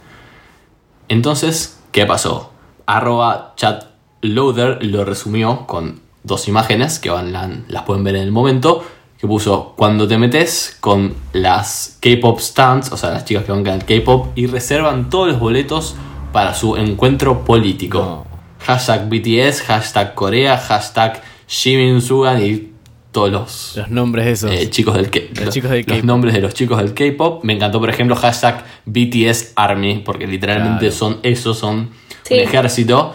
Entonces, 1.08 1.80
¿qué 1.92 2.06
pasó? 2.06 2.52
Arroba 2.86 3.54
chatloader 3.56 4.84
lo 4.84 5.04
resumió 5.04 5.66
con 5.66 6.00
dos 6.22 6.48
imágenes 6.48 6.98
que 6.98 7.10
van, 7.10 7.32
la- 7.32 7.50
las 7.68 7.82
pueden 7.82 8.04
ver 8.04 8.16
en 8.16 8.22
el 8.22 8.32
momento. 8.32 8.84
Que 9.18 9.26
puso, 9.26 9.74
cuando 9.76 10.08
te 10.08 10.16
metes 10.16 10.78
con 10.80 11.14
las 11.34 11.98
K-pop 12.00 12.40
stands, 12.40 12.90
o 12.90 12.96
sea, 12.96 13.10
las 13.10 13.24
chicas 13.26 13.44
que 13.44 13.52
van 13.52 13.66
el 13.66 13.84
K-pop, 13.84 14.28
y 14.34 14.46
reservan 14.46 15.10
todos 15.10 15.28
los 15.28 15.38
boletos 15.38 15.94
para 16.32 16.54
su 16.54 16.76
encuentro 16.76 17.44
político. 17.44 17.98
No. 18.00 18.26
Hashtag 18.64 19.08
BTS, 19.10 19.62
hashtag 19.62 20.14
Corea, 20.14 20.56
hashtag 20.56 21.22
Jimin 21.46 22.00
Sugan 22.00 22.42
y 22.42 22.70
todos 23.12 23.30
los 23.30 23.72
Los 23.76 23.90
nombres 23.90 24.26
esos. 24.26 24.52
eh, 24.52 24.70
chicos 24.70 24.94
del 24.94 25.10
K- 25.10 25.20
Los 25.44 25.52
chicos 25.52 25.70
del 25.70 25.84
los 25.86 26.04
nombres 26.04 26.32
de 26.32 26.40
los 26.40 26.54
chicos 26.54 26.78
del 26.78 26.94
K-pop. 26.94 27.42
Me 27.44 27.52
encantó, 27.54 27.78
por 27.80 27.90
ejemplo, 27.90 28.16
hashtag 28.16 28.64
BTS 28.86 29.52
Army, 29.56 29.98
porque 30.04 30.26
literalmente 30.26 30.78
Claro. 30.86 30.94
son 30.94 31.18
esos, 31.24 31.58
son 31.58 31.90
Sí. 32.22 32.34
un 32.34 32.40
ejército. 32.40 33.14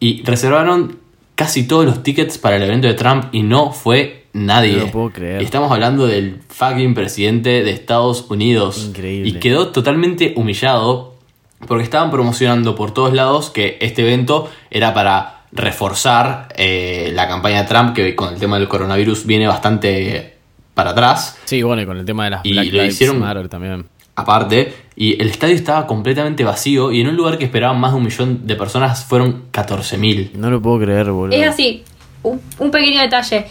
Y 0.00 0.22
reservaron 0.24 0.98
casi 1.42 1.66
todos 1.66 1.84
los 1.84 2.04
tickets 2.04 2.38
para 2.38 2.54
el 2.54 2.62
evento 2.62 2.86
de 2.86 2.94
Trump 2.94 3.24
y 3.32 3.42
no 3.42 3.72
fue 3.72 4.26
nadie. 4.32 4.76
No 4.76 4.84
lo 4.84 4.90
puedo 4.92 5.10
creer. 5.10 5.42
Y 5.42 5.44
estamos 5.44 5.72
hablando 5.72 6.06
del 6.06 6.40
fucking 6.48 6.94
presidente 6.94 7.64
de 7.64 7.70
Estados 7.72 8.26
Unidos. 8.30 8.84
Increíble. 8.86 9.28
Y 9.28 9.32
quedó 9.40 9.68
totalmente 9.72 10.34
humillado 10.36 11.16
porque 11.66 11.82
estaban 11.82 12.12
promocionando 12.12 12.76
por 12.76 12.94
todos 12.94 13.12
lados 13.12 13.50
que 13.50 13.76
este 13.80 14.02
evento 14.02 14.48
era 14.70 14.94
para 14.94 15.40
reforzar 15.50 16.46
eh, 16.56 17.10
la 17.12 17.26
campaña 17.26 17.62
de 17.62 17.68
Trump, 17.68 17.92
que 17.92 18.14
con 18.14 18.32
el 18.34 18.38
tema 18.38 18.56
del 18.60 18.68
coronavirus 18.68 19.26
viene 19.26 19.48
bastante 19.48 20.34
para 20.74 20.90
atrás. 20.90 21.38
Sí, 21.44 21.60
bueno, 21.62 21.82
y 21.82 21.86
con 21.86 21.96
el 21.98 22.04
tema 22.04 22.24
de 22.24 22.30
las 22.30 22.40
Y 22.44 22.52
Black 22.52 22.72
lo 22.72 22.84
hicieron- 22.84 23.18
Matter 23.18 23.48
también. 23.48 23.86
Aparte, 24.14 24.74
y 24.94 25.20
el 25.20 25.30
estadio 25.30 25.54
estaba 25.54 25.86
completamente 25.86 26.44
vacío 26.44 26.92
y 26.92 27.00
en 27.00 27.08
un 27.08 27.16
lugar 27.16 27.38
que 27.38 27.44
esperaban 27.46 27.80
más 27.80 27.92
de 27.92 27.98
un 27.98 28.04
millón 28.04 28.46
de 28.46 28.56
personas 28.56 29.04
fueron 29.04 29.50
14.000. 29.52 30.32
No 30.34 30.50
lo 30.50 30.60
puedo 30.60 30.80
creer, 30.80 31.10
boludo. 31.10 31.36
Es 31.36 31.48
así, 31.48 31.82
un, 32.22 32.40
un 32.58 32.70
pequeño 32.70 33.00
detalle. 33.00 33.46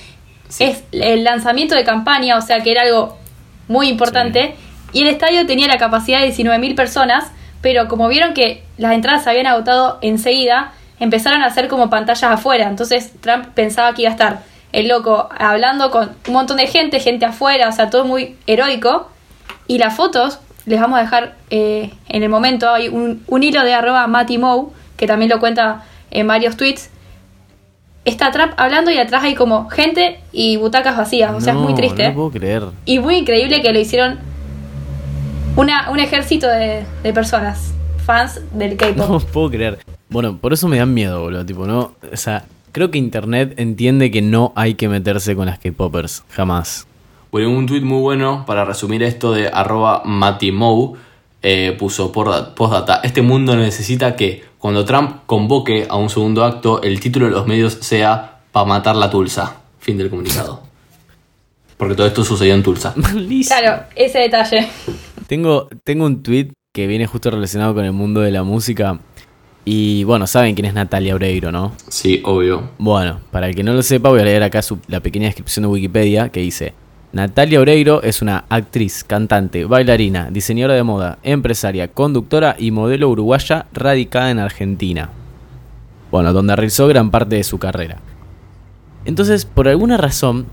Es 0.60 0.84
el 0.92 1.24
lanzamiento 1.24 1.76
de 1.76 1.84
campaña, 1.84 2.38
o 2.38 2.42
sea 2.42 2.62
que 2.62 2.72
era 2.72 2.84
algo 2.84 3.18
muy 3.68 3.88
importante. 3.88 4.56
Y 4.94 5.02
el 5.02 5.08
estadio 5.08 5.48
tenía 5.48 5.68
la 5.68 5.78
capacidad 5.78 6.22
de 6.22 6.28
19.000 6.28 6.76
personas, 6.76 7.32
pero 7.62 7.88
como 7.88 8.08
vieron 8.08 8.34
que 8.34 8.64
las 8.78 8.94
entradas 8.94 9.24
se 9.24 9.30
habían 9.30 9.48
agotado 9.48 9.98
enseguida, 10.02 10.74
empezaron 11.00 11.42
a 11.42 11.48
hacer 11.48 11.68
como 11.68 11.90
pantallas 11.90 12.24
afuera. 12.24 12.68
Entonces 12.68 13.14
Trump 13.22 13.48
pensaba 13.56 13.94
que 13.94 14.04
iba 14.04 14.10
a 14.10 14.14
estar 14.14 14.44
el 14.72 14.88
loco 14.88 15.30
hablando 15.38 15.92
con 15.92 16.12
un 16.28 16.34
montón 16.34 16.58
de 16.58 16.68
gente, 16.68 17.00
gente 17.00 17.26
afuera, 17.26 17.70
o 17.70 17.72
sea, 17.72 17.90
todo 17.90 18.06
muy 18.06 18.36
heroico. 18.46 19.10
Y 19.68 19.78
las 19.78 19.96
fotos, 19.96 20.40
les 20.66 20.80
vamos 20.80 21.00
a 21.00 21.02
dejar 21.04 21.36
eh, 21.50 21.92
en 22.08 22.24
el 22.24 22.30
momento, 22.30 22.70
hay 22.70 22.88
un, 22.88 23.24
un 23.28 23.44
hilo 23.44 23.64
de 23.64 23.74
arroba 23.74 24.08
Matty 24.08 24.38
Moe, 24.38 24.68
que 24.98 25.08
también 25.08 25.30
lo 25.30 25.40
cuenta 25.40 25.84
en 26.12 26.28
varios 26.28 26.58
tweets, 26.58 26.90
está 28.06 28.32
Trump 28.32 28.54
hablando 28.58 28.92
y 28.92 28.98
atrás 28.98 29.24
hay 29.24 29.36
como 29.36 29.70
gente 29.70 30.20
y 30.32 30.58
butacas 30.58 30.98
vacías. 30.98 31.34
O 31.34 31.42
sea, 31.42 31.54
es 31.54 31.60
muy 31.60 31.74
triste. 31.74 32.10
No 32.10 32.16
puedo 32.16 32.32
creer. 32.32 32.64
Y 32.86 33.00
muy 33.00 33.18
increíble 33.18 33.62
que 33.62 33.72
lo 33.74 33.80
hicieron 33.80 34.20
una, 35.56 35.90
un 35.92 36.00
ejército 36.00 36.48
de, 36.48 36.84
de 37.04 37.14
personas, 37.14 37.74
fans 38.06 38.42
del 38.54 38.76
K-pop. 38.78 39.10
No 39.10 39.20
puedo 39.20 39.50
creer. 39.50 39.80
Bueno, 40.10 40.38
por 40.38 40.54
eso 40.54 40.68
me 40.68 40.78
dan 40.78 40.94
miedo, 40.94 41.22
boludo. 41.22 41.46
Tipo, 41.46 41.66
no. 41.66 41.94
O 42.12 42.18
sea, 42.18 42.46
creo 42.72 42.92
que 42.92 42.98
internet 42.98 43.54
entiende 43.58 44.12
que 44.12 44.22
no 44.22 44.52
hay 44.56 44.76
que 44.76 44.90
meterse 44.90 45.36
con 45.36 45.46
las 45.46 45.60
K-Poppers. 45.60 46.24
Jamás. 46.30 46.88
Bueno, 47.32 47.50
un 47.52 47.66
tweet 47.66 47.82
muy 47.82 48.00
bueno 48.02 48.44
para 48.46 48.66
resumir 48.66 49.04
esto 49.04 49.32
de 49.32 49.48
arroba 49.48 50.02
matimou 50.04 50.98
eh, 51.42 51.76
puso 51.80 52.12
por 52.12 52.54
postdata. 52.56 53.00
Este 53.04 53.22
mundo 53.22 53.56
necesita 53.56 54.16
que 54.16 54.44
cuando 54.58 54.84
Trump 54.86 55.22
convoque 55.26 55.88
a 55.90 55.96
un 55.96 56.10
segundo 56.10 56.44
acto, 56.44 56.82
el 56.82 57.00
título 57.00 57.26
de 57.28 57.32
los 57.32 57.48
medios 57.48 57.78
sea 57.82 58.40
Pa' 58.52 58.66
matar 58.66 58.96
la 58.98 59.10
Tulsa. 59.10 59.62
Fin 59.80 59.98
del 59.98 60.10
comunicado. 60.10 60.62
Porque 61.78 61.96
todo 61.96 62.06
esto 62.06 62.24
sucedió 62.26 62.54
en 62.54 62.62
Tulsa. 62.64 62.94
Claro, 63.48 63.84
ese 63.96 64.20
detalle. 64.20 64.68
Tengo, 65.28 65.68
tengo 65.86 66.06
un 66.06 66.22
tweet 66.22 66.50
que 66.74 66.86
viene 66.86 67.08
justo 67.08 67.32
relacionado 67.32 67.74
con 67.74 67.86
el 67.86 67.94
mundo 67.94 68.20
de 68.20 68.32
la 68.32 68.44
música. 68.44 69.00
Y 69.64 70.04
bueno, 70.04 70.28
saben 70.28 70.54
quién 70.54 70.66
es 70.66 70.74
Natalia 70.74 71.16
Oreiro, 71.16 71.52
¿no? 71.52 71.72
Sí, 71.88 72.22
obvio. 72.26 72.72
Bueno, 72.78 73.22
para 73.32 73.48
el 73.48 73.56
que 73.56 73.64
no 73.64 73.74
lo 73.74 73.82
sepa, 73.84 74.10
voy 74.10 74.20
a 74.20 74.26
leer 74.26 74.44
acá 74.44 74.62
su- 74.62 74.80
la 74.88 75.00
pequeña 75.00 75.28
descripción 75.28 75.64
de 75.64 75.70
Wikipedia 75.70 76.30
que 76.30 76.40
dice: 76.42 76.74
Natalia 77.14 77.60
Oreiro 77.60 78.02
es 78.04 78.22
una 78.22 78.46
actriz, 78.48 79.04
cantante, 79.04 79.66
bailarina, 79.66 80.30
diseñadora 80.32 80.76
de 80.76 80.84
moda, 80.84 81.18
empresaria, 81.24 81.90
conductora 81.90 82.56
y 82.58 82.72
modelo 82.72 83.10
uruguaya 83.10 83.66
radicada 83.74 84.32
en 84.32 84.40
Argentina. 84.40 85.10
Bueno, 86.10 86.32
donde 86.32 86.56
realizó 86.56 86.88
gran 86.88 87.12
parte 87.12 87.36
de 87.36 87.44
su 87.44 87.60
carrera. 87.60 87.98
Entonces, 89.04 89.44
por 89.44 89.68
alguna 89.68 89.98
razón, 89.98 90.46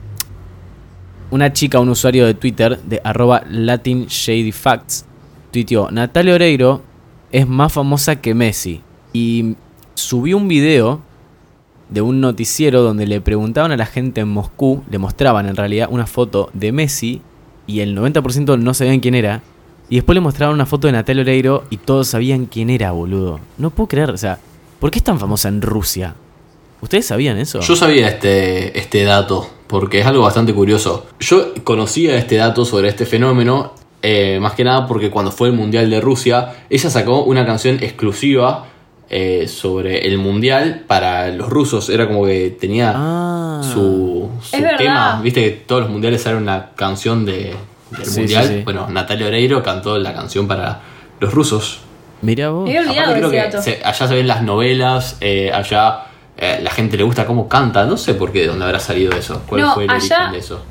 una 1.30 1.52
chica, 1.52 1.78
un 1.78 1.90
usuario 1.90 2.26
de 2.26 2.34
Twitter 2.34 2.80
de 2.82 3.00
arroba 3.04 3.44
Latin 3.48 4.06
Shady 4.06 4.50
Facts, 4.50 5.04
tuiteó, 5.52 5.92
Natalia 5.92 6.34
Oreiro 6.34 6.82
es 7.30 7.46
más 7.46 7.72
famosa 7.72 8.16
que 8.16 8.34
Messi. 8.34 8.80
Y 9.12 9.54
subió 9.94 10.36
un 10.36 10.48
video 10.48 11.02
de 11.88 12.02
un 12.02 12.20
noticiero 12.20 12.82
donde 12.82 13.06
le 13.06 13.20
preguntaban 13.20 13.72
a 13.72 13.76
la 13.76 13.86
gente 13.86 14.20
en 14.20 14.28
Moscú, 14.28 14.82
le 14.90 14.98
mostraban 14.98 15.48
en 15.48 15.56
realidad 15.56 15.88
una 15.90 16.06
foto 16.06 16.50
de 16.52 16.72
Messi 16.72 17.22
y 17.66 17.80
el 17.80 17.96
90% 17.96 18.58
no 18.58 18.74
sabían 18.74 19.00
quién 19.00 19.14
era. 19.14 19.42
Y 19.90 19.96
después 19.96 20.14
le 20.14 20.20
mostraban 20.20 20.54
una 20.54 20.66
foto 20.66 20.86
de 20.86 20.92
Natalia 20.92 21.22
Oreiro 21.22 21.64
y 21.70 21.78
todos 21.78 22.08
sabían 22.08 22.46
quién 22.46 22.68
era, 22.68 22.92
boludo. 22.92 23.40
No 23.56 23.70
puedo 23.70 23.88
creer, 23.88 24.10
o 24.10 24.18
sea, 24.18 24.38
¿por 24.80 24.90
qué 24.90 24.98
es 24.98 25.04
tan 25.04 25.18
famosa 25.18 25.48
en 25.48 25.62
Rusia? 25.62 26.14
¿Ustedes 26.80 27.06
sabían 27.06 27.38
eso? 27.38 27.60
Yo 27.60 27.74
sabía 27.74 28.08
este, 28.08 28.78
este 28.78 29.04
dato, 29.04 29.48
porque 29.66 30.00
es 30.00 30.06
algo 30.06 30.22
bastante 30.22 30.52
curioso. 30.54 31.06
Yo 31.20 31.54
conocía 31.64 32.16
este 32.16 32.36
dato 32.36 32.64
sobre 32.64 32.88
este 32.88 33.06
fenómeno, 33.06 33.72
eh, 34.02 34.38
más 34.40 34.52
que 34.52 34.62
nada 34.62 34.86
porque 34.86 35.10
cuando 35.10 35.32
fue 35.32 35.48
el 35.48 35.54
Mundial 35.54 35.90
de 35.90 36.00
Rusia, 36.00 36.64
ella 36.70 36.90
sacó 36.90 37.24
una 37.24 37.44
canción 37.44 37.82
exclusiva 37.82 38.66
eh, 39.10 39.48
sobre 39.48 40.06
el 40.06 40.18
Mundial 40.18 40.84
para 40.86 41.28
los 41.28 41.48
rusos. 41.48 41.88
Era 41.88 42.06
como 42.06 42.26
que 42.26 42.56
tenía 42.60 42.92
Ah. 42.94 43.60
su, 43.62 44.30
su 44.42 44.56
Es 44.56 44.62
verdad. 44.62 44.76
tema. 44.78 45.20
Viste 45.22 45.42
que 45.44 45.50
todos 45.50 45.82
los 45.82 45.90
mundiales 45.90 46.22
salen 46.22 46.42
una 46.42 46.70
canción 46.76 47.24
de, 47.24 47.54
del 47.90 48.04
Sí, 48.06 48.20
Mundial. 48.20 48.44
sí, 48.46 48.54
sí. 48.58 48.62
Bueno, 48.64 48.86
Natalia 48.88 49.26
Oreiro 49.26 49.62
cantó 49.62 49.98
la 49.98 50.12
canción 50.14 50.46
para 50.46 50.80
los 51.20 51.32
rusos. 51.32 51.80
Mirá 52.22 52.50
vos. 52.50 52.68
Aparte 52.68 53.14
creo 53.18 53.30
que 53.30 53.62
se- 53.62 53.80
allá 53.84 54.06
se 54.08 54.14
ven 54.14 54.26
las 54.28 54.42
novelas, 54.42 55.16
eh, 55.20 55.50
allá 55.54 56.00
eh, 56.36 56.60
la 56.62 56.70
gente 56.70 56.96
le 56.96 57.02
gusta 57.04 57.24
cómo 57.26 57.48
canta. 57.48 57.84
No 57.84 57.96
sé 57.96 58.14
por 58.14 58.30
qué, 58.32 58.40
de 58.42 58.46
dónde 58.48 58.64
habrá 58.64 58.78
salido 58.80 59.12
eso. 59.12 59.42
¿Cuál 59.46 59.60
No, 59.62 59.74
fue 59.74 59.84
el 59.84 59.90
allá- 59.90 60.16
origen 60.16 60.32
de 60.32 60.38
eso? 60.38 60.62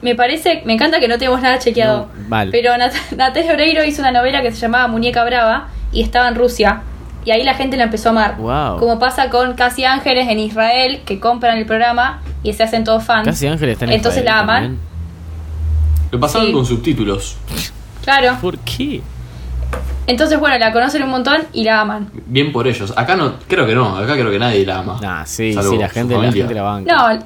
Me 0.00 0.14
parece, 0.16 0.62
me 0.64 0.72
encanta 0.72 0.98
que 0.98 1.06
no 1.06 1.16
tenemos 1.18 1.40
nada 1.42 1.58
chequeado. 1.60 2.08
No, 2.16 2.28
mal. 2.28 2.48
Pero 2.50 2.76
Nat 2.76 2.92
Natalia 3.16 3.52
Oreiro 3.52 3.84
hizo 3.84 4.00
una 4.02 4.10
novela 4.12 4.42
que 4.42 4.50
se 4.50 4.56
llamaba 4.58 4.88
Muñeca 4.88 5.24
Brava 5.24 5.68
y 5.92 6.02
estaba 6.02 6.26
en 6.28 6.34
Rusia. 6.34 6.82
Y 7.24 7.30
ahí 7.30 7.44
la 7.44 7.54
gente 7.54 7.76
la 7.76 7.84
empezó 7.84 8.08
a 8.08 8.12
amar. 8.12 8.36
Wow. 8.36 8.78
Como 8.78 8.98
pasa 8.98 9.30
con 9.30 9.54
Casi 9.54 9.84
Ángeles 9.84 10.28
en 10.28 10.38
Israel, 10.40 11.02
que 11.04 11.20
compran 11.20 11.56
el 11.58 11.66
programa 11.66 12.20
y 12.42 12.52
se 12.52 12.62
hacen 12.64 12.82
todos 12.84 13.04
fans. 13.04 13.26
Casi 13.26 13.46
Ángel 13.46 13.68
está 13.70 13.84
en 13.84 13.92
Entonces 13.92 14.22
Israel 14.22 14.36
la 14.36 14.42
aman. 14.42 14.62
también. 14.64 14.80
Lo 16.10 16.20
pasaron 16.20 16.46
Sí. 16.48 16.52
con 16.52 16.66
subtítulos. 16.66 17.36
Claro. 18.02 18.36
¿Por 18.40 18.58
qué? 18.58 19.00
Entonces, 20.06 20.38
bueno, 20.40 20.58
la 20.58 20.72
conocen 20.72 21.02
un 21.04 21.10
montón 21.10 21.42
y 21.52 21.62
la 21.64 21.80
aman. 21.80 22.10
Bien 22.26 22.50
por 22.52 22.66
ellos. 22.66 22.92
Acá 22.96 23.14
no, 23.14 23.34
creo 23.46 23.66
que 23.66 23.74
no. 23.74 23.96
Acá 23.96 24.14
creo 24.14 24.30
que 24.30 24.38
nadie 24.38 24.66
la 24.66 24.80
ama. 24.80 24.98
Nah, 25.00 25.24
sí, 25.24 25.52
la 25.52 25.88
gente 25.88 26.14
la 26.54 26.62
banca. 26.62 26.92
No, 26.92 27.24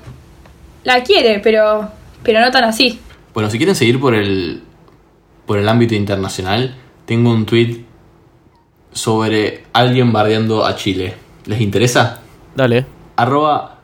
la 0.84 1.02
quiere, 1.02 1.40
pero, 1.40 1.88
pero 2.22 2.40
no 2.40 2.50
tan 2.50 2.64
así. 2.64 3.00
Bueno, 3.32 3.48
si 3.50 3.56
quieren 3.56 3.74
seguir 3.74 3.98
por 3.98 4.14
el, 4.14 4.62
por 5.46 5.58
el 5.58 5.68
ámbito 5.68 5.94
internacional, 5.94 6.74
tengo 7.06 7.30
un 7.32 7.46
tweet 7.46 7.85
sobre 8.96 9.64
alguien 9.72 10.12
bardeando 10.12 10.64
a 10.64 10.74
Chile. 10.74 11.14
¿Les 11.44 11.60
interesa? 11.60 12.22
Dale. 12.54 12.86
Arroba 13.16 13.78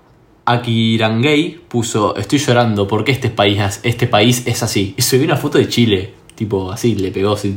Akirangay 0.44 1.60
puso, 1.68 2.16
estoy 2.16 2.38
llorando 2.38 2.88
porque 2.88 3.12
este 3.12 3.30
país, 3.30 3.80
este 3.82 4.06
país 4.06 4.42
es 4.46 4.62
así. 4.62 4.94
Y 4.96 5.02
subió 5.02 5.24
una 5.24 5.36
foto 5.36 5.58
de 5.58 5.68
Chile. 5.68 6.14
Tipo 6.34 6.72
así, 6.72 6.94
le 6.94 7.10
pegó 7.10 7.34
así. 7.34 7.54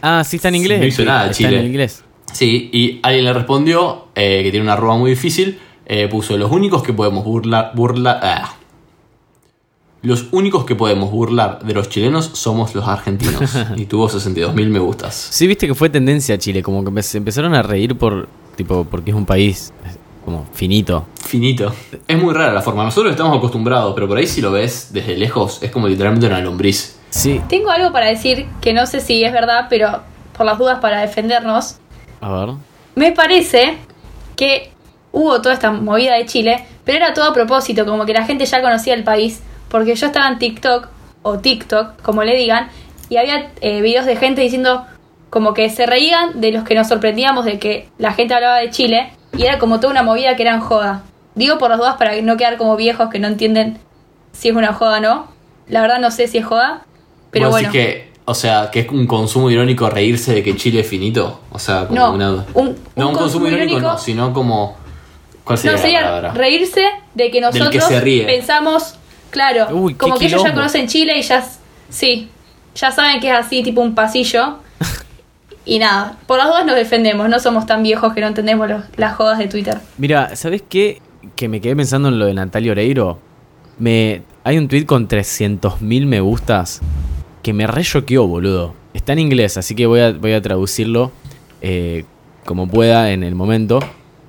Ah, 0.00 0.24
sí 0.24 0.36
está 0.36 0.48
en 0.48 0.56
inglés. 0.56 0.80
no 0.80 0.86
hizo 0.86 1.04
nada, 1.04 1.24
está 1.26 1.36
Chile. 1.36 1.60
en 1.60 1.66
inglés. 1.66 2.04
Sí, 2.32 2.70
y 2.72 3.00
alguien 3.02 3.24
le 3.24 3.32
respondió, 3.32 4.08
eh, 4.14 4.42
que 4.42 4.50
tiene 4.50 4.64
una 4.64 4.74
arroba 4.74 4.96
muy 4.96 5.10
difícil, 5.10 5.58
eh, 5.86 6.08
puso, 6.08 6.36
los 6.36 6.50
únicos 6.50 6.82
que 6.82 6.92
podemos 6.92 7.24
burlar, 7.24 7.72
burlar, 7.74 8.20
ah. 8.22 8.54
Los 10.02 10.26
únicos 10.30 10.64
que 10.64 10.74
podemos 10.76 11.10
burlar 11.10 11.60
de 11.64 11.74
los 11.74 11.88
chilenos 11.88 12.30
somos 12.34 12.74
los 12.74 12.86
argentinos. 12.86 13.52
y 13.76 13.86
tuvo 13.86 14.08
62.000 14.08 14.68
me 14.68 14.78
gustas. 14.78 15.14
Sí, 15.14 15.46
viste 15.46 15.66
que 15.66 15.74
fue 15.74 15.90
tendencia 15.90 16.36
a 16.36 16.38
Chile, 16.38 16.62
como 16.62 16.84
que 16.84 17.02
se 17.02 17.18
empezaron 17.18 17.54
a 17.54 17.62
reír 17.62 17.96
por, 17.96 18.28
tipo, 18.56 18.84
porque 18.84 19.10
es 19.10 19.16
un 19.16 19.26
país 19.26 19.72
como 20.24 20.46
finito. 20.52 21.06
Finito. 21.24 21.72
Es 22.06 22.22
muy 22.22 22.34
rara 22.34 22.52
la 22.52 22.62
forma. 22.62 22.84
Nosotros 22.84 23.10
estamos 23.10 23.38
acostumbrados, 23.38 23.94
pero 23.94 24.06
por 24.06 24.18
ahí 24.18 24.26
si 24.26 24.40
lo 24.40 24.52
ves 24.52 24.90
desde 24.92 25.16
lejos, 25.16 25.62
es 25.62 25.70
como 25.70 25.88
literalmente 25.88 26.26
una 26.26 26.40
lombriz. 26.40 26.96
Sí, 27.10 27.40
Tengo 27.48 27.70
algo 27.70 27.90
para 27.90 28.06
decir 28.06 28.46
que 28.60 28.74
no 28.74 28.86
sé 28.86 29.00
si 29.00 29.24
es 29.24 29.32
verdad, 29.32 29.66
pero 29.70 30.02
por 30.36 30.44
las 30.44 30.58
dudas 30.58 30.78
para 30.80 31.00
defendernos. 31.00 31.76
a 32.20 32.30
ver. 32.30 32.54
Me 32.94 33.12
parece 33.12 33.78
que 34.36 34.70
hubo 35.12 35.40
toda 35.40 35.54
esta 35.54 35.70
movida 35.72 36.14
de 36.16 36.26
Chile, 36.26 36.64
pero 36.84 36.98
era 36.98 37.14
todo 37.14 37.30
a 37.30 37.32
propósito, 37.32 37.86
como 37.86 38.04
que 38.04 38.12
la 38.12 38.24
gente 38.24 38.44
ya 38.44 38.60
conocía 38.60 38.94
el 38.94 39.04
país, 39.04 39.40
porque 39.70 39.94
yo 39.94 40.06
estaba 40.06 40.28
en 40.28 40.38
TikTok, 40.38 40.88
o 41.22 41.38
TikTok, 41.38 42.00
como 42.02 42.22
le 42.24 42.36
digan, 42.36 42.68
y 43.08 43.16
había 43.16 43.50
eh, 43.60 43.80
videos 43.80 44.06
de 44.06 44.16
gente 44.16 44.40
diciendo 44.40 44.84
como 45.30 45.52
que 45.54 45.68
se 45.70 45.84
reían 45.86 46.40
de 46.40 46.52
los 46.52 46.64
que 46.64 46.74
nos 46.74 46.88
sorprendíamos 46.88 47.44
de 47.44 47.58
que 47.58 47.88
la 47.98 48.12
gente 48.12 48.34
hablaba 48.34 48.58
de 48.58 48.70
Chile, 48.70 49.12
y 49.36 49.44
era 49.44 49.58
como 49.58 49.78
toda 49.80 49.92
una 49.92 50.02
movida 50.02 50.36
que 50.36 50.42
eran 50.42 50.60
joda. 50.60 51.02
Digo 51.34 51.58
por 51.58 51.70
las 51.70 51.78
dudas 51.78 51.96
para 51.96 52.20
no 52.22 52.36
quedar 52.36 52.56
como 52.56 52.76
viejos 52.76 53.10
que 53.10 53.18
no 53.18 53.28
entienden 53.28 53.78
si 54.32 54.48
es 54.48 54.56
una 54.56 54.72
joda 54.72 54.98
o 54.98 55.00
no. 55.00 55.26
La 55.68 55.82
verdad 55.82 55.98
no 56.00 56.10
sé 56.10 56.26
si 56.28 56.38
es 56.38 56.46
joda, 56.46 56.86
pero 57.30 57.46
¿Vos 57.46 57.52
bueno. 57.52 57.70
decís 57.70 57.80
que, 57.86 58.10
o 58.24 58.34
sea, 58.34 58.70
que 58.72 58.80
es 58.80 58.88
un 58.88 59.06
consumo 59.06 59.50
irónico 59.50 59.88
reírse 59.90 60.32
de 60.34 60.42
que 60.42 60.56
Chile 60.56 60.80
es 60.80 60.88
finito. 60.88 61.40
O 61.52 61.58
sea, 61.58 61.86
como 61.86 62.00
No, 62.00 62.12
una... 62.12 62.44
un- 62.54 62.76
no, 62.96 63.08
un 63.10 63.14
consumo 63.14 63.46
irónico, 63.46 63.72
irónico- 63.78 63.92
no, 63.92 63.98
sino 63.98 64.32
como... 64.32 64.76
¿Cuál 65.44 65.58
sería 65.58 65.72
No, 65.72 65.76
la 65.76 65.82
sería 65.82 66.00
palabra? 66.02 66.32
reírse 66.32 66.80
de 67.14 67.30
que 67.30 67.40
Del 67.40 67.52
que 67.52 67.58
nosotros 67.60 67.84
se 67.84 68.00
pensamos, 68.26 68.97
claro, 69.30 69.68
Uy, 69.74 69.94
como 69.94 70.18
que 70.18 70.26
ellos 70.26 70.42
ya 70.42 70.52
conocen 70.54 70.86
Chile 70.86 71.18
y 71.18 71.22
ya, 71.22 71.44
sí, 71.88 72.28
ya 72.74 72.90
saben 72.90 73.20
que 73.20 73.28
es 73.30 73.36
así, 73.36 73.62
tipo 73.62 73.80
un 73.80 73.94
pasillo. 73.94 74.58
y 75.64 75.78
nada, 75.78 76.16
por 76.26 76.38
las 76.38 76.46
dudas 76.48 76.64
nos 76.66 76.76
defendemos, 76.76 77.28
no 77.28 77.38
somos 77.40 77.66
tan 77.66 77.82
viejos 77.82 78.14
que 78.14 78.20
no 78.20 78.28
entendemos 78.28 78.68
los- 78.68 78.84
las 78.96 79.14
jodas 79.16 79.38
de 79.38 79.48
Twitter. 79.48 79.78
Mira, 79.98 80.34
¿sabes 80.36 80.62
qué? 80.68 81.00
Que 81.36 81.48
me 81.48 81.60
quedé 81.60 81.76
pensando 81.76 82.08
en 82.08 82.18
lo 82.18 82.26
de 82.26 82.34
Natalia 82.34 82.72
Oreiro. 82.72 83.18
Me, 83.78 84.22
hay 84.44 84.58
un 84.58 84.66
tweet 84.68 84.86
con 84.86 85.08
300.000 85.08 86.06
me 86.06 86.20
gustas 86.20 86.80
que 87.42 87.52
me 87.52 87.66
re 87.66 87.82
choqueó, 87.84 88.26
boludo. 88.26 88.74
Está 88.94 89.12
en 89.12 89.20
inglés, 89.20 89.56
así 89.56 89.74
que 89.74 89.86
voy 89.86 90.00
a, 90.00 90.12
voy 90.12 90.32
a 90.32 90.42
traducirlo 90.42 91.12
eh, 91.60 92.04
como 92.44 92.66
pueda 92.68 93.12
en 93.12 93.22
el 93.22 93.34
momento. 93.34 93.78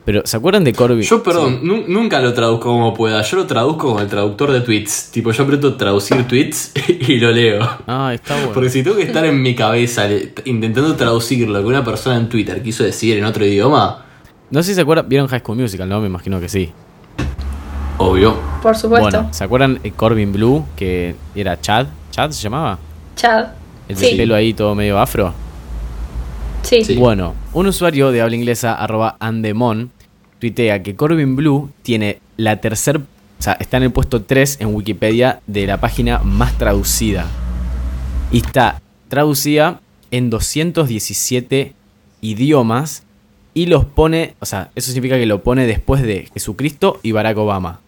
Pero, 0.05 0.21
¿se 0.25 0.37
acuerdan 0.37 0.63
de 0.63 0.73
Corbin? 0.73 1.01
Yo, 1.03 1.21
perdón, 1.21 1.59
nu- 1.61 1.83
nunca 1.87 2.19
lo 2.19 2.33
traduzco 2.33 2.69
como 2.69 2.93
pueda. 2.93 3.21
Yo 3.21 3.37
lo 3.37 3.45
traduzco 3.45 3.93
con 3.93 4.01
el 4.01 4.07
traductor 4.07 4.51
de 4.51 4.61
tweets. 4.61 5.11
Tipo, 5.11 5.31
yo 5.31 5.43
aprieto 5.43 5.75
traducir 5.75 6.27
tweets 6.27 6.71
y 6.87 7.19
lo 7.19 7.31
leo. 7.31 7.59
Ah, 7.85 8.11
está 8.13 8.35
bueno. 8.35 8.51
Porque 8.53 8.69
si 8.69 8.81
tengo 8.81 8.97
que 8.97 9.03
estar 9.03 9.23
en 9.25 9.39
mi 9.41 9.53
cabeza 9.53 10.07
intentando 10.45 10.95
traducir 10.95 11.47
lo 11.47 11.59
que 11.61 11.65
una 11.67 11.83
persona 11.83 12.15
en 12.17 12.27
Twitter 12.27 12.63
quiso 12.63 12.83
decir 12.83 13.17
en 13.17 13.25
otro 13.25 13.45
idioma, 13.45 14.05
No 14.49 14.63
sé 14.63 14.69
si 14.69 14.75
se 14.75 14.81
acuerdan, 14.81 15.07
vieron 15.07 15.27
High 15.27 15.41
School 15.41 15.57
Musical, 15.59 15.87
¿no? 15.87 15.99
Me 16.01 16.07
imagino 16.07 16.39
que 16.39 16.49
sí. 16.49 16.71
obvio. 17.97 18.35
Por 18.63 18.75
supuesto. 18.75 19.09
Bueno, 19.09 19.33
¿se 19.33 19.43
acuerdan 19.43 19.79
de 19.83 19.91
Corbin 19.91 20.31
Blue? 20.33 20.65
Que 20.75 21.15
era 21.35 21.59
Chad. 21.61 21.87
¿Chad 22.11 22.31
se 22.31 22.41
llamaba? 22.41 22.79
Chad. 23.15 23.47
El 23.87 23.95
Sí. 23.97 24.11
de 24.11 24.17
pelo 24.17 24.33
ahí 24.35 24.53
todo 24.53 24.73
medio 24.75 24.97
afro. 24.99 25.33
Sí. 26.63 26.83
Sí. 26.83 26.95
Bueno, 26.95 27.35
un 27.53 27.67
usuario 27.67 28.11
de 28.11 28.21
habla 28.21 28.35
inglesa, 28.35 28.73
arroba 28.73 29.17
andemon, 29.19 29.91
tuitea 30.39 30.83
que 30.83 30.95
Corbin 30.95 31.35
Blue 31.35 31.71
tiene 31.81 32.19
la 32.37 32.61
tercer, 32.61 32.97
o 32.97 33.41
sea, 33.41 33.53
está 33.53 33.77
en 33.77 33.83
el 33.83 33.91
puesto 33.91 34.23
3 34.23 34.57
en 34.61 34.73
Wikipedia 34.73 35.41
de 35.47 35.67
la 35.67 35.79
página 35.79 36.19
más 36.19 36.57
traducida. 36.57 37.25
Y 38.31 38.37
está 38.37 38.81
traducida 39.07 39.81
en 40.11 40.29
217 40.29 41.73
idiomas 42.21 43.03
y 43.53 43.65
los 43.65 43.85
pone, 43.85 44.35
o 44.39 44.45
sea, 44.45 44.71
eso 44.75 44.91
significa 44.91 45.17
que 45.17 45.25
lo 45.25 45.43
pone 45.43 45.65
después 45.65 46.01
de 46.01 46.29
Jesucristo 46.33 46.99
y 47.03 47.11
Barack 47.11 47.37
Obama. 47.37 47.81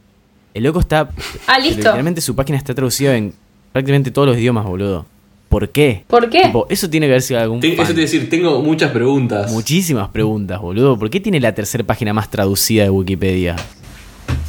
El 0.54 0.64
loco 0.64 0.80
está... 0.80 1.10
Ah, 1.48 1.60
listo. 1.60 1.78
Literalmente 1.78 2.22
su 2.22 2.36
página 2.36 2.58
está 2.58 2.74
traducida 2.74 3.16
en 3.16 3.34
prácticamente 3.72 4.12
todos 4.12 4.28
los 4.28 4.38
idiomas, 4.38 4.66
boludo. 4.66 5.06
¿Por 5.52 5.70
qué? 5.70 6.06
¿Por 6.08 6.30
qué? 6.30 6.44
Tipo, 6.46 6.66
eso 6.70 6.90
tiene 6.90 7.08
que 7.08 7.12
haber 7.12 7.22
sido 7.22 7.42
algún 7.42 7.60
Te- 7.60 7.76
fan. 7.76 7.84
eso 7.86 7.94
te 7.94 8.00
decir, 8.02 8.30
tengo 8.30 8.62
muchas 8.62 8.90
preguntas. 8.92 9.52
Muchísimas 9.52 10.08
preguntas, 10.08 10.60
boludo. 10.62 10.98
¿Por 10.98 11.10
qué 11.10 11.20
tiene 11.20 11.42
la 11.42 11.54
tercera 11.54 11.84
página 11.84 12.14
más 12.14 12.32
traducida 12.32 12.84
de 12.84 12.90
Wikipedia? 12.90 13.58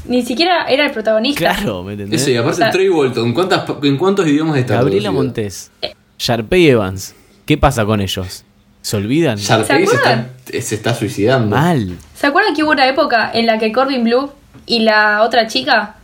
Ni 0.06 0.22
siquiera 0.22 0.64
era 0.66 0.86
el 0.86 0.92
protagonista. 0.92 1.38
Claro, 1.40 1.82
¿me 1.82 1.94
entendés? 1.94 2.22
Eso, 2.22 2.30
y 2.30 2.36
aparte 2.36 2.54
O 2.54 2.58
sea- 2.58 2.70
Troy 2.70 2.88
Bolton, 2.88 3.32
¿cuántas, 3.34 3.64
¿en 3.82 3.96
cuántos 3.96 4.26
idiomas 4.28 4.56
está 4.58 4.74
Gabriela 4.76 5.10
traducido? 5.10 5.22
Montes. 5.24 5.70
Sharpay 6.18 6.68
Evans. 6.68 7.14
¿Qué 7.46 7.58
pasa 7.58 7.84
con 7.84 8.00
ellos? 8.00 8.44
¿Se 8.80 8.96
olvidan? 8.96 9.38
Sharpay 9.38 9.84
¿Se 9.84 9.90
se 9.90 9.96
está, 9.96 10.28
se 10.60 10.74
está 10.76 10.94
suicidando. 10.94 11.56
Mal. 11.56 11.96
¿Se 12.14 12.28
acuerdan 12.28 12.54
que 12.54 12.62
hubo 12.62 12.70
una 12.70 12.86
época 12.88 13.28
en 13.34 13.46
la 13.46 13.58
que 13.58 13.72
Corbin 13.72 14.04
Blue 14.04 14.30
y 14.66 14.80
la 14.80 15.22
otra 15.24 15.48
chica 15.48 15.96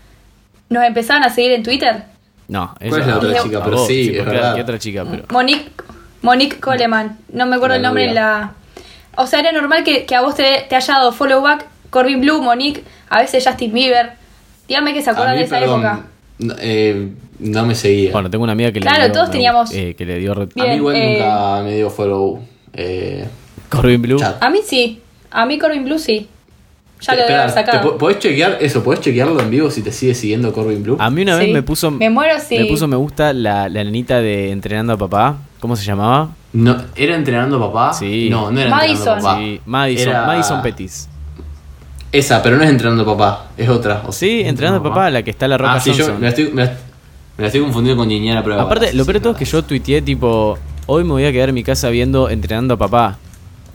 nos 0.70 0.82
empezaban 0.84 1.22
a 1.22 1.30
seguir 1.30 1.52
en 1.52 1.62
Twitter? 1.62 2.04
No, 2.48 2.74
¿Cuál 2.88 3.00
es 3.02 3.06
la 3.06 3.16
otra 3.18 3.42
chica? 3.42 3.62
Pero 3.64 3.76
vos, 3.76 3.86
sí, 3.86 4.00
es 4.10 4.16
porque- 4.18 4.30
verdad. 4.36 4.54
¿Qué 4.54 4.62
otra 4.62 4.78
chica? 4.78 5.04
Pero... 5.10 5.24
Monique, 5.30 5.70
Monique 6.22 6.58
Coleman. 6.60 7.18
No 7.32 7.46
me 7.46 7.56
acuerdo 7.56 7.74
La 7.74 7.76
el 7.76 7.82
nombre 7.82 8.08
rubia. 8.08 8.20
la. 8.20 8.52
O 9.16 9.26
sea, 9.26 9.40
era 9.40 9.52
normal 9.52 9.84
que, 9.84 10.06
que 10.06 10.14
a 10.14 10.20
vos 10.22 10.34
te, 10.34 10.64
te 10.68 10.74
haya 10.76 10.94
dado 10.94 11.12
follow 11.12 11.42
back 11.42 11.66
Corbin 11.90 12.20
Blue, 12.20 12.40
Monique, 12.40 12.84
a 13.10 13.20
veces 13.20 13.44
Justin 13.46 13.72
Bieber. 13.72 14.12
Dígame 14.66 14.94
que 14.94 15.02
se 15.02 15.10
acuerdan 15.10 15.34
mí, 15.34 15.40
de 15.40 15.44
esa 15.46 15.58
perdón, 15.58 15.80
época. 15.80 16.06
No, 16.38 16.54
eh, 16.58 17.08
no 17.38 17.66
me 17.66 17.74
seguía. 17.74 18.12
Bueno, 18.12 18.30
tengo 18.30 18.44
una 18.44 18.52
amiga 18.52 18.70
que 18.72 18.80
Claro, 18.80 18.98
le 18.98 19.04
dio... 19.06 19.12
todos 19.14 19.30
teníamos- 19.30 19.72
eh, 19.72 19.94
que 19.96 20.04
le 20.04 20.18
dio... 20.18 20.34
re- 20.34 20.42
a 20.44 20.46
mí 20.46 20.62
bien, 20.62 20.72
igual 20.74 20.96
eh, 20.96 21.18
nunca 21.18 21.62
me 21.64 21.74
dio 21.76 21.90
follow. 21.90 22.40
Eh, 22.72 23.26
Corbin 23.68 24.00
Blue. 24.02 24.18
chat. 24.18 24.42
A 24.42 24.48
mí 24.50 24.60
sí. 24.64 25.00
A 25.30 25.44
mí 25.46 25.58
Corbin 25.58 25.84
Blue 25.84 25.98
sí. 25.98 26.28
Ya 27.00 27.14
lo 27.14 27.22
debe 27.22 27.34
haber 27.34 27.46
¿te 27.48 27.52
sacado. 27.54 27.92
po- 27.92 27.98
¿Podés 27.98 28.18
chequear 28.18 28.58
eso? 28.60 28.82
¿Podés 28.82 29.00
chequearlo 29.00 29.40
en 29.40 29.50
vivo 29.50 29.70
si 29.70 29.82
te 29.82 29.92
sigue 29.92 30.14
siguiendo 30.14 30.52
Corbin 30.52 30.82
Blue? 30.82 30.96
A 30.98 31.10
mí 31.10 31.22
una 31.22 31.38
Sí. 31.38 31.44
vez 31.46 31.52
me 31.54 31.62
puso... 31.62 31.90
Me 31.92 32.10
muero 32.10 32.34
si. 32.40 32.58
Me 32.58 32.64
puso 32.66 32.88
me 32.88 32.96
gusta 32.96 33.32
la, 33.32 33.68
la 33.68 33.84
nenita 33.84 34.20
de 34.20 34.50
Entrenando 34.50 34.92
a 34.94 34.96
Papá. 34.98 35.36
¿Cómo 35.60 35.76
se 35.76 35.84
llamaba? 35.84 36.30
No, 36.52 36.76
¿Era 36.96 37.14
entrenando 37.16 37.56
a 37.56 37.72
papá? 37.72 37.92
Sí. 37.92 38.28
No, 38.30 38.50
no 38.50 38.58
era 38.60 38.70
Madison. 38.70 38.96
entrenando 39.18 39.28
a 39.28 39.32
papá. 39.32 39.38
Sí, 39.40 39.60
Madison, 39.66 40.08
Era- 40.08 40.26
Madison 40.26 40.62
Pettis. 40.62 41.08
Esa, 42.10 42.42
pero 42.42 42.56
no 42.56 42.62
es 42.64 42.70
entrenando 42.70 43.02
a 43.02 43.06
papá, 43.06 43.46
es 43.56 43.68
otra. 43.68 44.02
O 44.06 44.12
Sí, 44.12 44.40
Entrenando 44.44 44.80
a 44.80 44.82
Papá, 44.82 45.10
la 45.10 45.22
que 45.22 45.30
está 45.30 45.46
la 45.46 45.58
Roca 45.58 45.74
Ah, 45.74 45.80
sí, 45.80 45.92
yo 45.92 46.14
me 46.14 46.20
la 46.20 46.28
estoy, 46.30 46.50
me 46.52 46.64
la- 46.64 46.70
me 47.36 47.42
la 47.42 47.46
estoy 47.48 47.60
confundiendo 47.60 48.00
con 48.00 48.08
Niñera 48.08 48.42
Prueba. 48.42 48.62
Aparte, 48.62 48.92
lo 48.94 49.04
peor 49.04 49.14
de 49.16 49.20
todo 49.20 49.32
es 49.34 49.38
que 49.38 49.44
yo 49.44 49.62
tuiteé 49.62 50.00
tipo, 50.00 50.58
hoy 50.86 51.04
me 51.04 51.10
voy 51.10 51.24
a 51.26 51.32
quedar 51.32 51.50
en 51.50 51.54
mi 51.54 51.62
casa 51.62 51.90
viendo 51.90 52.30
Entrenando 52.30 52.74
a 52.74 52.76
Papá. 52.78 53.18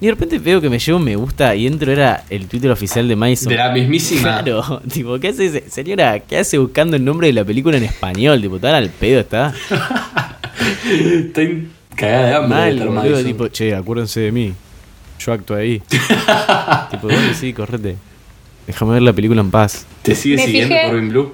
Y 0.02 0.06
de 0.08 0.12
repente 0.12 0.38
veo 0.40 0.60
que 0.60 0.70
me 0.70 0.80
llevo 0.80 0.98
un 0.98 1.04
me 1.06 1.16
gusta 1.16 1.56
y 1.56 1.64
dentro 1.70 1.92
era 1.92 2.24
el 2.30 2.48
Twitter 2.48 2.70
oficial 2.72 3.08
de 3.08 3.16
Madison. 3.16 3.50
De 3.50 3.56
la 3.58 3.72
mismísima. 3.72 4.42
Claro, 4.44 4.82
tipo, 4.92 5.18
¿qué 5.20 5.30
hace? 5.30 5.70
Señora, 5.70 6.20
¿qué 6.20 6.40
hace 6.40 6.58
buscando 6.58 6.96
el 6.98 7.06
nombre 7.06 7.28
de 7.28 7.34
la 7.34 7.46
película 7.46 7.78
en 7.78 7.84
español? 7.84 8.42
Tipo, 8.42 8.60
tan 8.60 8.76
al 8.76 8.90
pedo 8.90 9.22
está. 9.22 9.54
Estoy 10.86 11.70
cagada 11.96 12.28
de 12.28 12.36
hambre. 12.36 12.56
de 12.58 12.62
Mal, 12.64 12.80
boludo, 12.80 12.94
Madison. 12.96 13.24
tipo, 13.26 13.48
che, 13.50 13.76
acuérdense 13.76 14.20
de 14.22 14.32
mí. 14.32 14.54
yo 15.20 15.34
actué 15.34 15.62
ahí. 15.62 15.80
tipo, 16.92 17.08
dale, 17.08 17.34
sí, 17.34 17.54
correte. 17.54 17.96
Déjame 18.68 18.94
ver 18.94 19.02
la 19.02 19.14
película 19.14 19.42
en 19.42 19.52
paz. 19.52 19.86
¿Te 20.02 20.16
sigue 20.16 20.38
Me 20.38 20.46
siguiendo 20.46 20.76
fijé- 20.76 20.86
Corbin 20.90 21.10
Blue? 21.10 21.34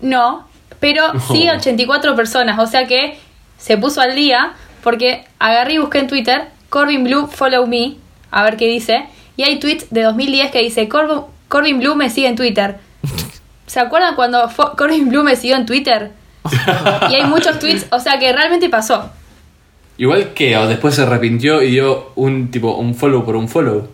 No, 0.00 0.46
pero 0.80 1.02
sí 1.32 1.48
84 1.48 2.14
personas, 2.16 2.58
o 2.58 2.66
sea 2.66 2.86
que 2.86 3.18
se 3.58 3.78
puso 3.78 4.00
al 4.00 4.14
día 4.14 4.52
porque 4.82 5.24
agarré 5.38 5.74
y 5.74 5.78
busqué 5.78 5.98
en 5.98 6.06
Twitter 6.06 6.48
Corbin 6.76 7.04
Blue 7.04 7.26
follow 7.26 7.66
me, 7.66 7.96
a 8.30 8.44
ver 8.44 8.58
qué 8.58 8.66
dice, 8.66 9.06
y 9.38 9.44
hay 9.44 9.58
tweets 9.58 9.86
de 9.88 10.02
2010 10.02 10.50
que 10.50 10.60
dice 10.60 10.86
Corb- 10.90 11.24
Corbin 11.48 11.78
Blue 11.78 11.94
me 11.94 12.10
sigue 12.10 12.26
en 12.28 12.36
Twitter. 12.36 12.76
¿Se 13.66 13.80
acuerdan 13.80 14.14
cuando 14.14 14.46
fo- 14.50 14.76
Corbin 14.76 15.08
Blue 15.08 15.22
me 15.22 15.36
siguió 15.36 15.56
en 15.56 15.64
Twitter? 15.64 16.10
Y 17.10 17.14
hay 17.14 17.24
muchos 17.24 17.58
tweets, 17.58 17.86
o 17.90 17.98
sea 17.98 18.18
que 18.18 18.30
realmente 18.30 18.68
pasó. 18.68 19.08
Igual 19.96 20.34
que 20.34 20.54
después 20.68 20.94
se 20.94 21.00
arrepintió 21.04 21.62
y 21.62 21.70
dio 21.70 22.12
un 22.14 22.50
tipo 22.50 22.74
un 22.76 22.94
follow 22.94 23.24
por 23.24 23.36
un 23.36 23.48
follow. 23.48 23.88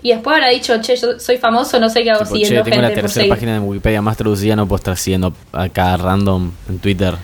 Y 0.00 0.10
después 0.12 0.36
habrá 0.36 0.50
dicho, 0.50 0.80
che, 0.80 0.94
yo 0.94 1.18
soy 1.18 1.38
famoso, 1.38 1.80
no 1.80 1.88
sé 1.90 2.04
qué 2.04 2.12
hago 2.12 2.20
Tipo, 2.22 2.36
siguiendo 2.36 2.62
che, 2.62 2.70
tengo 2.70 2.80
la 2.82 2.88
gente 2.90 3.00
por 3.02 3.10
tercera 3.10 3.34
página 3.34 3.52
de 3.54 3.58
Wikipedia 3.58 4.00
más 4.00 4.16
traducida, 4.16 4.54
no 4.54 4.68
puedo 4.68 4.76
estar 4.76 4.96
siguiendo 4.96 5.34
acá 5.52 5.96
random 5.96 6.52
en 6.68 6.78
Twitter. 6.78 7.14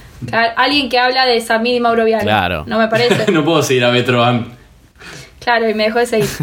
Alguien 0.57 0.89
que 0.89 0.99
habla 0.99 1.27
de 1.27 1.41
Samir 1.41 1.77
y 1.77 1.81
Mauro 1.81 2.05
Viale. 2.05 2.25
Claro. 2.25 2.65
No 2.67 2.77
me 2.77 2.89
parece. 2.89 3.31
no 3.33 3.45
puedo 3.45 3.63
seguir 3.63 3.85
a 3.85 3.93
Metroban. 3.93 4.59
Claro, 5.41 5.69
y 5.69 5.75
me 5.75 5.85
dejó 5.85 5.99
de 5.99 6.07
seguir. 6.07 6.29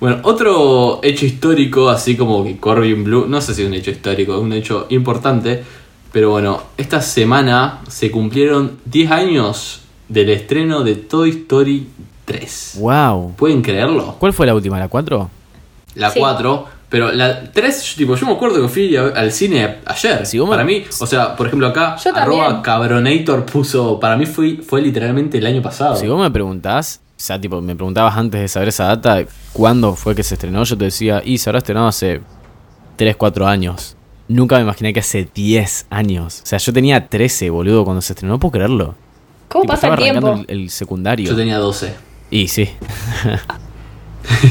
Bueno, 0.00 0.20
otro 0.22 1.00
hecho 1.02 1.26
histórico, 1.26 1.88
así 1.88 2.16
como 2.16 2.44
que 2.44 2.56
Corbin 2.58 3.02
Blue, 3.02 3.26
no 3.28 3.40
sé 3.40 3.52
si 3.52 3.62
es 3.62 3.68
un 3.68 3.74
hecho 3.74 3.90
histórico, 3.90 4.32
es 4.36 4.40
un 4.40 4.52
hecho 4.52 4.86
importante, 4.90 5.64
pero 6.12 6.30
bueno, 6.30 6.62
esta 6.76 7.00
semana 7.02 7.80
se 7.88 8.08
cumplieron 8.08 8.78
10 8.84 9.10
años 9.10 9.80
del 10.08 10.30
estreno 10.30 10.84
de 10.84 10.94
Toy 10.94 11.30
Story 11.30 11.88
3. 12.26 12.76
Wow. 12.78 13.34
¿Pueden 13.34 13.60
creerlo? 13.60 14.14
¿Cuál 14.20 14.32
fue 14.32 14.46
la 14.46 14.54
última? 14.54 14.78
¿La 14.78 14.86
4? 14.86 15.28
La 15.96 16.10
Sí. 16.12 16.20
4, 16.20 16.64
pero 16.88 17.10
la 17.10 17.50
3, 17.50 17.82
yo- 17.82 17.96
tipo, 17.96 18.14
yo 18.14 18.24
me 18.26 18.32
acuerdo 18.34 18.62
que 18.62 18.68
fui 18.68 18.94
al 18.94 19.32
cine 19.32 19.78
ayer. 19.84 20.24
Si 20.26 20.38
vos 20.38 20.48
me- 20.48 20.52
para 20.54 20.64
mí, 20.64 20.84
o 21.00 21.06
sea, 21.08 21.34
por 21.34 21.48
ejemplo 21.48 21.66
acá, 21.66 21.96
arroba 22.14 22.62
cabronator 22.62 23.44
puso, 23.46 23.98
para 23.98 24.16
mí 24.16 24.26
fue, 24.26 24.58
fue 24.58 24.80
literalmente 24.80 25.38
el 25.38 25.46
año 25.46 25.60
pasado. 25.60 25.96
Si 25.96 26.06
vos 26.06 26.20
me 26.20 26.30
preguntás, 26.30 27.00
o 27.18 27.20
sea, 27.20 27.40
tipo, 27.40 27.60
me 27.60 27.74
preguntabas 27.74 28.16
antes 28.16 28.40
de 28.40 28.46
saber 28.48 28.68
esa 28.68 28.84
data, 28.84 29.18
¿cuándo 29.52 29.94
fue 29.96 30.14
que 30.14 30.22
se 30.22 30.34
estrenó? 30.34 30.62
Yo 30.64 30.78
te 30.78 30.84
decía, 30.84 31.20
y 31.24 31.38
se 31.38 31.50
habrá 31.50 31.58
estrenado 31.58 31.88
hace 31.88 32.20
3, 32.96 33.16
4 33.16 33.46
años. 33.48 33.96
Nunca 34.28 34.56
me 34.56 34.62
imaginé 34.62 34.92
que 34.92 35.00
hace 35.00 35.28
10 35.34 35.86
años. 35.90 36.42
O 36.44 36.46
sea, 36.46 36.58
yo 36.58 36.72
tenía 36.72 37.08
13, 37.08 37.50
boludo, 37.50 37.84
cuando 37.84 38.02
se 38.02 38.12
estrenó. 38.12 38.34
No 38.34 38.38
puedo 38.38 38.52
creerlo. 38.52 38.94
¿Cómo 39.48 39.62
Tipo, 39.62 39.72
pasa 39.74 39.88
el 39.88 39.96
tiempo? 39.96 40.44
El, 40.46 40.60
el 40.62 40.70
secundario. 40.70 41.28
Yo 41.30 41.34
tenía 41.36 41.58
12. 41.58 41.94
Y 42.30 42.46
sí, 42.48 42.68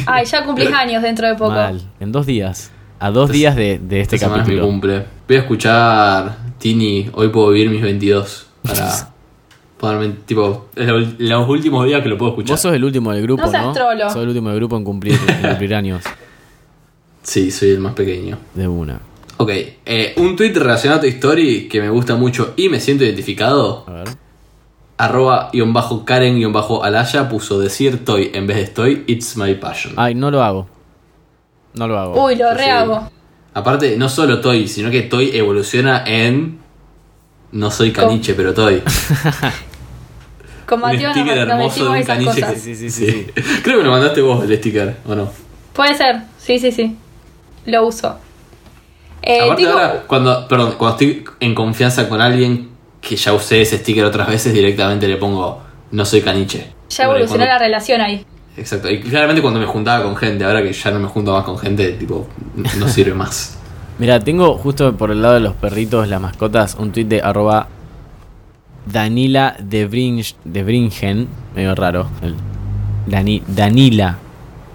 Ay, 0.05 0.26
ya 0.26 0.43
cumplís 0.43 0.72
años 0.74 1.03
dentro 1.03 1.28
de 1.28 1.36
poco. 1.36 1.51
mal. 1.51 1.82
En 1.99 2.11
dos 2.11 2.26
días. 2.26 2.72
A 2.99 3.11
dos 3.11 3.30
días 3.30 3.55
de, 3.55 3.78
de 3.78 4.01
este 4.01 4.15
Esta 4.15 4.26
semana 4.28 4.41
es 4.43 4.49
mi 4.49 4.55
capítulo. 4.55 4.72
cumple. 4.74 5.05
Voy 5.28 5.38
a 5.38 5.39
escuchar 5.39 6.38
Tini, 6.57 7.09
hoy 7.13 7.30
puedo 7.30 7.49
vivir 7.51 7.70
mis 7.70 7.82
22. 7.84 8.47
Para 8.63 9.09
tipo, 10.26 10.68
los 10.76 11.50
últimos 11.50 11.86
días 11.86 12.02
que 12.02 12.10
lo 12.10 12.18
puedo 12.18 12.32
escuchar. 12.32 12.54
Vos 12.54 12.62
sos 12.62 12.74
el 12.74 12.84
último 12.84 13.12
del 13.12 13.22
grupo, 13.24 13.42
No 13.42 13.48
¿no? 13.48 13.52
seas 13.52 13.74
trolo. 13.74 14.10
Sos 14.10 14.22
el 14.24 14.28
último 14.30 14.50
del 14.50 14.58
grupo 14.60 14.78
en 14.78 14.84
cumplir, 14.84 15.18
en 15.28 15.50
cumplir 15.50 15.76
años. 15.76 16.04
Sí, 17.24 17.52
soy 17.52 17.72
el 17.72 17.80
más 17.80 17.94
pequeño. 17.94 18.38
De 18.54 18.68
una. 18.68 19.00
Ok, 19.38 19.50
eh, 19.86 20.14
un 20.18 20.36
tweet 20.36 20.54
relacionado 20.54 21.00
a 21.00 21.02
tu 21.02 21.08
story 21.08 21.68
que 21.68 21.80
me 21.82 21.90
gusta 21.90 22.16
mucho 22.16 22.54
y 22.56 22.70
me 22.70 22.80
siento 22.80 23.04
identificado. 23.04 23.84
A 23.88 23.92
ver. 23.92 24.08
Arroba 24.98 25.50
guion 25.54 25.74
bajo 25.74 26.04
Karen 26.06 26.38
guion 26.38 26.52
bajo 26.52 26.84
Alaya 26.84 27.30
puso 27.30 27.60
decir 27.60 28.04
toy 28.04 28.32
en 28.34 28.48
vez 28.48 28.58
de 28.58 28.64
estoy, 28.64 29.04
it's 29.06 29.38
my 29.38 29.54
passion. 29.54 29.94
Ay, 29.96 30.16
no 30.16 30.32
lo 30.32 30.42
hago. 30.42 30.68
No 31.76 31.88
lo 31.88 32.00
hago. 32.00 32.26
Uy, 32.26 32.36
lo 32.36 32.52
rehago. 32.54 33.12
Aparte, 33.54 33.96
no 33.98 34.10
solo 34.10 34.40
toy, 34.42 34.68
sino 34.68 34.90
que 34.90 35.02
toy 35.04 35.32
evoluciona 35.34 36.04
en. 36.06 36.60
No 37.58 37.72
soy 37.72 37.91
caniche, 37.91 38.36
pero 38.36 38.53
toy. 38.53 38.84
Con 40.68 40.80
un 40.84 40.86
Mateo 40.91 41.12
sticker 41.12 41.36
nos, 41.47 41.47
hermoso 41.47 41.70
decimos 41.70 41.93
de 41.93 41.99
un 41.99 42.05
caniche. 42.05 42.41
que- 42.53 42.60
Sí, 42.60 42.76
sí, 42.76 42.89
sí, 42.91 43.05
sí. 43.12 43.28
Creo 43.64 43.78
que 43.78 43.78
me 43.78 43.84
lo 43.86 43.91
mandaste 43.91 44.22
vos 44.22 44.43
el 44.43 44.55
sticker, 44.58 44.97
¿o 45.08 45.16
no? 45.16 45.32
Puede 45.74 45.95
ser, 45.95 46.22
sí, 46.38 46.60
sí, 46.60 46.72
sí. 46.72 46.95
Lo 47.66 47.88
uso. 47.88 48.18
Eh, 49.24 49.39
Aparte 49.41 49.62
digo- 49.62 49.72
ahora, 49.74 50.03
cuando, 50.05 50.47
perdón, 50.47 50.76
cuando 50.78 50.97
estoy 50.97 51.26
en 51.39 51.55
confianza 51.55 52.08
con 52.08 52.22
alguien 52.22 52.70
que 53.01 53.16
ya 53.16 53.34
usé 53.34 53.62
ese 53.62 53.78
sticker 53.80 54.05
otras 54.05 54.28
veces, 54.28 54.53
directamente 54.53 55.08
le 55.08 55.18
pongo 55.18 55.62
no 55.91 56.05
soy 56.05 56.22
caniche. 56.22 56.74
ya 56.89 57.05
evolucionó 57.05 57.38
cuando- 57.38 57.45
la 57.53 57.58
relación 57.60 58.01
ahí. 58.01 58.26
Exacto. 58.55 58.89
Y 58.89 58.99
claramente 59.01 59.41
cuando 59.41 59.60
me 59.60 59.66
juntaba 59.66 60.03
con 60.03 60.16
gente, 60.16 60.43
ahora 60.43 60.62
que 60.62 60.74
ya 60.74 60.91
no 60.91 60.99
me 60.99 61.08
junto 61.08 61.32
más 61.34 61.43
con 61.43 61.58
gente, 61.58 61.93
tipo, 61.93 62.28
no 62.78 62.88
sirve 62.88 63.14
más. 63.14 63.57
Mira, 64.00 64.20
tengo 64.20 64.58
justo 64.58 64.95
por 64.95 65.12
el 65.12 65.22
lado 65.22 65.36
de 65.36 65.39
los 65.39 65.54
perritos, 65.56 66.08
las 66.08 66.22
mascotas, 66.22 66.76
un 66.80 66.91
tweet 66.91 67.06
de 67.06 67.22
arroba 67.22 67.68
Danila 68.86 69.56
de, 69.60 69.88
Bring, 69.88 70.24
de 70.43 70.64
Bringen. 70.64 71.28
Medio 71.56 71.74
raro. 71.76 72.08
el- 72.22 72.36
Dani- 73.08 73.41
Danila. 73.48 74.18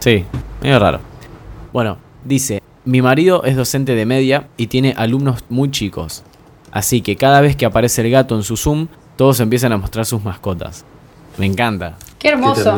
Sí, 0.00 0.24
medio 0.62 0.78
raro. 0.78 1.00
Bueno, 1.72 1.98
dice, 2.24 2.60
mi 2.84 3.00
marido 3.02 3.44
es 3.44 3.56
docente 3.56 3.94
de 3.94 4.06
media 4.06 4.48
y 4.56 4.66
tiene 4.66 4.94
alumnos 4.96 5.44
muy 5.48 5.70
chicos. 5.70 6.24
Así 6.72 7.00
que 7.02 7.16
cada 7.16 7.40
vez 7.40 7.54
que 7.56 7.66
aparece 7.66 8.00
el 8.02 8.10
gato 8.10 8.34
en 8.34 8.42
su 8.42 8.56
Zoom, 8.56 8.88
todos 9.16 9.38
empiezan 9.40 9.72
a 9.72 9.76
mostrar 9.76 10.04
sus 10.06 10.24
mascotas. 10.24 10.84
Me 11.38 11.46
encanta. 11.46 11.96
Qué 12.18 12.28
hermoso. 12.30 12.76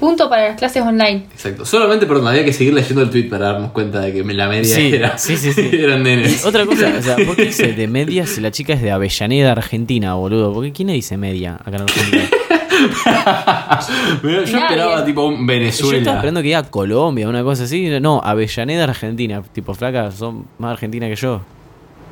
Punto 0.00 0.28
para 0.30 0.48
las 0.48 0.56
clases 0.58 0.82
online. 0.82 1.26
Exacto. 1.32 1.64
Solamente, 1.64 2.06
perdón, 2.06 2.26
había 2.28 2.44
que 2.44 2.52
seguir 2.54 2.72
leyendo 2.74 3.02
el 3.02 3.10
tweet 3.10 3.28
para 3.28 3.52
darnos 3.52 3.70
cuenta 3.72 4.00
de 4.00 4.12
que 4.14 4.24
la 4.24 4.48
media 4.48 4.74
Sí, 4.74 4.92
era. 4.94 5.18
sí, 5.18 5.36
sí, 5.36 5.52
sí. 5.52 5.68
eran 5.72 6.02
nenes. 6.02 6.42
Y 6.42 6.48
otra 6.48 6.64
cosa, 6.66 6.92
o 6.98 7.02
sea, 7.02 7.16
¿por 7.16 7.36
qué 7.36 7.44
dice 7.44 7.74
de 7.74 7.86
media 7.86 8.26
si 8.26 8.40
la 8.40 8.50
chica 8.50 8.72
es 8.72 8.80
de 8.82 8.90
Avellaneda, 8.90 9.52
Argentina, 9.52 10.14
boludo? 10.14 10.52
¿Por 10.54 10.64
qué 10.64 10.72
quién 10.72 10.88
le 10.88 10.94
dice 10.94 11.16
media 11.18 11.56
acá 11.56 11.76
en 11.76 11.82
Argentina? 11.82 12.22
Yo 14.22 14.28
Nadie. 14.30 14.42
esperaba 14.44 15.04
tipo 15.04 15.26
un 15.26 15.34
Yo 15.34 15.40
estaba 15.40 15.46
Venezuela. 15.58 16.12
esperando 16.14 16.40
que 16.40 16.46
diga 16.46 16.62
Colombia, 16.64 17.28
una 17.28 17.42
cosa 17.42 17.64
así. 17.64 17.88
No, 18.00 18.20
Avellaneda, 18.24 18.84
Argentina. 18.84 19.42
Tipo, 19.52 19.74
flaca, 19.74 20.10
son 20.12 20.46
más 20.58 20.72
argentina 20.72 21.06
que 21.08 21.16
yo. 21.16 21.42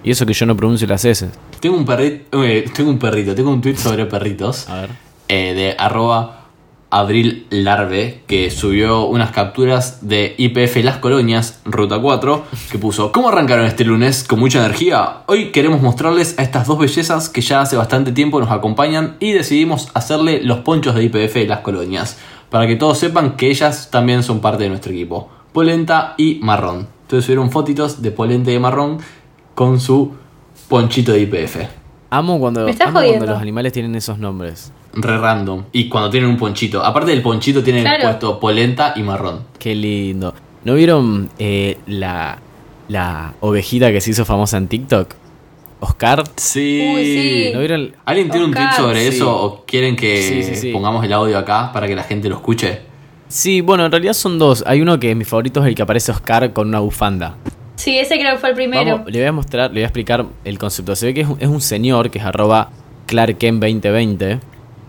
Y 0.04 0.10
eso 0.10 0.26
que 0.26 0.32
yo 0.32 0.46
no 0.46 0.56
pronuncio 0.56 0.86
las 0.86 1.04
S. 1.04 1.28
Tengo 1.60 1.76
un 1.76 1.84
perrito, 1.84 2.44
eh, 2.44 2.64
tengo 2.74 2.90
un 2.90 2.98
perrito, 2.98 3.34
tengo 3.34 3.50
un 3.50 3.60
tweet 3.60 3.76
sobre 3.76 4.04
perritos. 4.06 4.68
A 4.68 4.82
ver. 4.82 4.90
eh, 5.28 5.54
de 5.54 5.74
arroba 5.78 6.37
Abril 6.90 7.46
Larve, 7.50 8.22
que 8.26 8.50
subió 8.50 9.04
unas 9.04 9.30
capturas 9.30 10.08
de 10.08 10.34
IPF 10.38 10.76
Las 10.82 10.96
Colonias, 10.98 11.60
Ruta 11.64 11.98
4, 12.00 12.44
que 12.70 12.78
puso, 12.78 13.12
¿cómo 13.12 13.28
arrancaron 13.28 13.66
este 13.66 13.84
lunes? 13.84 14.24
Con 14.24 14.40
mucha 14.40 14.60
energía. 14.60 15.18
Hoy 15.26 15.52
queremos 15.52 15.82
mostrarles 15.82 16.38
a 16.38 16.42
estas 16.42 16.66
dos 16.66 16.78
bellezas 16.78 17.28
que 17.28 17.42
ya 17.42 17.60
hace 17.60 17.76
bastante 17.76 18.12
tiempo 18.12 18.40
nos 18.40 18.50
acompañan 18.50 19.16
y 19.20 19.32
decidimos 19.32 19.88
hacerle 19.92 20.42
los 20.42 20.60
ponchos 20.60 20.94
de 20.94 21.04
IPF 21.04 21.46
Las 21.46 21.60
Colonias, 21.60 22.18
para 22.48 22.66
que 22.66 22.76
todos 22.76 22.98
sepan 22.98 23.36
que 23.36 23.50
ellas 23.50 23.90
también 23.90 24.22
son 24.22 24.40
parte 24.40 24.62
de 24.62 24.70
nuestro 24.70 24.92
equipo. 24.92 25.28
Polenta 25.52 26.14
y 26.16 26.40
Marrón. 26.42 26.88
Entonces 27.02 27.26
subieron 27.26 27.50
fotitos 27.50 28.00
de 28.00 28.12
Polenta 28.12 28.50
y 28.50 28.58
Marrón 28.58 28.98
con 29.54 29.78
su 29.78 30.12
ponchito 30.68 31.12
de 31.12 31.20
IPF. 31.20 31.56
Amo 32.10 32.38
cuando, 32.38 32.66
amo 32.66 32.92
cuando 32.92 33.26
los 33.26 33.40
animales 33.40 33.74
tienen 33.74 33.94
esos 33.94 34.18
nombres. 34.18 34.72
Re 35.02 35.18
random. 35.18 35.64
Y 35.72 35.88
cuando 35.88 36.10
tienen 36.10 36.28
un 36.30 36.36
ponchito. 36.36 36.84
Aparte 36.84 37.10
del 37.10 37.22
ponchito 37.22 37.62
tienen 37.62 37.82
Claro. 37.84 38.02
puesto 38.04 38.40
polenta 38.40 38.92
y 38.96 39.02
marrón. 39.02 39.40
Qué 39.58 39.74
lindo. 39.74 40.34
¿No 40.64 40.74
vieron 40.74 41.30
eh, 41.38 41.78
la, 41.86 42.38
la 42.88 43.34
ovejita 43.40 43.90
que 43.92 44.00
se 44.00 44.10
hizo 44.10 44.24
famosa 44.24 44.56
en 44.58 44.68
TikTok? 44.68 45.14
Oscar. 45.80 46.24
Sí. 46.36 46.90
Uy, 46.94 47.04
sí. 47.04 47.50
¿No 47.54 47.60
vieron? 47.60 47.92
¿Alguien 48.04 48.30
tiene 48.30 48.46
un 48.46 48.52
tweet 48.52 48.72
sobre 48.76 49.00
Sí. 49.02 49.16
eso 49.16 49.30
o 49.42 49.64
quieren 49.64 49.94
que 49.94 50.20
Sí, 50.22 50.42
sí, 50.42 50.54
sí. 50.56 50.72
pongamos 50.72 51.04
el 51.04 51.12
audio 51.12 51.38
acá 51.38 51.70
para 51.72 51.86
que 51.86 51.94
la 51.94 52.02
gente 52.02 52.28
lo 52.28 52.34
escuche? 52.36 52.80
Sí, 53.28 53.60
bueno, 53.60 53.84
en 53.86 53.92
realidad 53.92 54.14
son 54.14 54.38
dos. 54.38 54.64
Hay 54.66 54.80
uno 54.80 54.98
que 54.98 55.14
mi 55.14 55.24
favorito 55.24 55.60
es 55.60 55.66
el 55.66 55.74
que 55.76 55.82
aparece 55.82 56.10
Oscar 56.10 56.52
con 56.52 56.66
una 56.68 56.80
bufanda. 56.80 57.36
Sí, 57.76 57.96
ese 57.96 58.18
creo 58.18 58.32
que 58.32 58.38
fue 58.38 58.48
el 58.48 58.54
primero. 58.56 58.90
Vamos, 58.96 59.12
le 59.12 59.18
voy 59.20 59.28
a 59.28 59.32
mostrar, 59.32 59.70
le 59.70 59.74
voy 59.74 59.82
a 59.82 59.86
explicar 59.86 60.26
el 60.44 60.58
concepto. 60.58 60.96
Se 60.96 61.06
ve 61.06 61.14
que 61.14 61.20
es 61.20 61.28
un, 61.28 61.36
es 61.38 61.46
un 61.48 61.60
señor 61.60 62.10
que 62.10 62.18
es 62.18 62.24
arroba 62.24 62.70
clarken2020, 63.06 64.40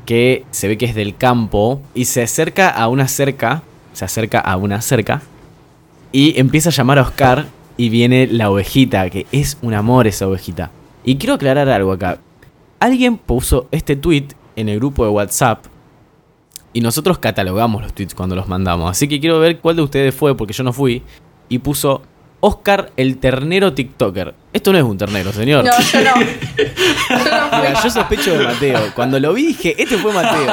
que 0.09 0.43
se 0.49 0.67
ve 0.67 0.75
que 0.75 0.87
es 0.87 0.95
del 0.95 1.15
campo 1.15 1.83
y 1.93 2.05
se 2.05 2.23
acerca 2.23 2.67
a 2.67 2.87
una 2.87 3.07
cerca, 3.07 3.61
se 3.93 4.05
acerca 4.05 4.39
a 4.39 4.57
una 4.57 4.81
cerca 4.81 5.21
y 6.11 6.39
empieza 6.39 6.69
a 6.69 6.71
llamar 6.71 6.97
a 6.97 7.03
Oscar 7.03 7.45
y 7.77 7.89
viene 7.89 8.25
la 8.25 8.49
ovejita, 8.49 9.07
que 9.11 9.27
es 9.31 9.59
un 9.61 9.75
amor 9.75 10.07
esa 10.07 10.27
ovejita. 10.27 10.71
Y 11.03 11.17
quiero 11.17 11.35
aclarar 11.35 11.69
algo 11.69 11.91
acá. 11.91 12.17
Alguien 12.79 13.17
puso 13.17 13.67
este 13.69 13.95
tweet 13.95 14.29
en 14.55 14.67
el 14.69 14.79
grupo 14.79 15.03
de 15.03 15.11
WhatsApp 15.11 15.67
y 16.73 16.81
nosotros 16.81 17.19
catalogamos 17.19 17.83
los 17.83 17.93
tweets 17.93 18.15
cuando 18.15 18.35
los 18.35 18.47
mandamos. 18.47 18.89
Así 18.89 19.07
que 19.07 19.19
quiero 19.19 19.39
ver 19.39 19.59
cuál 19.59 19.75
de 19.75 19.83
ustedes 19.83 20.15
fue, 20.15 20.35
porque 20.35 20.53
yo 20.53 20.63
no 20.63 20.73
fui. 20.73 21.03
Y 21.49 21.59
puso 21.59 22.01
Oscar 22.41 22.91
el 22.97 23.17
ternero 23.17 23.73
TikToker. 23.73 24.33
Esto 24.53 24.71
no 24.71 24.77
es 24.77 24.83
un 24.83 24.97
ternero, 24.97 25.31
señor. 25.33 25.65
No, 25.65 25.71
yo 25.79 26.01
no. 26.01 26.05
Yo 26.05 26.15
no 26.15 27.49
fui. 27.49 27.57
Mira, 27.57 27.83
yo 27.83 27.89
sospecho 27.89 28.37
de 28.37 28.45
Mateo. 28.45 28.79
Cuando 28.95 29.19
lo 29.19 29.33
vi 29.33 29.47
dije, 29.47 29.75
este 29.77 29.97
fue 29.97 30.13
Mateo. 30.13 30.47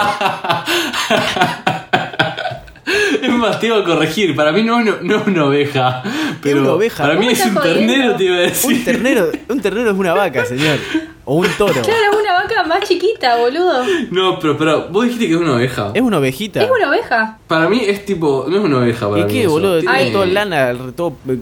Es 3.22 3.62
iba 3.62 3.78
a 3.78 3.84
corregir. 3.84 4.34
Para 4.36 4.52
mí 4.52 4.62
no, 4.62 4.78
es 4.80 4.86
una- 4.86 4.98
no 5.02 5.16
es 5.16 5.26
una 5.26 5.44
oveja. 5.46 6.02
Pero 6.42 6.60
una 6.60 6.72
oveja. 6.72 7.02
Para 7.04 7.14
mí 7.18 7.26
¿Vos 7.26 7.34
me 7.36 7.40
es 7.42 7.46
un 7.46 7.54
jodiendo? 7.54 7.92
ternero, 7.92 8.16
te 8.16 8.24
iba 8.24 8.36
a 8.36 8.40
decir. 8.40 8.70
Un 8.76 8.84
ternero, 8.84 9.28
un 9.48 9.60
ternero 9.60 9.90
es 9.90 9.96
una 9.96 10.14
vaca, 10.14 10.44
señor. 10.44 10.78
O 11.24 11.34
un 11.36 11.48
toro. 11.58 11.72
Claro, 11.72 11.88
es 12.12 12.18
una 12.20 12.32
vaca 12.34 12.62
más 12.64 12.80
chiquita, 12.88 13.36
boludo. 13.36 13.84
No, 14.10 14.38
pero, 14.38 14.56
pero 14.56 14.88
vos 14.90 15.04
dijiste 15.04 15.26
que 15.26 15.34
es 15.34 15.40
una 15.40 15.54
oveja. 15.54 15.90
Es 15.94 16.02
una 16.02 16.18
ovejita. 16.18 16.62
Es 16.62 16.70
una 16.70 16.88
oveja. 16.88 17.38
Para 17.48 17.68
mí 17.68 17.80
es 17.84 18.04
tipo. 18.04 18.46
No 18.48 18.58
es 18.58 18.64
una 18.64 18.78
oveja 18.78 19.08
para 19.08 19.22
¿Y 19.22 19.24
mí. 19.24 19.32
qué, 19.32 19.40
eso. 19.42 19.50
boludo? 19.50 19.80
Tiene 19.80 20.10
todo 20.12 20.26
lana, 20.26 20.72
todo 20.96 21.16
eh, 21.28 21.38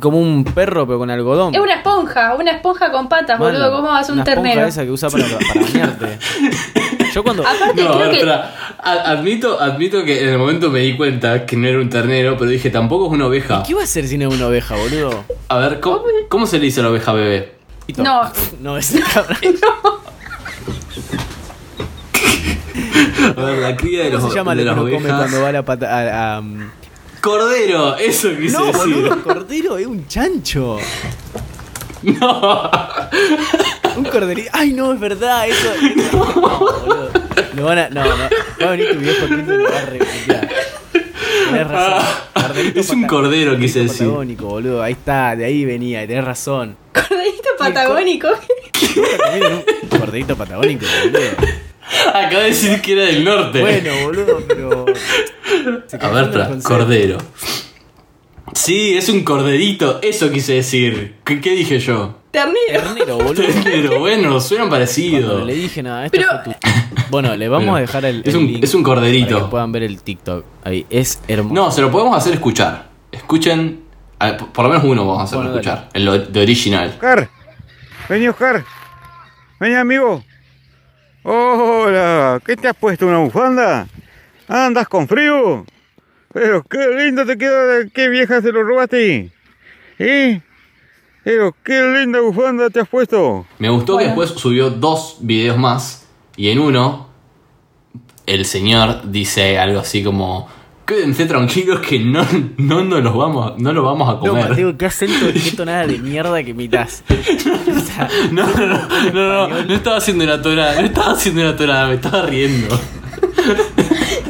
como 0.00 0.18
un 0.20 0.44
perro, 0.44 0.86
pero 0.86 0.98
con 0.98 1.10
algodón. 1.10 1.54
Es 1.54 1.60
una 1.60 1.74
esponja, 1.74 2.34
una 2.34 2.50
esponja 2.52 2.90
con 2.90 3.08
patas, 3.08 3.38
Mano, 3.38 3.52
boludo. 3.58 3.72
¿Cómo 3.76 3.88
vas 3.88 4.08
a 4.08 4.12
un 4.12 4.18
una 4.20 4.28
esponja 4.30 4.50
ternero? 4.50 4.68
esa 4.68 4.84
que 4.84 4.90
usa 4.90 5.08
para, 5.10 5.24
para 5.26 5.60
bañarte. 5.64 6.18
Yo 7.14 7.22
cuando. 7.22 7.42
Aparte, 7.46 7.82
No, 7.84 7.90
a 7.90 7.96
creo 7.96 8.10
ver, 8.10 8.18
que. 8.20 8.32
Admito, 8.82 9.60
admito 9.60 10.04
que 10.04 10.22
en 10.24 10.28
el 10.30 10.38
momento 10.38 10.68
me 10.70 10.80
di 10.80 10.96
cuenta 10.96 11.46
que 11.46 11.56
no 11.56 11.68
era 11.68 11.78
un 11.78 11.88
ternero, 11.88 12.36
pero 12.36 12.50
dije, 12.50 12.70
tampoco 12.70 13.06
es 13.06 13.12
una 13.12 13.26
oveja. 13.26 13.62
¿Qué 13.62 13.70
iba 13.72 13.80
a 13.80 13.84
hacer 13.84 14.06
si 14.08 14.18
no 14.18 14.28
es 14.28 14.34
una 14.34 14.48
oveja, 14.48 14.74
boludo? 14.76 15.24
A 15.48 15.58
ver, 15.58 15.78
¿cómo, 15.80 16.02
cómo 16.28 16.46
se 16.46 16.58
le 16.58 16.64
dice 16.64 16.80
a 16.80 16.82
la 16.84 16.90
oveja 16.90 17.12
bebé? 17.12 17.54
No. 17.96 18.22
No, 18.60 18.76
es 18.78 18.94
cabra. 19.14 19.36
A 23.36 23.40
ver, 23.40 23.58
la 23.58 23.76
cría 23.76 24.04
de, 24.04 24.10
los, 24.10 24.20
¿Cómo 24.20 24.30
se 24.32 24.38
llama 24.38 24.54
de 24.54 24.64
lo 24.64 24.70
las 24.72 24.74
que 24.74 24.80
uno 24.80 24.90
come 24.92 25.04
ovejas. 25.06 25.20
cuando 25.20 25.42
va 25.42 25.48
a 25.48 25.52
la 25.52 25.62
pata. 25.64 25.86
a- 25.98 26.38
a, 26.38 26.42
Cordero, 27.24 27.96
eso 27.96 28.28
quise 28.38 28.52
No, 28.58 28.66
decir. 28.66 28.80
boludo, 28.80 29.22
cordero 29.22 29.78
es 29.78 29.86
un 29.86 30.06
chancho. 30.06 30.76
No. 32.02 32.70
Un 33.96 34.04
corderito. 34.04 34.50
Ay, 34.52 34.74
no, 34.74 34.92
es 34.92 35.00
verdad, 35.00 35.48
eso. 35.48 35.68
No, 36.12 36.58
boludo. 36.60 37.10
Lo 37.56 37.64
van 37.64 37.78
a. 37.78 37.88
No, 37.88 38.04
no. 38.04 38.24
Va 38.60 38.66
a 38.66 38.70
venir 38.72 38.92
tu 38.92 38.98
viejo 38.98 39.24
y 39.24 39.30
lo 39.30 39.64
va 39.64 39.78
a. 39.78 39.86
Tenés 41.46 41.66
razón. 41.68 42.04
Corderito 42.34 42.78
Ah, 42.78 42.82
Es 42.82 42.90
un 42.90 43.06
cordero, 43.06 43.58
quise 43.58 43.80
decir. 43.84 44.00
patagónico, 44.00 44.44
boludo. 44.46 44.82
Ahí 44.82 44.92
está, 44.92 45.34
de 45.34 45.46
ahí 45.46 45.64
venía, 45.64 46.06
tenés 46.06 46.24
razón. 46.24 46.76
Corderito 46.92 47.48
patagónico. 47.58 48.28
Comieron 49.24 49.64
un 49.82 49.98
corderito 49.98 50.36
patagónico, 50.36 50.84
boludo. 51.04 51.20
Acaba 52.08 52.42
de 52.42 52.48
decir 52.48 52.80
que 52.80 52.92
era 52.92 53.02
del 53.02 53.24
norte. 53.24 53.60
Bueno, 53.60 53.90
boludo, 54.04 54.42
pero. 54.48 54.86
A 56.00 56.08
ver, 56.10 56.24
conceptos. 56.30 56.62
cordero. 56.64 57.18
Sí, 58.54 58.96
es 58.96 59.08
un 59.08 59.24
corderito, 59.24 59.98
eso 60.02 60.30
quise 60.30 60.54
decir. 60.54 61.16
¿Qué, 61.24 61.40
qué 61.40 61.50
dije 61.52 61.78
yo? 61.80 62.18
Ternero. 62.30 62.56
Ternero, 62.82 63.16
boludo. 63.18 63.34
Ternero, 63.42 63.98
bueno, 63.98 64.40
suenan 64.40 64.68
Cuando 64.68 64.70
parecidos. 64.70 65.46
le 65.46 65.54
dije 65.54 65.82
nada, 65.82 66.06
esto 66.06 66.18
Pero- 66.18 66.42
fue 66.44 66.54
tu... 66.54 67.10
Bueno, 67.10 67.36
le 67.36 67.48
vamos 67.48 67.76
a 67.76 67.80
dejar 67.80 68.04
el, 68.06 68.20
es 68.24 68.28
el 68.34 68.36
un- 68.36 68.46
link 68.46 68.64
es 68.64 68.74
un 68.74 68.82
corderito. 68.82 69.34
Para 69.34 69.44
que 69.44 69.50
puedan 69.50 69.72
ver 69.72 69.82
el 69.82 70.02
TikTok. 70.02 70.44
Ahí, 70.64 70.86
es 70.90 71.20
hermoso. 71.28 71.54
No, 71.54 71.70
se 71.70 71.80
lo 71.82 71.90
podemos 71.90 72.16
hacer 72.16 72.32
escuchar. 72.34 72.88
Escuchen, 73.12 73.82
ver, 74.20 74.36
por 74.36 74.64
lo 74.64 74.70
menos 74.70 74.84
uno 74.84 75.04
vamos 75.06 75.20
a 75.20 75.24
hacerlo 75.24 75.44
Bueno, 75.44 75.60
escuchar. 75.60 75.88
El 75.92 76.04
lo- 76.04 76.18
de 76.18 76.40
original. 76.42 76.88
Oscar, 76.90 77.28
vení 78.08 78.28
Oscar, 78.28 78.64
vení 79.60 79.74
amigo. 79.74 80.24
Hola, 81.26 82.38
¿qué 82.44 82.54
te 82.54 82.68
has 82.68 82.76
puesto 82.76 83.06
una 83.06 83.16
bufanda? 83.16 83.88
¿Andas 84.46 84.86
con 84.86 85.08
frío? 85.08 85.64
Pero 86.34 86.62
qué 86.64 86.86
lindo 86.98 87.24
te 87.24 87.38
queda, 87.38 87.88
qué 87.94 88.10
vieja 88.10 88.42
se 88.42 88.52
lo 88.52 88.62
robaste. 88.62 89.32
¿Eh? 89.98 90.42
Pero 91.22 91.56
qué 91.64 91.80
linda 91.80 92.20
bufanda 92.20 92.68
te 92.68 92.80
has 92.80 92.88
puesto. 92.88 93.46
Me 93.58 93.70
gustó 93.70 93.96
que 93.96 94.04
después 94.04 94.32
subió 94.32 94.68
dos 94.68 95.16
videos 95.20 95.56
más 95.56 96.06
y 96.36 96.50
en 96.50 96.58
uno 96.58 97.08
el 98.26 98.44
señor 98.44 99.10
dice 99.10 99.58
algo 99.58 99.80
así 99.80 100.04
como 100.04 100.46
quédense 100.86 101.26
tranquilos 101.26 101.80
que 101.80 101.98
no, 101.98 102.24
no 102.58 102.84
nos 102.84 103.02
los 103.02 103.16
vamos, 103.16 103.54
no 103.58 103.72
lo 103.72 103.82
vamos 103.82 104.08
a 104.08 104.12
No, 104.14 104.20
comer. 104.20 104.50
Mateo, 104.50 104.76
qué 104.76 104.86
acento, 104.86 105.26
qué 105.32 105.50
tonada 105.56 105.86
de 105.86 105.98
mierda 105.98 106.42
que 106.42 106.50
imitas. 106.50 107.02
O 107.08 107.80
sea, 107.80 108.08
No, 108.30 108.46
no, 108.46 108.66
no, 108.66 108.88
no, 109.12 109.48
no, 109.48 109.62
no 109.64 109.74
estaba 109.74 109.96
haciendo 109.98 110.24
una 110.24 110.40
tonada, 110.40 110.80
no 110.80 110.86
estaba 110.86 111.12
haciendo 111.12 111.42
una 111.42 111.56
tonada, 111.56 111.88
me 111.88 111.94
estaba 111.94 112.22
riendo. 112.26 112.80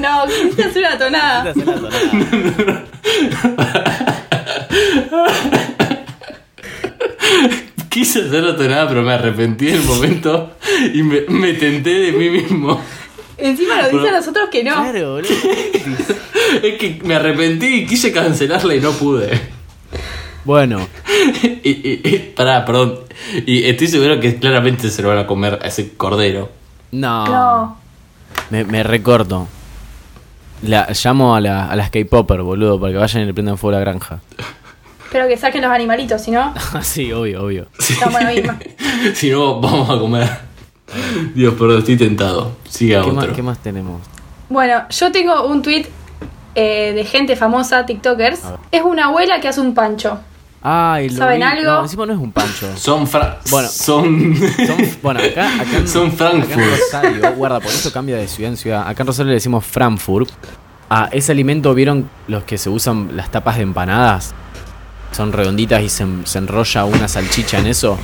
No, 0.00 0.24
quisiste 0.26 0.64
hacer 0.64 0.84
una 0.86 0.98
tonada. 0.98 1.50
haces 1.50 1.66
la 1.66 1.74
tonada. 1.74 2.84
Quise 7.88 8.22
hacer 8.22 8.42
la 8.42 8.56
tonada, 8.56 8.88
pero 8.88 9.02
me 9.02 9.12
arrepentí 9.12 9.68
en 9.68 9.76
el 9.76 9.82
momento 9.84 10.56
y 10.92 11.02
me, 11.02 11.20
me 11.28 11.52
tenté 11.54 11.90
de 11.90 12.12
mí 12.12 12.28
mismo. 12.28 12.80
Encima 13.44 13.76
nos 13.76 13.84
dice 13.86 13.96
Bueno. 13.98 14.16
a 14.16 14.20
nosotros 14.20 14.48
que 14.50 14.64
no. 14.64 14.72
Claro, 14.74 15.12
boludo. 15.14 15.30
Es 16.62 16.78
que 16.78 17.00
me 17.04 17.14
arrepentí 17.16 17.66
y 17.82 17.86
quise 17.86 18.12
cancelarla 18.12 18.74
y 18.74 18.80
no 18.80 18.92
pude. 18.92 19.40
Bueno, 20.44 20.86
Y, 21.62 21.70
y, 21.70 22.00
y- 22.04 22.32
pará, 22.36 22.64
perdón. 22.64 23.00
Y 23.46 23.64
estoy 23.64 23.86
seguro 23.88 24.20
que 24.20 24.36
claramente 24.38 24.90
se 24.90 25.02
lo 25.02 25.08
van 25.08 25.18
a 25.18 25.26
comer 25.26 25.58
a 25.62 25.66
ese 25.68 25.94
cordero. 25.94 26.50
no. 26.92 27.26
No. 27.26 27.78
Me, 28.50 28.64
me 28.64 28.82
recorto. 28.82 29.46
La, 30.62 30.88
llamo 31.04 31.34
a, 31.36 31.40
la, 31.40 31.66
a 31.70 31.76
las 31.76 31.90
K-Popper, 31.90 32.42
boludo, 32.42 32.78
para 32.80 32.92
que 32.92 32.98
vayan 32.98 33.22
y 33.22 33.26
le 33.26 33.34
prendan 33.34 33.56
fuego 33.58 33.76
a 33.76 33.80
la 33.80 33.84
granja. 33.84 34.20
Pero 35.12 35.28
que 35.28 35.36
saquen 35.36 35.62
los 35.62 35.70
animalitos, 35.70 36.20
si 36.22 36.30
no, 36.30 36.52
Ah, 36.72 36.80
sí, 36.82 37.12
obvio, 37.12 37.42
obvio. 37.44 37.66
estamos 37.78 38.20
en 38.20 38.26
la 38.26 38.32
misma. 38.32 38.58
Si 39.14 39.30
no, 39.30 39.60
vamos 39.60 39.88
a 39.90 39.98
comer. 39.98 40.28
Dios, 41.34 41.54
perdón, 41.54 41.78
estoy 41.78 41.96
tentado. 41.96 42.52
Siga 42.68 43.02
¿Qué 43.02 43.12
más, 43.12 43.24
otro. 43.24 43.36
¿Qué 43.36 43.42
más 43.42 43.58
tenemos? 43.58 44.00
Bueno, 44.48 44.82
yo 44.90 45.10
tengo 45.12 45.46
un 45.46 45.62
tweet 45.62 45.86
eh, 46.54 46.92
de 46.94 47.04
gente 47.04 47.36
famosa, 47.36 47.84
TikTokers. 47.86 48.40
Es 48.70 48.82
una 48.82 49.06
abuela 49.06 49.40
que 49.40 49.48
hace 49.48 49.60
un 49.60 49.74
pancho. 49.74 50.20
Ay, 50.66 51.10
lo 51.10 51.16
¿Saben 51.18 51.38
vi. 51.38 51.42
algo? 51.42 51.72
No, 51.72 51.82
encima 51.82 52.06
no 52.06 52.12
es 52.14 52.18
un 52.18 52.32
pancho. 52.32 52.74
Son 52.76 53.06
fra 53.06 53.38
Bueno. 53.50 53.68
son 53.68 54.34
Son, 54.66 54.76
bueno, 55.02 55.20
acá, 55.20 55.46
acá, 55.60 55.76
en, 55.78 55.88
Son 55.88 56.10
Frankfurt. 56.12 56.52
acá 56.54 56.62
en 57.08 57.20
Rosario, 57.20 57.32
guarda, 57.36 57.60
por 57.60 57.70
eso 57.70 57.92
cambia 57.92 58.16
de 58.16 58.26
ciudad 58.28 58.50
en 58.52 58.56
ciudad. 58.56 58.88
Acá 58.88 59.02
en 59.02 59.06
Rosario 59.08 59.28
le 59.30 59.34
decimos 59.34 59.64
Frankfurt. 59.66 60.30
A 60.88 61.08
ese 61.12 61.32
alimento, 61.32 61.74
¿vieron 61.74 62.08
los 62.28 62.44
que 62.44 62.56
se 62.56 62.70
usan 62.70 63.10
las 63.16 63.30
tapas 63.30 63.56
de 63.56 63.62
empanadas? 63.62 64.32
Son 65.12 65.32
redonditas 65.32 65.82
y 65.82 65.88
se, 65.88 66.06
se 66.24 66.38
enrolla 66.38 66.84
una 66.84 67.08
salchicha 67.08 67.58
en 67.58 67.66
eso. 67.66 67.98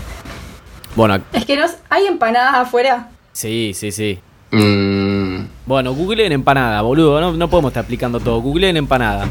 Bueno, 0.97 1.20
Es 1.32 1.45
que 1.45 1.57
no, 1.57 1.64
hay 1.88 2.07
empanadas 2.07 2.55
afuera. 2.55 3.09
sí, 3.32 3.72
sí, 3.74 3.93
sí. 3.93 4.18
Mm, 4.53 5.45
Bueno, 5.66 5.95
googleen 5.95 6.32
empanada, 6.32 6.82
boludo. 6.82 7.20
No, 7.20 7.32
no 7.32 7.49
podemos 7.49 7.70
estar 7.70 7.82
explicando 7.82 8.18
todo. 8.20 8.41
Googleen 8.41 8.76
empanada. 8.76 9.28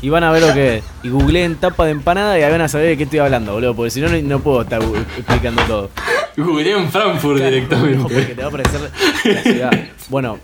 Y 0.00 0.08
van 0.08 0.22
a 0.24 0.30
ver 0.32 0.42
lo 0.42 0.52
que 0.54 0.76
es. 0.78 0.84
Y 1.02 1.08
googleen 1.08 1.56
tapa 1.56 1.84
de 1.84 1.90
empanada 1.92 2.38
y 2.38 2.42
ahí 2.42 2.50
van 2.52 2.60
a 2.60 2.68
saber 2.68 2.88
de 2.88 2.96
qué 2.96 3.02
estoy 3.04 3.18
hablando, 3.18 3.52
boludo. 3.54 3.74
Porque 3.74 3.90
si 3.90 4.00
no, 4.00 4.08
no, 4.08 4.16
no 4.22 4.38
puedo 4.40 4.62
estar 4.62 4.80
explicando 5.16 5.62
todo. 5.62 5.90
Googleé 6.36 6.76
en 6.78 6.88
Frankfurt 6.90 7.22
No, 7.22 7.22
porque 7.22 7.44
directamente. 7.50 8.24
te 8.26 8.34
va 8.34 8.44
a 8.44 8.48
aparecer 8.48 8.80
la 9.24 9.42
ciudad. 9.42 9.70
Bueno, 10.08 10.38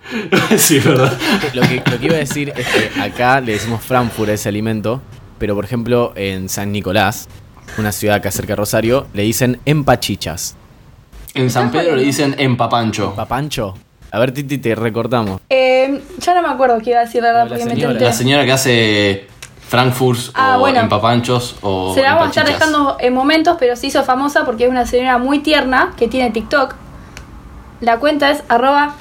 sí, 0.56 0.78
verdad. 0.78 1.16
lo 1.54 1.62
que, 1.62 1.82
lo 1.90 1.98
que 2.00 2.06
iba 2.06 2.14
a 2.16 2.18
decir 2.18 2.52
es 2.56 2.66
que 2.66 3.00
acá 3.00 3.40
le 3.40 3.52
decimos 3.52 3.82
Frankfurt 3.82 4.30
a 4.30 4.32
ese 4.32 4.48
alimento. 4.48 5.02
Pero 5.38 5.54
por 5.54 5.64
ejemplo, 5.64 6.12
en 6.16 6.48
San 6.48 6.72
Nicolás, 6.72 7.28
una 7.76 7.92
ciudad 7.92 8.16
acá 8.16 8.30
cerca 8.30 8.52
de 8.52 8.56
Rosario, 8.56 9.06
le 9.14 9.22
dicen 9.22 9.60
empachichas. 9.64 10.56
En 11.34 11.50
San 11.50 11.70
Pedro 11.70 11.94
le 11.96 12.02
dicen 12.02 12.34
empapancho. 12.38 13.14
¿Papancho? 13.14 13.74
A 14.10 14.18
ver, 14.18 14.32
Titi, 14.32 14.58
te 14.58 14.74
recortamos. 14.74 15.40
Eh, 15.50 16.02
ya 16.18 16.34
no 16.34 16.42
me 16.42 16.48
acuerdo 16.48 16.78
qué 16.80 16.90
iba 16.90 17.00
a 17.00 17.04
decir, 17.04 17.22
la 17.22 17.28
verdad, 17.28 17.44
La 17.44 17.48
porque 17.50 17.64
me 17.66 17.70
señora. 17.72 18.00
La 18.00 18.12
señora 18.12 18.44
que 18.46 18.52
hace 18.52 19.26
Frankfurt 19.68 20.30
Ah, 20.34 20.56
o 20.56 20.60
bueno. 20.60 20.80
empapanchos 20.80 21.56
o 21.60 21.94
Se 21.94 22.00
la 22.02 22.14
vamos 22.14 22.28
a 22.28 22.28
estar 22.40 22.46
dejando 22.46 22.96
en 23.00 23.12
momentos, 23.12 23.56
pero 23.60 23.76
se 23.76 23.86
hizo 23.88 24.02
famosa 24.04 24.44
porque 24.46 24.64
es 24.64 24.70
una 24.70 24.86
señora 24.86 25.18
muy 25.18 25.40
tierna 25.40 25.92
que 25.96 26.08
tiene 26.08 26.30
TikTok. 26.30 26.74
La 27.82 27.98
cuenta 27.98 28.30
es 28.30 28.42
arroba 28.48 28.94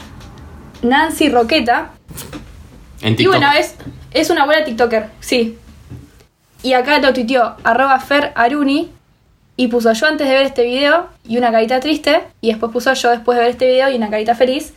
Nancy 0.83 1.29
Roqueta. 1.29 1.91
En 3.01 3.13
Y 3.13 3.15
TikTok. 3.15 3.37
bueno, 3.37 3.51
es, 3.57 3.75
es 4.11 4.29
una 4.29 4.43
buena 4.45 4.65
TikToker, 4.65 5.09
sí. 5.21 5.57
Y 6.67 6.73
acá 6.73 6.99
lo 6.99 7.13
tuiteó 7.13 7.55
arroba 7.63 7.97
Fer 8.01 8.33
Aruni 8.35 8.89
y 9.55 9.67
puso 9.67 9.93
yo 9.93 10.05
antes 10.05 10.27
de 10.27 10.33
ver 10.33 10.47
este 10.47 10.65
video 10.65 11.07
y 11.25 11.37
una 11.37 11.49
carita 11.49 11.79
triste. 11.79 12.23
Y 12.41 12.49
después 12.49 12.73
puso 12.73 12.93
yo 12.93 13.09
después 13.09 13.37
de 13.37 13.43
ver 13.45 13.51
este 13.51 13.67
video 13.67 13.89
y 13.89 13.95
una 13.95 14.09
carita 14.09 14.35
feliz. 14.35 14.73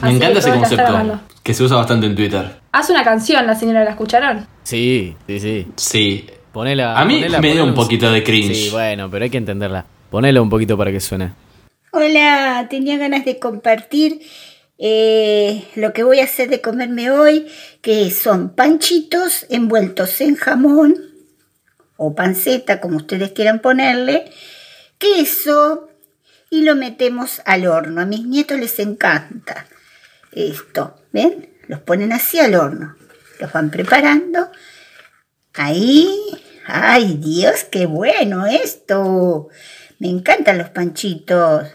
Me 0.00 0.08
Así 0.08 0.16
encanta 0.16 0.38
ese 0.38 0.50
concepto 0.52 1.20
que 1.42 1.52
se 1.52 1.62
usa 1.62 1.76
bastante 1.76 2.06
en 2.06 2.16
Twitter. 2.16 2.60
Hace 2.72 2.92
una 2.92 3.04
canción, 3.04 3.46
la 3.46 3.54
señora, 3.54 3.84
¿la 3.84 3.90
escucharon? 3.90 4.46
Sí, 4.62 5.14
sí, 5.26 5.38
sí. 5.38 5.66
Sí. 5.76 6.26
Ponela. 6.50 6.98
A 6.98 7.04
mí 7.04 7.16
ponela, 7.16 7.42
me 7.42 7.52
dio 7.52 7.62
un 7.62 7.74
poquito 7.74 8.10
de 8.10 8.24
cringe. 8.24 8.54
Sí, 8.54 8.70
bueno, 8.70 9.10
pero 9.10 9.24
hay 9.24 9.30
que 9.30 9.36
entenderla. 9.36 9.84
Ponela 10.08 10.40
un 10.40 10.48
poquito 10.48 10.78
para 10.78 10.92
que 10.92 11.00
suene. 11.00 11.32
Hola, 11.92 12.68
tenía 12.70 12.96
ganas 12.96 13.26
de 13.26 13.38
compartir 13.38 14.22
eh, 14.78 15.62
lo 15.74 15.92
que 15.92 16.04
voy 16.04 16.20
a 16.20 16.24
hacer 16.24 16.48
de 16.48 16.62
comerme 16.62 17.10
hoy, 17.10 17.46
que 17.82 18.10
son 18.10 18.48
panchitos 18.54 19.44
envueltos 19.50 20.22
en 20.22 20.36
jamón 20.36 21.12
panceta, 22.12 22.80
como 22.80 22.96
ustedes 22.96 23.32
quieran 23.32 23.60
ponerle, 23.60 24.30
queso 24.98 25.88
y 26.50 26.62
lo 26.62 26.74
metemos 26.74 27.40
al 27.44 27.66
horno. 27.66 28.00
A 28.00 28.06
mis 28.06 28.26
nietos 28.26 28.58
les 28.58 28.78
encanta 28.78 29.66
esto, 30.32 30.96
¿ven? 31.12 31.48
Los 31.68 31.80
ponen 31.80 32.12
así 32.12 32.38
al 32.38 32.54
horno. 32.54 32.96
los 33.40 33.52
van 33.52 33.70
preparando. 33.70 34.50
Ahí, 35.54 36.12
ay 36.66 37.18
Dios, 37.20 37.64
qué 37.64 37.86
bueno 37.86 38.46
esto. 38.46 39.48
Me 39.98 40.08
encantan 40.08 40.58
los 40.58 40.70
panchitos. 40.70 41.68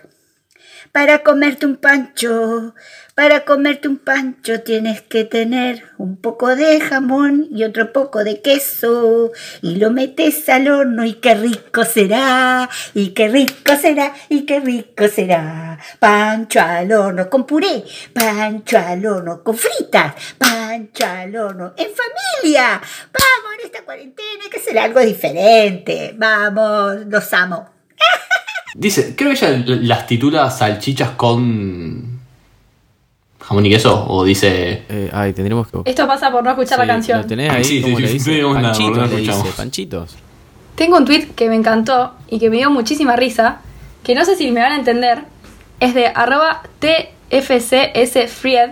Para 0.92 1.24
comerte 1.24 1.66
un 1.66 1.78
pancho, 1.78 2.74
para 3.20 3.44
comerte 3.44 3.90
un 3.90 3.98
pancho 3.98 4.62
tienes 4.62 5.02
que 5.02 5.26
tener 5.26 5.84
un 5.98 6.16
poco 6.16 6.56
de 6.56 6.80
jamón 6.80 7.50
y 7.52 7.66
otro 7.66 7.92
poco 7.92 8.24
de 8.24 8.42
queso 8.42 9.34
y 9.62 9.76
lo 9.76 9.92
metes 9.92 10.48
al 10.48 10.70
horno 10.70 11.04
y 11.04 11.16
qué 11.16 11.36
rico 11.36 11.84
será, 11.84 12.70
y 12.94 13.10
qué 13.10 13.28
rico 13.28 13.76
será, 13.76 14.14
y 14.30 14.46
qué 14.46 14.62
rico 14.62 15.10
será. 15.14 15.78
Pancho 16.00 16.62
al 16.62 16.90
horno 16.94 17.30
con 17.30 17.46
puré, 17.46 17.84
pancho 18.14 18.78
al 18.78 19.06
horno 19.06 19.44
con 19.44 19.58
fritas, 19.58 20.14
pancho 20.38 21.06
al 21.06 21.36
horno 21.36 21.74
en 21.76 21.90
familia. 21.90 22.80
Vamos 23.12 23.60
en 23.60 23.66
esta 23.66 23.84
cuarentena 23.84 24.46
hay 24.46 24.50
que 24.50 24.60
hacer 24.60 24.80
algo 24.80 25.02
diferente. 25.02 26.16
Vamos, 26.18 27.06
los 27.08 27.34
amo. 27.34 27.70
Dice, 28.76 29.14
creo 29.14 29.32
que 29.32 29.46
ella 29.46 29.62
las 29.66 30.08
titula 30.08 30.50
salchichas 30.50 31.10
con 31.18 32.09
jamón 33.50 33.66
y 33.66 33.70
queso, 33.72 34.06
o 34.08 34.24
dice... 34.24 34.84
Eh, 34.88 35.10
ay, 35.12 35.34
tendremos 35.34 35.68
que. 35.68 35.80
Esto 35.86 36.08
pasa 36.08 36.32
por 36.32 36.44
no 36.44 36.52
escuchar 36.52 36.78
la 36.80 36.86
canción. 36.88 37.22
¿Lo 37.22 37.28
tenés 37.28 37.50
ahí? 37.52 37.64
Sí, 37.64 37.78
sí, 37.78 37.82
¿Cómo 37.82 37.98
sí, 37.98 38.02
le 38.04 38.08
sí, 38.08 38.14
dice? 38.14 38.32
digamos 38.32 38.56
nada, 38.58 38.68
Panchitos, 38.70 38.96
no 38.96 39.02
lo 39.02 39.08
le 39.08 39.16
dice, 39.18 39.32
escuchamos. 39.32 39.56
panchitos. 39.56 40.16
Tengo 40.76 40.98
un 40.98 41.06
tweet 41.06 41.30
que 41.36 41.50
me 41.50 41.56
encantó 41.56 42.14
y 42.30 42.40
que 42.40 42.50
me 42.50 42.58
dio 42.58 42.70
muchísima 42.70 43.16
risa, 43.16 43.62
que 44.04 44.14
no 44.16 44.24
sé 44.24 44.36
si 44.36 44.52
me 44.52 44.62
van 44.62 44.72
a 44.74 44.76
entender, 44.78 45.24
es 45.80 45.94
de 45.96 46.08
arroba 46.08 46.62
tfcsfried 47.30 48.70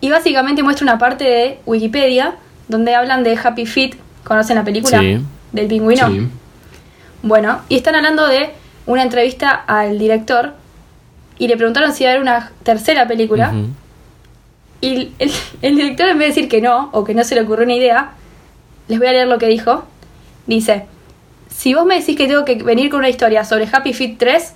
y 0.00 0.10
básicamente 0.10 0.62
muestra 0.62 0.84
una 0.84 0.98
parte 0.98 1.24
de 1.24 1.58
Wikipedia 1.64 2.36
donde 2.68 2.94
hablan 2.94 3.24
de 3.24 3.38
Happy 3.42 3.64
Feet, 3.64 3.96
¿conocen 4.24 4.56
la 4.56 4.64
película? 4.64 5.00
Sí. 5.00 5.18
Del 5.52 5.66
pingüino. 5.66 6.08
Sí. 6.10 6.28
Bueno, 7.22 7.60
y 7.70 7.76
están 7.76 7.94
hablando 7.94 8.26
de 8.26 8.50
una 8.86 9.02
entrevista 9.02 9.50
al 9.50 9.98
director 9.98 10.52
y 11.38 11.48
le 11.48 11.56
preguntaron 11.56 11.92
si 11.92 12.04
iba 12.04 12.10
a 12.10 12.14
haber 12.14 12.22
una 12.22 12.52
tercera 12.62 13.06
película. 13.06 13.52
Y 14.80 15.12
el, 15.18 15.32
el 15.62 15.76
director, 15.76 16.08
en 16.08 16.18
vez 16.18 16.28
de 16.28 16.34
decir 16.34 16.48
que 16.48 16.60
no, 16.60 16.90
o 16.92 17.04
que 17.04 17.14
no 17.14 17.24
se 17.24 17.34
le 17.34 17.40
ocurrió 17.42 17.64
una 17.64 17.74
idea, 17.74 18.12
les 18.88 18.98
voy 18.98 19.08
a 19.08 19.12
leer 19.12 19.28
lo 19.28 19.38
que 19.38 19.46
dijo. 19.46 19.84
Dice: 20.46 20.86
Si 21.48 21.74
vos 21.74 21.86
me 21.86 21.98
decís 21.98 22.16
que 22.16 22.26
tengo 22.26 22.44
que 22.44 22.56
venir 22.62 22.90
con 22.90 22.98
una 23.00 23.08
historia 23.08 23.44
sobre 23.44 23.68
Happy 23.70 23.92
Feet 23.94 24.16
3 24.18 24.52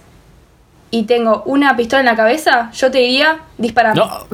y 0.91 1.05
tengo 1.05 1.43
una 1.47 1.77
pistola 1.77 2.01
en 2.01 2.07
la 2.07 2.17
cabeza, 2.17 2.71
yo 2.73 2.91
te 2.91 2.99
diría 2.99 3.41
disparame. 3.57 3.97
No. 3.97 4.27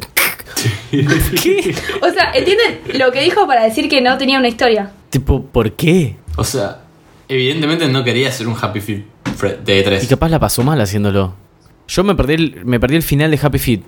¿Qué? 0.90 1.74
O 2.02 2.10
sea, 2.10 2.32
¿entienden 2.34 2.80
lo 2.98 3.10
que 3.12 3.20
dijo 3.20 3.46
para 3.46 3.64
decir 3.64 3.88
que 3.88 4.00
no 4.00 4.16
tenía 4.18 4.38
una 4.38 4.48
historia? 4.48 4.90
Tipo, 5.10 5.42
¿por 5.44 5.72
qué? 5.72 6.16
O 6.36 6.44
sea, 6.44 6.80
evidentemente 7.28 7.88
no 7.88 8.04
quería 8.04 8.28
hacer 8.28 8.46
un 8.48 8.56
Happy 8.60 8.80
Feet 8.80 9.04
de 9.64 9.78
Y 9.78 9.84
3 9.84 10.08
capaz 10.08 10.28
la 10.28 10.38
pasó 10.38 10.62
mal 10.62 10.80
haciéndolo. 10.80 11.34
Yo 11.88 12.04
me 12.04 12.14
perdí 12.14 12.34
el, 12.34 12.64
me 12.64 12.80
perdí 12.80 12.96
el 12.96 13.02
final 13.02 13.30
de 13.30 13.38
Happy 13.42 13.58
Feet. 13.58 13.82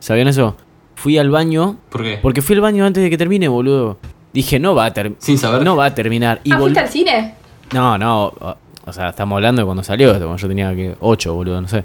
¿Sabían 0.00 0.28
eso? 0.28 0.56
Fui 0.94 1.18
al 1.18 1.30
baño. 1.30 1.76
¿Por 1.90 2.02
qué? 2.02 2.18
Porque 2.22 2.42
fui 2.42 2.54
al 2.54 2.62
baño 2.62 2.84
antes 2.86 3.02
de 3.02 3.10
que 3.10 3.18
termine, 3.18 3.48
boludo. 3.48 3.98
Dije, 4.32 4.58
no 4.58 4.74
va 4.74 4.86
a 4.86 4.92
terminar. 4.92 5.18
Sin 5.22 5.38
saber. 5.38 5.62
No 5.62 5.76
va 5.76 5.86
a 5.86 5.94
terminar. 5.94 6.40
Y 6.44 6.52
ah, 6.52 6.58
¿fuiste 6.58 6.80
al 6.80 6.88
cine? 6.88 7.34
No, 7.72 7.96
no. 7.98 8.26
o- 8.26 8.56
O 8.86 8.92
sea, 8.92 9.08
estamos 9.10 9.36
hablando 9.36 9.60
de 9.62 9.66
cuando 9.66 9.82
salió 9.82 10.08
esto. 10.12 10.20
cuando 10.24 10.36
Yo 10.40 10.48
tenía 10.48 10.74
que 10.74 10.94
8, 11.00 11.34
boludo, 11.34 11.60
no 11.60 11.68
sé. 11.68 11.82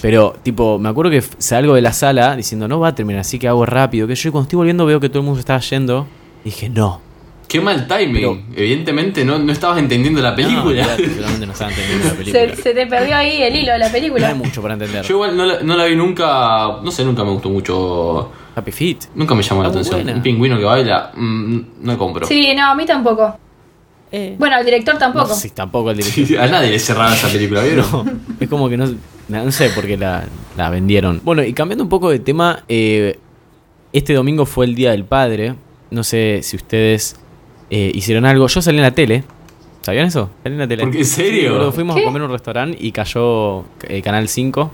Pero, 0.00 0.34
tipo, 0.42 0.78
me 0.78 0.88
acuerdo 0.88 1.10
que 1.10 1.22
salgo 1.38 1.74
de 1.74 1.82
la 1.82 1.92
sala 1.92 2.34
diciendo, 2.34 2.66
no 2.66 2.80
va 2.80 2.88
a 2.88 2.94
terminar, 2.94 3.20
así 3.20 3.38
que 3.38 3.46
hago 3.46 3.64
rápido. 3.66 4.06
Que 4.08 4.14
yo 4.16 4.28
y 4.28 4.32
cuando 4.32 4.44
estoy 4.46 4.56
volviendo 4.56 4.86
veo 4.86 4.98
que 4.98 5.08
todo 5.08 5.18
el 5.20 5.24
mundo 5.26 5.36
se 5.36 5.40
estaba 5.40 5.60
yendo. 5.60 6.06
Dije, 6.44 6.68
no. 6.68 7.00
Qué 7.48 7.60
mal 7.60 7.86
timing. 7.86 8.14
Pero- 8.14 8.38
Evidentemente 8.56 9.24
no, 9.24 9.38
no 9.38 9.52
estabas 9.52 9.78
entendiendo 9.78 10.20
la 10.22 10.34
película. 10.34 10.82
No, 10.82 10.96
seguramente 10.96 11.46
no 11.46 11.52
estaba 11.52 11.70
entendiendo 11.70 12.08
la 12.08 12.14
película. 12.16 12.56
Se, 12.56 12.62
se 12.62 12.74
te 12.74 12.86
perdió 12.86 13.16
ahí 13.16 13.42
el 13.42 13.56
hilo 13.56 13.72
de 13.72 13.78
la 13.78 13.86
No 13.88 13.92
película. 13.92 14.28
hay 14.28 14.34
mucho 14.34 14.62
para 14.62 14.74
entender. 14.74 15.04
Yo 15.04 15.14
igual 15.14 15.36
no 15.36 15.44
la, 15.44 15.60
no 15.62 15.76
la 15.76 15.84
vi 15.84 15.96
nunca. 15.96 16.78
No 16.82 16.90
sé, 16.90 17.04
nunca 17.04 17.24
me 17.24 17.30
gustó 17.30 17.50
mucho. 17.50 18.30
Happy 18.54 18.72
Feet. 18.72 18.98
Nunca 19.14 19.34
me 19.34 19.42
llamó 19.42 19.62
la 19.62 19.68
atención. 19.70 19.96
buena. 19.96 20.14
Un 20.14 20.22
pingüino 20.22 20.58
que 20.58 20.64
baila, 20.64 21.10
mm, 21.14 21.60
no 21.82 21.98
compro. 21.98 22.26
Sí, 22.26 22.54
no, 22.54 22.66
a 22.66 22.74
mí 22.74 22.84
tampoco. 22.86 23.38
Bueno, 24.38 24.56
al 24.56 24.64
director 24.64 24.98
tampoco. 24.98 25.28
No, 25.28 25.34
sí, 25.34 25.48
tampoco 25.50 25.90
el 25.90 25.96
director. 25.96 26.26
Sí, 26.26 26.36
a 26.36 26.46
nadie 26.46 26.70
le 26.70 26.78
cerraba 26.78 27.14
esa 27.14 27.28
película, 27.28 27.62
¿vieron? 27.62 27.86
No, 27.90 28.04
es 28.40 28.48
como 28.48 28.68
que 28.68 28.76
no, 28.76 28.86
no 29.28 29.52
sé 29.52 29.70
por 29.70 29.86
qué 29.86 29.96
la, 29.96 30.24
la 30.54 30.68
vendieron. 30.68 31.22
Bueno, 31.24 31.42
y 31.42 31.54
cambiando 31.54 31.82
un 31.84 31.88
poco 31.88 32.10
de 32.10 32.18
tema, 32.18 32.62
eh, 32.68 33.18
este 33.94 34.12
domingo 34.12 34.44
fue 34.44 34.66
el 34.66 34.74
Día 34.74 34.90
del 34.90 35.06
Padre. 35.06 35.54
No 35.90 36.04
sé 36.04 36.40
si 36.42 36.56
ustedes 36.56 37.16
eh, 37.74 37.90
hicieron 37.94 38.26
algo. 38.26 38.46
Yo 38.48 38.60
salí 38.60 38.76
en 38.76 38.82
la 38.82 38.90
tele. 38.90 39.24
¿Sabían 39.80 40.06
eso? 40.06 40.28
Salí 40.42 40.54
en 40.54 40.58
la 40.60 40.68
tele. 40.68 40.82
¿Por 40.82 40.92
qué? 40.92 40.98
¿En 40.98 41.04
serio? 41.06 41.42
Sí, 41.42 41.48
boludo, 41.48 41.72
fuimos 41.72 41.96
¿Qué? 41.96 42.02
a 42.02 42.04
comer 42.04 42.22
a 42.22 42.24
un 42.26 42.30
restaurante 42.30 42.76
y 42.78 42.92
cayó 42.92 43.64
eh, 43.88 44.02
Canal 44.02 44.28
5. 44.28 44.70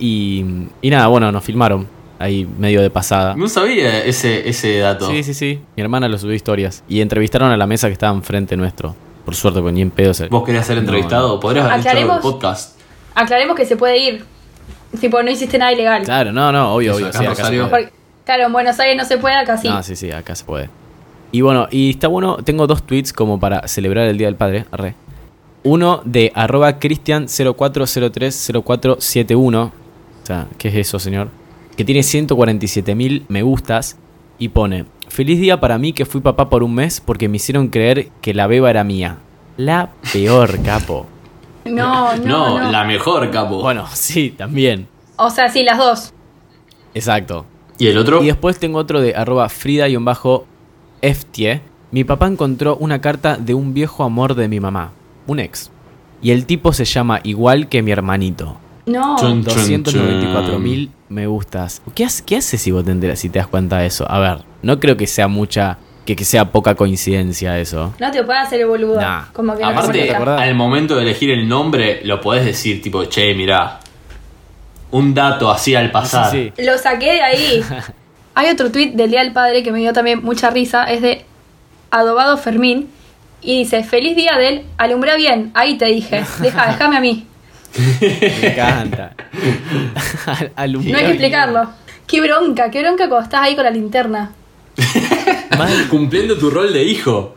Y, 0.00 0.44
y 0.82 0.90
nada, 0.90 1.06
bueno, 1.06 1.30
nos 1.30 1.44
filmaron 1.44 1.86
ahí 2.18 2.46
medio 2.58 2.82
de 2.82 2.90
pasada. 2.90 3.36
No 3.36 3.46
sabía 3.48 4.04
ese, 4.04 4.48
ese 4.48 4.78
dato. 4.78 5.08
Sí, 5.08 5.22
sí, 5.22 5.34
sí. 5.34 5.60
Mi 5.76 5.82
hermana 5.84 6.08
lo 6.08 6.18
subió 6.18 6.34
historias. 6.34 6.82
Y 6.88 7.00
entrevistaron 7.00 7.52
a 7.52 7.56
la 7.56 7.66
mesa 7.68 7.86
que 7.86 7.92
estaba 7.92 8.12
enfrente 8.14 8.56
nuestro. 8.56 8.94
Por 9.24 9.36
suerte, 9.36 9.60
pues 9.62 9.72
ni 9.72 9.80
en 9.82 9.90
pedo 9.90 10.12
se... 10.12 10.26
¿Vos 10.26 10.44
querías 10.44 10.66
ser 10.66 10.76
No, 10.76 10.80
entrevistado? 10.82 11.38
Podrías 11.40 11.66
haber 11.66 11.80
hecho 11.80 12.14
el 12.14 12.20
podcast. 12.20 12.78
Aclaremos 13.14 13.56
que 13.56 13.64
se 13.64 13.76
puede 13.76 13.98
ir. 13.98 14.24
Tipo, 15.00 15.22
no 15.22 15.30
hiciste 15.30 15.58
nada 15.58 15.72
ilegal. 15.72 16.02
Claro, 16.02 16.32
no, 16.32 16.52
no, 16.52 16.74
obvio, 16.74 16.90
Eso, 16.90 16.98
obvio. 16.98 17.06
acá 17.08 17.18
Sí, 17.20 17.24
acá 17.26 17.34
se 17.48 17.64
puede. 17.64 17.92
Claro, 18.24 18.46
en 18.46 18.52
Buenos 18.52 18.78
Aires 18.80 18.96
no 18.96 19.04
se 19.04 19.18
puede, 19.18 19.34
acá 19.36 19.56
sí. 19.56 19.68
No, 19.68 19.82
sí, 19.82 19.96
sí, 19.96 20.10
acá 20.10 20.34
se 20.34 20.44
puede. 20.44 20.68
Y 21.34 21.40
bueno, 21.40 21.66
y 21.68 21.90
está 21.90 22.06
bueno, 22.06 22.36
tengo 22.44 22.68
dos 22.68 22.84
tweets 22.84 23.12
como 23.12 23.40
para 23.40 23.66
celebrar 23.66 24.06
el 24.06 24.16
Día 24.16 24.28
del 24.28 24.36
Padre, 24.36 24.66
arre. 24.70 24.94
Uno 25.64 26.00
de 26.04 26.30
arroba 26.32 26.78
cristian04030471. 26.78 29.64
O 29.64 29.72
sea, 30.22 30.46
¿qué 30.58 30.68
es 30.68 30.76
eso, 30.76 31.00
señor? 31.00 31.30
Que 31.76 31.84
tiene 31.84 32.04
147 32.04 32.94
mil 32.94 33.24
me 33.26 33.42
gustas 33.42 33.98
y 34.38 34.50
pone, 34.50 34.84
feliz 35.08 35.40
día 35.40 35.58
para 35.58 35.76
mí 35.76 35.92
que 35.92 36.06
fui 36.06 36.20
papá 36.20 36.48
por 36.48 36.62
un 36.62 36.72
mes 36.72 37.00
porque 37.00 37.28
me 37.28 37.38
hicieron 37.38 37.66
creer 37.66 38.10
que 38.20 38.32
la 38.32 38.46
beba 38.46 38.70
era 38.70 38.84
mía. 38.84 39.18
La 39.56 39.90
peor, 40.12 40.62
capo. 40.64 41.06
No, 41.64 42.14
no, 42.16 42.24
No, 42.24 42.60
no. 42.60 42.70
la 42.70 42.84
mejor, 42.84 43.28
capo. 43.32 43.60
Bueno, 43.60 43.88
sí, 43.92 44.30
también. 44.30 44.86
O 45.16 45.30
sea, 45.30 45.48
sí, 45.48 45.64
las 45.64 45.78
dos. 45.78 46.12
Exacto. 46.94 47.44
¿Y 47.76 47.88
el 47.88 47.98
otro? 47.98 48.22
Y 48.22 48.26
después 48.26 48.60
tengo 48.60 48.78
otro 48.78 49.00
de 49.00 49.16
arroba 49.16 49.48
frida-eftie. 51.04 51.60
Mi 51.90 52.04
papá 52.04 52.26
encontró 52.26 52.76
una 52.76 53.00
carta 53.00 53.36
de 53.36 53.54
un 53.54 53.74
viejo 53.74 54.02
amor 54.04 54.34
de 54.34 54.48
mi 54.48 54.58
mamá, 54.60 54.92
un 55.26 55.38
ex. 55.38 55.70
Y 56.22 56.30
el 56.30 56.46
tipo 56.46 56.72
se 56.72 56.84
llama 56.84 57.20
igual 57.22 57.68
que 57.68 57.82
mi 57.82 57.90
hermanito. 57.92 58.56
No. 58.86 59.16
Chun. 59.18 59.42
294 59.44 60.58
mil 60.58 60.90
me 61.08 61.26
gustas. 61.26 61.82
¿Qué, 61.94 62.04
hace- 62.04 62.24
¿Qué 62.24 62.36
haces 62.36 62.60
si 62.60 62.70
vos 62.70 62.84
te 62.84 62.90
enteras, 62.90 63.18
si 63.18 63.28
te 63.28 63.38
das 63.38 63.46
cuenta 63.48 63.78
de 63.78 63.86
eso? 63.86 64.10
A 64.10 64.18
ver, 64.18 64.38
no 64.62 64.80
creo 64.80 64.96
que 64.96 65.06
sea 65.06 65.28
mucha, 65.28 65.78
que, 66.04 66.16
que 66.16 66.24
sea 66.24 66.50
poca 66.50 66.74
coincidencia 66.74 67.58
eso. 67.58 67.94
No 68.00 68.10
te 68.10 68.24
puedes 68.24 68.42
hacer 68.42 68.60
el 68.62 68.66
boludo. 68.66 69.00
Nah. 69.00 69.26
Como 69.32 69.56
que 69.56 69.62
Aparte, 69.64 70.14
al 70.14 70.54
momento 70.54 70.96
de 70.96 71.02
elegir 71.02 71.30
el 71.30 71.46
nombre, 71.48 72.00
lo 72.04 72.20
podés 72.20 72.44
decir, 72.44 72.82
tipo, 72.82 73.04
che, 73.04 73.34
mirá. 73.34 73.80
Un 74.90 75.12
dato 75.14 75.50
así 75.50 75.74
al 75.74 75.90
pasar. 75.90 76.30
Sí, 76.30 76.52
sí. 76.56 76.64
Lo 76.64 76.76
saqué 76.78 77.12
de 77.14 77.22
ahí. 77.22 77.64
Hay 78.34 78.50
otro 78.50 78.70
tweet 78.72 78.92
del 78.92 79.10
Día 79.10 79.22
del 79.22 79.32
Padre 79.32 79.62
que 79.62 79.70
me 79.72 79.78
dio 79.78 79.92
también 79.92 80.22
mucha 80.22 80.50
risa. 80.50 80.84
Es 80.84 81.02
de 81.02 81.24
Adobado 81.90 82.36
Fermín. 82.36 82.88
Y 83.42 83.58
dice, 83.58 83.84
feliz 83.84 84.16
día 84.16 84.38
del 84.38 84.62
alumbra 84.78 85.16
bien. 85.16 85.50
Ahí 85.54 85.76
te 85.76 85.84
dije. 85.86 86.24
Deja, 86.40 86.66
déjame 86.72 86.96
a 86.96 87.00
mí. 87.00 87.26
Me 88.00 88.52
encanta. 88.52 89.12
Al- 90.26 90.52
alumno. 90.56 90.90
No 90.92 90.98
hay 90.98 91.04
que 91.04 91.10
explicarlo. 91.10 91.68
Qué 92.06 92.20
bronca, 92.20 92.70
qué 92.70 92.80
bronca 92.82 93.08
cuando 93.08 93.24
estás 93.24 93.42
ahí 93.42 93.54
con 93.54 93.64
la 93.64 93.70
linterna. 93.70 94.32
Mal. 95.58 95.88
Cumpliendo 95.88 96.36
tu 96.38 96.50
rol 96.50 96.72
de 96.72 96.84
hijo. 96.84 97.36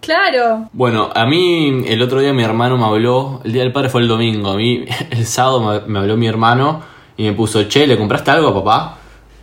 Claro. 0.00 0.68
Bueno, 0.72 1.10
a 1.14 1.26
mí 1.26 1.82
el 1.86 2.00
otro 2.02 2.20
día 2.20 2.32
mi 2.32 2.42
hermano 2.42 2.78
me 2.78 2.84
habló, 2.84 3.40
el 3.44 3.52
día 3.52 3.62
del 3.62 3.72
padre 3.72 3.88
fue 3.90 4.00
el 4.00 4.08
domingo, 4.08 4.50
a 4.52 4.56
mí 4.56 4.84
el 5.10 5.26
sábado 5.26 5.60
me, 5.60 5.80
me 5.92 5.98
habló 5.98 6.16
mi 6.16 6.26
hermano 6.26 6.82
y 7.16 7.24
me 7.24 7.32
puso, 7.32 7.64
che, 7.64 7.86
¿le 7.86 7.98
compraste 7.98 8.30
algo 8.30 8.48
a 8.48 8.54
papá? 8.54 8.98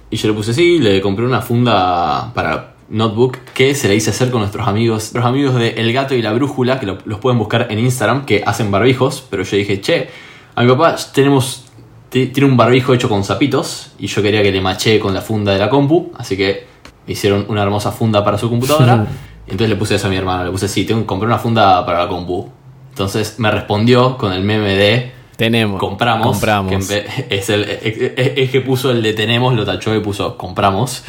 Y 0.10 0.18
yo 0.18 0.28
le 0.28 0.34
puse 0.34 0.54
sí, 0.54 0.80
le 0.80 1.02
compré 1.02 1.26
una 1.26 1.42
funda 1.42 2.32
para 2.34 2.76
notebook 2.90 3.38
que 3.54 3.74
se 3.74 3.88
la 3.88 3.96
hice 3.96 4.12
hacer 4.12 4.30
con 4.30 4.42
nuestros 4.42 4.68
amigos, 4.68 4.96
nuestros 5.14 5.26
amigos 5.26 5.56
de 5.56 5.70
El 5.70 5.92
Gato 5.92 6.14
y 6.14 6.22
la 6.22 6.32
Brújula, 6.34 6.80
que 6.80 6.86
lo- 6.86 7.00
los 7.06 7.20
pueden 7.20 7.40
buscar 7.40 7.68
en 7.70 7.80
Instagram, 7.80 8.26
que 8.26 8.44
hacen 8.46 8.70
barbijos, 8.72 9.26
pero 9.30 9.44
yo 9.44 9.58
dije, 9.58 9.82
che, 9.82 10.08
a 10.54 10.62
mi 10.62 10.70
papá 10.70 10.96
tenemos, 11.14 11.66
ti- 12.10 12.28
tiene 12.28 12.50
un 12.50 12.56
barbijo 12.56 12.94
hecho 12.94 13.10
con 13.10 13.24
zapitos 13.24 13.94
y 13.98 14.08
yo 14.08 14.22
quería 14.22 14.44
que 14.44 14.52
le 14.52 14.62
maché 14.62 15.00
con 15.00 15.14
la 15.14 15.22
funda 15.22 15.52
de 15.54 15.60
la 15.60 15.70
compu, 15.70 16.12
así 16.18 16.38
que 16.38 16.68
me 17.08 17.14
hicieron 17.14 17.46
una 17.50 17.64
hermosa 17.64 17.92
funda 17.92 18.24
para 18.24 18.38
su 18.38 18.50
computadora. 18.50 19.08
y 19.48 19.52
entonces 19.52 19.70
le 19.70 19.76
puse 19.76 19.96
eso 19.96 20.06
a 20.08 20.10
mi 20.12 20.16
hermano, 20.18 20.44
le 20.46 20.52
puse, 20.52 20.68
sí, 20.68 20.86
tengo 20.86 21.02
que 21.02 21.08
comprar 21.08 21.28
una 21.28 21.40
funda 21.40 21.84
para 21.86 22.00
la 22.04 22.08
compu. 22.08 22.48
Entonces 22.90 23.40
me 23.40 23.50
respondió 23.52 24.18
con 24.18 24.32
el 24.32 24.44
meme 24.44 24.76
de 24.76 25.12
Tenemos. 25.38 25.80
compramos. 25.80 26.26
Compramos. 26.28 26.88
Que 26.88 27.06
es, 27.30 27.50
el, 27.50 27.64
es, 27.64 27.82
es- 27.84 28.14
es 28.38 28.50
que 28.52 28.62
puso 28.62 28.92
el 28.92 29.02
de 29.04 29.14
tenemos, 29.14 29.54
lo 29.54 29.66
tachó 29.66 29.94
y 29.96 30.00
puso 30.00 30.38
compramos. 30.38 31.04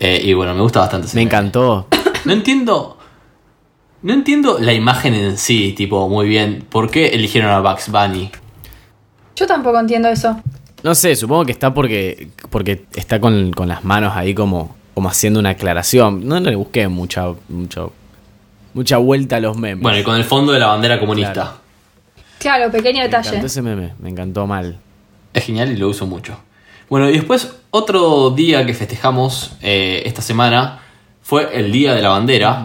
Eh, 0.00 0.20
y 0.24 0.32
bueno, 0.32 0.54
me 0.54 0.60
gusta 0.62 0.80
bastante. 0.80 1.06
ese 1.06 1.16
Me 1.16 1.24
meme. 1.24 1.30
encantó. 1.36 1.86
No 2.24 2.32
entiendo. 2.32 2.98
No 4.02 4.12
entiendo 4.12 4.58
la 4.60 4.72
imagen 4.72 5.14
en 5.14 5.38
sí, 5.38 5.72
tipo, 5.76 6.08
muy 6.08 6.28
bien. 6.28 6.64
¿Por 6.68 6.90
qué 6.90 7.08
eligieron 7.08 7.50
a 7.50 7.60
Bugs 7.60 7.90
Bunny? 7.90 8.30
Yo 9.36 9.46
tampoco 9.46 9.78
entiendo 9.80 10.08
eso. 10.08 10.40
No 10.82 10.94
sé, 10.94 11.16
supongo 11.16 11.44
que 11.44 11.52
está 11.52 11.74
porque, 11.74 12.28
porque 12.50 12.84
está 12.94 13.20
con, 13.20 13.52
con 13.52 13.66
las 13.68 13.84
manos 13.84 14.12
ahí 14.16 14.34
como, 14.34 14.76
como 14.94 15.08
haciendo 15.08 15.40
una 15.40 15.50
aclaración. 15.50 16.26
No, 16.28 16.38
no 16.40 16.50
le 16.50 16.56
busqué 16.56 16.86
mucha, 16.88 17.26
mucho, 17.48 17.92
mucha 18.74 18.98
vuelta 18.98 19.36
a 19.36 19.40
los 19.40 19.56
memes. 19.56 19.82
Bueno, 19.82 19.98
y 19.98 20.02
con 20.04 20.14
el 20.16 20.24
fondo 20.24 20.52
de 20.52 20.60
la 20.60 20.66
bandera 20.68 21.00
comunista. 21.00 21.32
Claro. 21.32 21.50
Claro, 22.38 22.70
pequeño 22.70 22.98
me 22.98 23.04
detalle. 23.04 23.28
encantó 23.28 23.46
ese 23.46 23.62
meme, 23.62 23.94
me 23.98 24.08
encantó 24.08 24.46
mal. 24.46 24.78
Es 25.32 25.44
genial 25.44 25.72
y 25.72 25.76
lo 25.76 25.88
uso 25.88 26.06
mucho. 26.06 26.38
Bueno, 26.88 27.08
y 27.10 27.12
después 27.12 27.56
otro 27.70 28.30
día 28.30 28.64
que 28.64 28.74
festejamos 28.74 29.52
eh, 29.60 30.02
esta 30.06 30.22
semana 30.22 30.80
fue 31.20 31.58
el 31.58 31.70
Día 31.70 31.94
de 31.94 32.02
la 32.02 32.10
Bandera. 32.10 32.64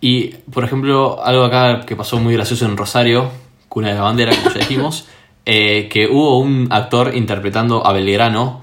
Y, 0.00 0.28
por 0.52 0.64
ejemplo, 0.64 1.24
algo 1.24 1.44
acá 1.44 1.86
que 1.86 1.94
pasó 1.94 2.18
muy 2.18 2.34
gracioso 2.34 2.66
en 2.66 2.76
Rosario, 2.76 3.30
cuna 3.68 3.88
de 3.88 3.94
la 3.94 4.02
bandera, 4.02 4.34
como 4.34 4.50
ya 4.50 4.58
dijimos, 4.58 5.06
eh, 5.46 5.88
que 5.88 6.08
hubo 6.08 6.40
un 6.40 6.66
actor 6.70 7.14
interpretando 7.14 7.86
a 7.86 7.92
Belgrano 7.92 8.62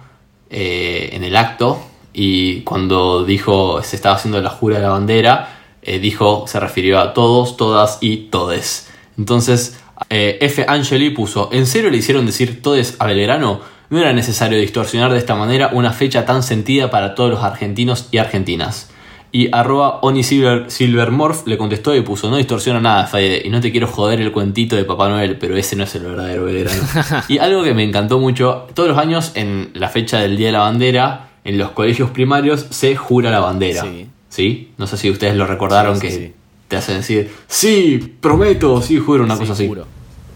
eh, 0.49 1.11
en 1.13 1.23
el 1.23 1.37
acto 1.37 1.79
y 2.11 2.61
cuando 2.61 3.23
dijo 3.23 3.81
se 3.83 3.95
estaba 3.95 4.15
haciendo 4.15 4.41
la 4.41 4.49
jura 4.49 4.77
de 4.77 4.81
la 4.83 4.89
bandera, 4.89 5.59
eh, 5.81 5.99
dijo, 5.99 6.43
se 6.47 6.59
refirió 6.59 6.99
a 6.99 7.13
todos, 7.13 7.55
todas 7.55 7.99
y 8.01 8.27
todes. 8.29 8.88
Entonces, 9.19 9.77
eh, 10.09 10.37
F. 10.41 10.65
Angeli 10.67 11.09
puso, 11.09 11.49
¿en 11.51 11.67
serio 11.67 11.89
le 11.89 11.97
hicieron 11.97 12.25
decir 12.25 12.61
todes 12.61 12.95
a 12.99 13.05
Belgrano? 13.05 13.59
No 13.89 13.99
era 13.99 14.13
necesario 14.13 14.57
distorsionar 14.57 15.11
de 15.11 15.17
esta 15.17 15.35
manera 15.35 15.71
una 15.73 15.91
fecha 15.91 16.25
tan 16.25 16.41
sentida 16.41 16.89
para 16.89 17.15
todos 17.15 17.29
los 17.29 17.43
argentinos 17.43 18.07
y 18.11 18.17
argentinas. 18.17 18.91
Y 19.31 19.49
arroba 19.51 19.99
Oni 20.01 20.23
Silver, 20.23 20.71
Silvermorph 20.71 21.45
le 21.45 21.57
contestó 21.57 21.93
y 21.93 22.01
puso, 22.01 22.29
no 22.29 22.37
distorsiona 22.37 22.79
nada, 22.79 23.05
Fede, 23.07 23.41
y 23.43 23.49
no 23.49 23.59
te 23.59 23.71
quiero 23.71 23.87
joder 23.87 24.21
el 24.21 24.31
cuentito 24.31 24.75
de 24.75 24.85
Papá 24.85 25.09
Noel, 25.09 25.37
pero 25.37 25.57
ese 25.57 25.75
no 25.75 25.83
es 25.83 25.93
el 25.95 26.03
verdadero 26.03 26.45
Belgrano. 26.45 26.81
y 27.27 27.37
algo 27.39 27.63
que 27.63 27.73
me 27.73 27.83
encantó 27.83 28.19
mucho, 28.19 28.67
todos 28.73 28.89
los 28.89 28.97
años 28.97 29.33
en 29.35 29.71
la 29.73 29.89
fecha 29.89 30.19
del 30.19 30.37
Día 30.37 30.47
de 30.47 30.53
la 30.53 30.59
Bandera, 30.59 31.29
en 31.43 31.57
los 31.57 31.71
colegios 31.71 32.09
primarios 32.11 32.67
se 32.69 32.95
jura 32.95 33.31
la 33.31 33.39
bandera. 33.39 33.83
Sí. 33.83 34.07
¿Sí? 34.29 34.71
No 34.77 34.87
sé 34.87 34.97
si 34.97 35.09
ustedes 35.09 35.35
lo 35.35 35.45
recordaron 35.45 35.99
Sí, 35.99 36.01
sí, 36.01 36.07
que 36.07 36.25
sí. 36.25 36.33
Te 36.69 36.77
hacen 36.77 36.95
decir, 36.97 37.29
sí, 37.47 38.15
prometo, 38.21 38.81
sí, 38.81 38.97
juro, 38.97 39.25
una 39.25 39.35
cosa 39.37 39.51
así. 39.51 39.63
Seguro. 39.63 39.85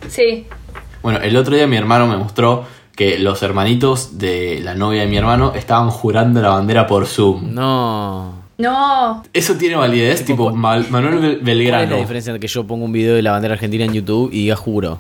Sí. 0.10 0.46
Bueno, 1.02 1.20
el 1.20 1.38
otro 1.38 1.56
día 1.56 1.66
mi 1.68 1.78
hermano 1.78 2.08
me 2.08 2.18
mostró 2.18 2.66
que 2.96 3.18
los 3.20 3.42
hermanitos 3.42 4.18
de 4.18 4.60
la 4.62 4.76
novia 4.76 5.02
de 5.02 5.08
mi 5.08 5.16
hermano 5.18 5.54
estaban 5.56 5.90
jurando 5.90 6.42
la 6.42 6.50
bandera 6.50 6.86
por 6.88 7.06
Zoom. 7.08 7.54
No. 7.54 8.44
No. 8.58 9.24
Eso 9.34 9.56
tiene 9.56 9.76
validez, 9.76 10.26
tipo 10.26 10.52
Mal- 10.54 10.88
Manuel 10.90 11.16
Bel- 11.16 11.20
¿Cuál 11.22 11.32
es 11.32 11.38
la 11.40 11.44
Belgrano. 11.46 11.96
diferencia 11.98 12.32
entre 12.32 12.40
que 12.42 12.48
yo 12.54 12.66
ponga 12.66 12.86
un 12.86 12.92
video 12.92 13.16
de 13.16 13.22
la 13.22 13.32
bandera 13.32 13.54
argentina 13.56 13.86
en 13.86 13.94
YouTube 13.94 14.30
y 14.32 14.42
diga 14.44 14.56
juro? 14.56 15.00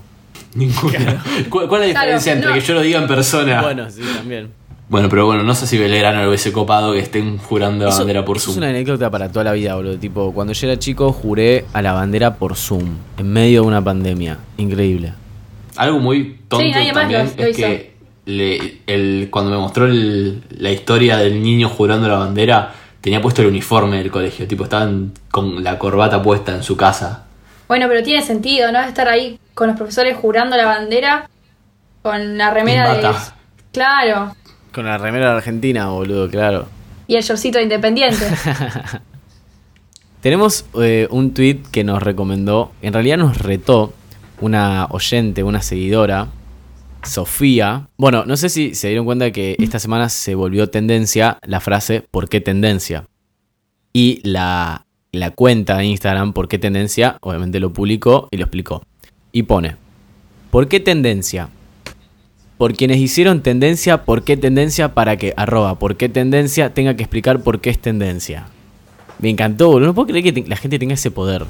Ninguna. 0.55 1.23
¿Cuál, 1.49 1.67
cuál 1.67 1.81
es 1.83 1.87
la 1.89 1.93
Claro, 1.93 2.05
diferencia 2.17 2.33
entre 2.33 2.49
no. 2.49 2.55
que 2.55 2.61
yo 2.61 2.73
lo 2.75 2.81
diga 2.81 2.99
en 3.01 3.07
persona? 3.07 3.61
Bueno, 3.61 3.89
sí, 3.89 4.01
también. 4.17 4.49
Pero 5.09 5.25
bueno, 5.25 5.43
no 5.43 5.55
sé 5.55 5.65
si 5.67 5.77
Belgrano 5.77 6.21
lo 6.21 6.27
hubiese 6.29 6.51
copado 6.51 6.93
que 6.93 6.99
estén 6.99 7.37
jurando 7.37 7.85
la 7.85 7.95
bandera 7.95 8.23
por 8.25 8.39
Zoom. 8.39 8.53
es 8.53 8.57
una 8.57 8.69
anécdota 8.69 9.09
para 9.09 9.29
toda 9.29 9.45
la 9.45 9.53
vida, 9.53 9.75
boludo. 9.75 9.97
Tipo, 9.97 10.33
cuando 10.33 10.53
yo 10.53 10.67
era 10.67 10.77
chico 10.79 11.11
juré 11.11 11.65
a 11.73 11.81
la 11.81 11.93
bandera 11.93 12.35
por 12.35 12.55
Zoom, 12.55 12.97
en 13.17 13.31
medio 13.31 13.61
de 13.61 13.67
una 13.67 13.83
pandemia. 13.83 14.37
Increíble. 14.57 15.13
Algo 15.75 15.99
muy 15.99 16.39
tonto 16.47 16.63
Sí, 16.65 16.71
nadie 16.71 16.93
más 16.93 17.01
también 17.03 17.31
lo- 17.37 17.43
lo 17.43 17.49
es 17.49 17.55
que 17.57 17.93
le- 18.25 18.81
el, 18.87 19.27
cuando 19.31 19.51
me 19.51 19.57
mostró 19.57 19.85
el- 19.85 20.43
la 20.51 20.71
historia 20.71 21.17
del 21.17 21.41
niño 21.41 21.67
jurando 21.69 22.07
la 22.07 22.17
bandera, 22.19 22.73
tenía 23.01 23.21
puesto 23.21 23.41
el 23.41 23.47
uniforme 23.47 23.97
del 23.97 24.11
colegio. 24.11 24.47
Tipo, 24.47 24.63
estaban 24.65 25.11
con 25.31 25.63
la 25.63 25.77
corbata 25.79 26.21
puesta 26.21 26.53
en 26.53 26.63
su 26.63 26.77
casa. 26.77 27.25
Bueno, 27.67 27.87
pero 27.87 28.03
tiene 28.03 28.21
sentido, 28.23 28.71
¿no? 28.71 28.79
Estar 28.81 29.07
ahí 29.09 29.39
con 29.53 29.67
los 29.67 29.75
profesores 29.77 30.15
jurando 30.15 30.55
la 30.55 30.65
bandera 30.65 31.29
con 32.01 32.37
la 32.37 32.51
remera 32.51 32.93
de. 32.93 33.01
Claro. 33.71 34.35
Con 34.73 34.85
la 34.85 34.97
remera 34.97 35.29
de 35.31 35.37
Argentina, 35.37 35.89
boludo, 35.89 36.29
claro. 36.29 36.67
Y 37.07 37.15
el 37.15 37.23
shortcito 37.23 37.59
de 37.59 37.63
independiente. 37.63 38.25
Tenemos 40.21 40.65
eh, 40.81 41.07
un 41.11 41.33
tweet 41.33 41.59
que 41.71 41.83
nos 41.83 42.01
recomendó, 42.01 42.71
en 42.81 42.93
realidad 42.93 43.17
nos 43.17 43.37
retó 43.37 43.93
una 44.39 44.87
oyente, 44.89 45.43
una 45.43 45.61
seguidora, 45.61 46.29
Sofía. 47.03 47.89
Bueno, 47.97 48.25
no 48.25 48.37
sé 48.37 48.49
si 48.49 48.75
se 48.75 48.87
dieron 48.87 49.05
cuenta 49.05 49.31
que 49.31 49.55
esta 49.59 49.79
semana 49.79 50.09
se 50.09 50.35
volvió 50.35 50.69
tendencia 50.69 51.37
la 51.43 51.59
frase 51.59 52.03
¿por 52.09 52.29
qué 52.29 52.41
tendencia? 52.41 53.05
Y 53.91 54.21
la, 54.23 54.85
la 55.11 55.31
cuenta 55.31 55.77
de 55.77 55.85
Instagram 55.85 56.33
¿por 56.33 56.47
qué 56.47 56.57
tendencia? 56.59 57.17
Obviamente 57.21 57.59
lo 57.59 57.73
publicó 57.73 58.29
y 58.31 58.37
lo 58.37 58.45
explicó. 58.45 58.83
Y 59.31 59.43
pone, 59.43 59.75
¿por 60.49 60.67
qué 60.67 60.79
tendencia? 60.79 61.49
Por 62.63 62.75
quienes 62.77 62.95
hicieron 62.99 63.41
tendencia, 63.41 64.05
¿por 64.05 64.23
qué 64.23 64.37
tendencia? 64.37 64.93
Para 64.93 65.17
que 65.17 65.33
arroba, 65.35 65.77
¿por 65.79 65.97
qué 65.97 66.07
tendencia? 66.07 66.73
Tenga 66.73 66.95
que 66.95 67.03
explicar 67.03 67.41
por 67.41 67.59
qué 67.59 67.69
es 67.69 67.77
tendencia. 67.77 68.47
Me 69.19 69.29
encantó, 69.29 69.67
boludo. 69.67 69.87
No 69.87 69.93
puedo 69.93 70.07
creer 70.07 70.33
que 70.33 70.45
la 70.47 70.55
gente 70.55 70.79
tenga 70.79 70.93
ese 70.93 71.11
poder. 71.11 71.43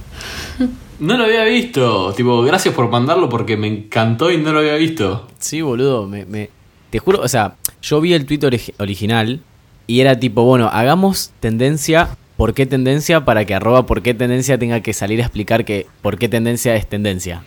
No 0.99 1.15
lo 1.15 1.25
había 1.25 1.43
visto. 1.43 2.13
Tipo, 2.13 2.41
gracias 2.41 2.73
por 2.73 2.89
mandarlo 2.89 3.29
porque 3.29 3.55
me 3.57 3.67
encantó 3.67 4.31
y 4.31 4.37
no 4.37 4.53
lo 4.53 4.59
había 4.59 4.73
visto. 4.73 5.27
Sí, 5.37 5.61
boludo. 5.61 6.07
Me, 6.07 6.25
me- 6.25 6.49
te 6.89 6.97
juro, 6.97 7.21
o 7.21 7.27
sea, 7.27 7.57
yo 7.83 8.01
vi 8.01 8.13
el 8.15 8.25
tweet 8.25 8.39
origi- 8.39 8.73
original 8.79 9.41
y 9.85 9.99
era 9.99 10.19
tipo, 10.19 10.43
bueno, 10.45 10.67
hagamos 10.73 11.29
tendencia, 11.39 12.17
¿por 12.37 12.55
qué 12.55 12.65
tendencia? 12.65 13.23
Para 13.23 13.45
que 13.45 13.53
arroba 13.53 13.85
por 13.85 14.01
qué 14.01 14.15
tendencia 14.15 14.57
tenga 14.57 14.79
que 14.79 14.93
salir 14.93 15.19
a 15.21 15.25
explicar 15.25 15.63
que 15.63 15.85
por 16.01 16.17
qué 16.17 16.27
tendencia 16.27 16.75
es 16.75 16.87
tendencia. 16.89 17.43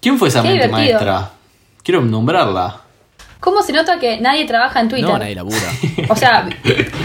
¿Quién 0.00 0.16
fue 0.18 0.28
esa 0.28 0.40
Qué 0.40 0.48
mente 0.48 0.68
divertido. 0.68 0.92
maestra? 1.00 1.32
Quiero 1.88 2.02
nombrarla. 2.02 2.82
¿Cómo 3.40 3.62
se 3.62 3.72
nota 3.72 3.98
que 3.98 4.20
nadie 4.20 4.44
trabaja 4.44 4.78
en 4.78 4.90
Twitter? 4.90 5.08
No, 5.08 5.16
nadie 5.18 5.34
labura. 5.34 5.56
O 6.10 6.14
sea, 6.14 6.46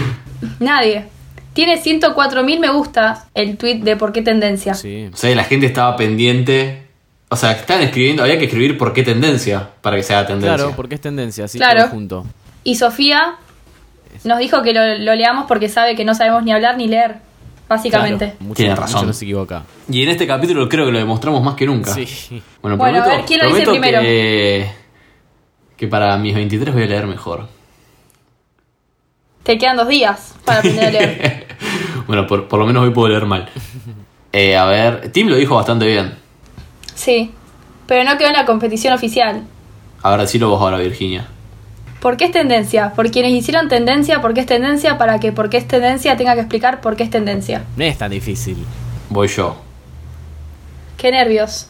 nadie. 0.60 1.06
Tiene 1.54 1.82
104.000 1.82 2.60
me 2.60 2.68
gusta 2.70 3.24
el 3.32 3.56
tweet 3.56 3.76
de 3.78 3.96
por 3.96 4.12
qué 4.12 4.20
tendencia. 4.20 4.74
Sí. 4.74 5.08
O 5.10 5.16
sea, 5.16 5.34
la 5.34 5.44
gente 5.44 5.64
estaba 5.64 5.96
pendiente. 5.96 6.86
O 7.30 7.36
sea, 7.36 7.52
estaban 7.52 7.82
escribiendo, 7.82 8.24
había 8.24 8.38
que 8.38 8.44
escribir 8.44 8.76
por 8.76 8.92
qué 8.92 9.02
tendencia 9.02 9.70
para 9.80 9.96
que 9.96 10.02
sea 10.02 10.26
tendencia. 10.26 10.54
Claro, 10.58 10.72
porque 10.76 10.96
es 10.96 11.00
tendencia, 11.00 11.46
así 11.46 11.56
Claro. 11.56 11.80
todo 11.84 11.88
junto. 11.90 12.26
Y 12.62 12.74
Sofía 12.74 13.36
nos 14.24 14.38
dijo 14.38 14.60
que 14.62 14.74
lo, 14.74 14.98
lo 14.98 15.14
leamos 15.14 15.46
porque 15.48 15.70
sabe 15.70 15.96
que 15.96 16.04
no 16.04 16.14
sabemos 16.14 16.42
ni 16.44 16.52
hablar 16.52 16.76
ni 16.76 16.88
leer, 16.88 17.14
básicamente. 17.68 18.24
Claro, 18.26 18.36
mucho, 18.40 18.54
Tiene 18.54 18.70
mucho 18.72 18.82
razón. 18.82 19.06
no 19.06 19.12
se 19.12 19.24
equivoca. 19.24 19.62
Y 19.88 20.02
en 20.02 20.08
este 20.10 20.26
capítulo 20.26 20.68
creo 20.68 20.86
que 20.86 20.92
lo 20.92 20.98
demostramos 20.98 21.42
más 21.42 21.54
que 21.54 21.66
nunca. 21.66 21.92
Sí. 21.92 22.06
Bueno, 22.62 22.76
Bueno, 22.76 22.98
a 22.98 23.02
prometo, 23.02 23.08
ver, 23.16 23.24
¿quién 23.26 23.40
lo 23.40 23.48
dice 23.54 23.70
primero? 23.70 24.00
Que, 24.00 24.70
que 25.76 25.86
para 25.88 26.16
mis 26.18 26.34
23 26.34 26.74
voy 26.74 26.84
a 26.84 26.86
leer 26.86 27.06
mejor. 27.06 27.48
Te 29.42 29.58
quedan 29.58 29.76
dos 29.76 29.88
días 29.88 30.34
para 30.44 30.58
aprender 30.60 30.86
a 30.86 30.90
leer. 30.90 31.46
Bueno, 32.06 32.26
por, 32.26 32.48
por 32.48 32.58
lo 32.58 32.66
menos 32.66 32.82
hoy 32.84 32.90
puedo 32.90 33.08
leer 33.08 33.24
mal. 33.24 33.48
Eh, 34.30 34.54
a 34.56 34.66
ver, 34.66 35.10
Tim 35.10 35.26
lo 35.28 35.36
dijo 35.36 35.54
bastante 35.56 35.86
bien. 35.86 36.14
Sí, 36.94 37.30
pero 37.86 38.04
no 38.04 38.18
quedó 38.18 38.28
en 38.28 38.34
la 38.34 38.44
competición 38.44 38.92
oficial. 38.92 39.42
Ahora 40.02 40.22
decilo 40.24 40.50
vos 40.50 40.60
ahora, 40.60 40.76
Virginia. 40.76 41.26
¿Por 42.04 42.18
qué 42.18 42.26
es 42.26 42.32
tendencia? 42.32 42.92
Por 42.92 43.10
quienes 43.10 43.32
hicieron 43.32 43.66
tendencia, 43.70 44.20
¿por 44.20 44.34
qué 44.34 44.40
es 44.40 44.46
tendencia? 44.46 44.98
Para 44.98 45.20
que 45.20 45.32
por 45.32 45.48
qué 45.48 45.56
es 45.56 45.66
tendencia 45.66 46.18
tenga 46.18 46.34
que 46.34 46.40
explicar 46.40 46.82
por 46.82 46.96
qué 46.96 47.04
es 47.04 47.08
tendencia. 47.08 47.64
No 47.78 47.84
es 47.84 47.96
tan 47.96 48.10
difícil. 48.10 48.58
Voy 49.08 49.26
yo. 49.28 49.56
Qué 50.98 51.10
nervios. 51.10 51.68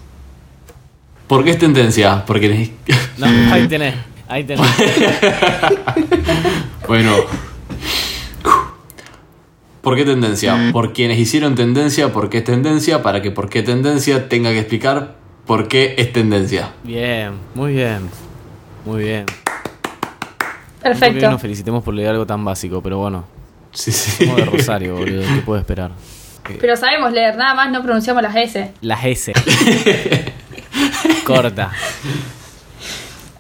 ¿Por 1.28 1.44
qué 1.44 1.50
es 1.50 1.58
tendencia? 1.58 2.24
Porque... 2.26 2.72
No, 3.16 3.26
ahí 3.52 3.68
tenés. 3.68 3.94
Ahí 4.26 4.42
tenés. 4.42 4.66
Bueno. 6.88 7.14
¿Por 9.82 9.94
qué 9.94 10.04
tendencia? 10.04 10.70
Por 10.72 10.92
quienes 10.92 11.16
hicieron 11.20 11.54
tendencia, 11.54 12.12
¿por 12.12 12.28
qué 12.28 12.38
es 12.38 12.44
tendencia? 12.44 13.04
Para 13.04 13.22
que 13.22 13.30
por 13.30 13.48
qué 13.48 13.62
tendencia 13.62 14.28
tenga 14.28 14.50
que 14.50 14.58
explicar 14.58 15.14
por 15.46 15.68
qué 15.68 15.94
es 15.96 16.12
tendencia. 16.12 16.72
Bien, 16.82 17.34
muy 17.54 17.74
bien. 17.74 18.10
Muy 18.84 19.04
bien. 19.04 19.26
Perfecto. 20.84 21.20
que 21.20 21.28
nos 21.28 21.40
felicitemos 21.40 21.82
por 21.82 21.94
leer 21.94 22.10
algo 22.10 22.26
tan 22.26 22.44
básico, 22.44 22.82
pero 22.82 22.98
bueno. 22.98 23.24
Sí, 23.72 23.90
sí. 23.90 24.26
Somos 24.26 24.36
de 24.36 24.44
Rosario, 24.44 24.96
boludo. 24.96 25.22
¿Qué 25.22 25.40
puedo 25.40 25.58
esperar? 25.58 25.90
Pero 26.60 26.76
sabemos 26.76 27.10
leer, 27.10 27.36
nada 27.36 27.54
más 27.54 27.72
no 27.72 27.82
pronunciamos 27.82 28.22
las 28.22 28.36
S. 28.36 28.72
Las 28.82 29.04
S. 29.04 29.32
Corta. 31.24 31.72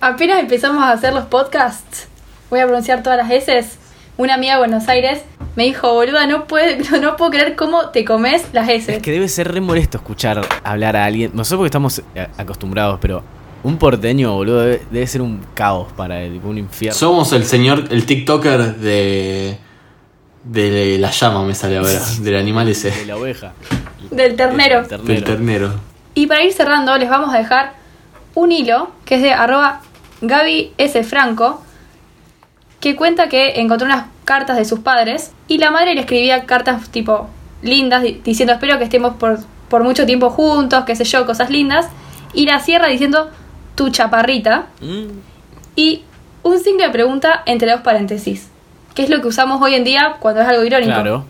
Apenas 0.00 0.40
empezamos 0.40 0.82
a 0.82 0.92
hacer 0.92 1.12
los 1.12 1.26
podcasts, 1.26 2.08
voy 2.48 2.60
a 2.60 2.64
pronunciar 2.64 3.02
todas 3.02 3.18
las 3.18 3.30
S. 3.30 3.78
Una 4.16 4.34
amiga 4.34 4.54
de 4.54 4.60
Buenos 4.60 4.88
Aires 4.88 5.22
me 5.54 5.64
dijo, 5.64 5.92
boluda, 5.92 6.26
no, 6.26 6.46
puede, 6.46 6.78
no, 6.90 6.98
no 6.98 7.16
puedo 7.16 7.30
creer 7.30 7.56
cómo 7.56 7.90
te 7.90 8.06
comes 8.06 8.46
las 8.54 8.70
S. 8.70 8.96
Es 8.96 9.02
que 9.02 9.12
debe 9.12 9.28
ser 9.28 9.52
re 9.52 9.60
molesto 9.60 9.98
escuchar 9.98 10.40
hablar 10.62 10.96
a 10.96 11.04
alguien. 11.04 11.30
No 11.34 11.44
sé 11.44 11.56
porque 11.56 11.66
estamos 11.66 12.02
eh, 12.14 12.26
acostumbrados, 12.38 12.98
pero 13.02 13.22
un 13.64 13.76
porteño, 13.78 14.32
boludo, 14.34 14.60
debe, 14.60 14.82
debe 14.90 15.06
ser 15.06 15.20
un 15.22 15.40
caos 15.54 15.92
para 15.96 16.22
él, 16.22 16.40
un 16.44 16.58
infierno. 16.58 16.96
Somos 16.98 17.32
el 17.32 17.44
señor, 17.44 17.84
el 17.90 18.06
TikToker 18.06 18.76
de, 18.76 19.58
De 20.44 20.98
la 20.98 21.10
llama 21.10 21.42
me 21.44 21.54
sale 21.54 21.78
ahora, 21.78 21.90
del 22.20 22.36
animal 22.36 22.66
De 22.66 22.72
ese. 22.72 23.06
la 23.06 23.16
oveja. 23.16 23.52
Del 24.10 24.36
ternero. 24.36 24.80
El 24.80 24.86
ternero. 24.88 25.12
Del 25.14 25.24
ternero. 25.24 25.74
Y 26.14 26.26
para 26.26 26.44
ir 26.44 26.52
cerrando, 26.52 26.96
les 26.98 27.08
vamos 27.10 27.34
a 27.34 27.38
dejar 27.38 27.72
un 28.34 28.52
hilo 28.52 28.90
que 29.04 29.16
es 29.16 29.22
de 29.22 29.32
arroba 29.32 29.80
Gaby 30.20 30.72
S. 30.78 31.02
Franco, 31.02 31.62
que 32.80 32.94
cuenta 32.96 33.28
que 33.28 33.60
encontró 33.60 33.86
unas 33.86 34.06
cartas 34.24 34.56
de 34.56 34.64
sus 34.64 34.80
padres 34.80 35.32
y 35.48 35.58
la 35.58 35.70
madre 35.70 35.94
le 35.94 36.00
escribía 36.02 36.44
cartas 36.46 36.88
tipo 36.90 37.28
lindas 37.62 38.02
di- 38.02 38.20
diciendo 38.24 38.52
espero 38.52 38.78
que 38.78 38.84
estemos 38.84 39.14
por, 39.14 39.38
por 39.68 39.82
mucho 39.84 40.04
tiempo 40.06 40.30
juntos, 40.30 40.84
qué 40.84 40.94
sé 40.94 41.04
yo, 41.04 41.24
cosas 41.26 41.48
lindas. 41.50 41.86
Y 42.34 42.46
la 42.46 42.60
cierra 42.60 42.88
diciendo 42.88 43.30
tu 43.74 43.90
chaparrita 43.90 44.66
Mm, 44.80 45.06
y 45.76 46.02
un 46.42 46.58
signo 46.62 46.84
de 46.84 46.90
pregunta 46.90 47.42
entre 47.46 47.70
dos 47.70 47.80
paréntesis, 47.80 48.48
que 48.94 49.02
es 49.02 49.10
lo 49.10 49.20
que 49.20 49.28
usamos 49.28 49.60
hoy 49.62 49.74
en 49.74 49.84
día 49.84 50.16
cuando 50.20 50.40
es 50.42 50.46
algo 50.48 50.64
irónico. 50.64 50.92
claro. 50.92 51.24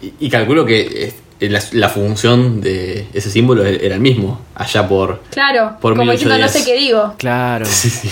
Y, 0.00 0.14
y 0.26 0.30
calculo 0.30 0.64
que 0.66 1.14
eh, 1.40 1.48
la, 1.48 1.60
la 1.72 1.88
función 1.88 2.60
de 2.60 3.06
ese 3.12 3.30
símbolo 3.30 3.64
era 3.64 3.94
el 3.94 4.00
mismo, 4.00 4.40
allá 4.54 4.86
por... 4.88 5.22
Claro, 5.30 5.76
Por 5.80 5.96
como 5.96 6.10
diciendo 6.12 6.36
no 6.38 6.48
sé 6.48 6.58
1810. 6.60 6.64
qué 6.66 6.74
digo. 6.76 7.14
Claro. 7.18 7.64
Sí, 7.66 7.88
sí. 7.90 8.10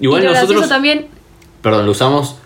Igual 0.00 0.24
y 0.24 0.26
nosotros... 0.26 0.68
también 0.68 1.06
Perdón, 1.62 1.86
lo 1.86 1.92
usamos 1.92 2.36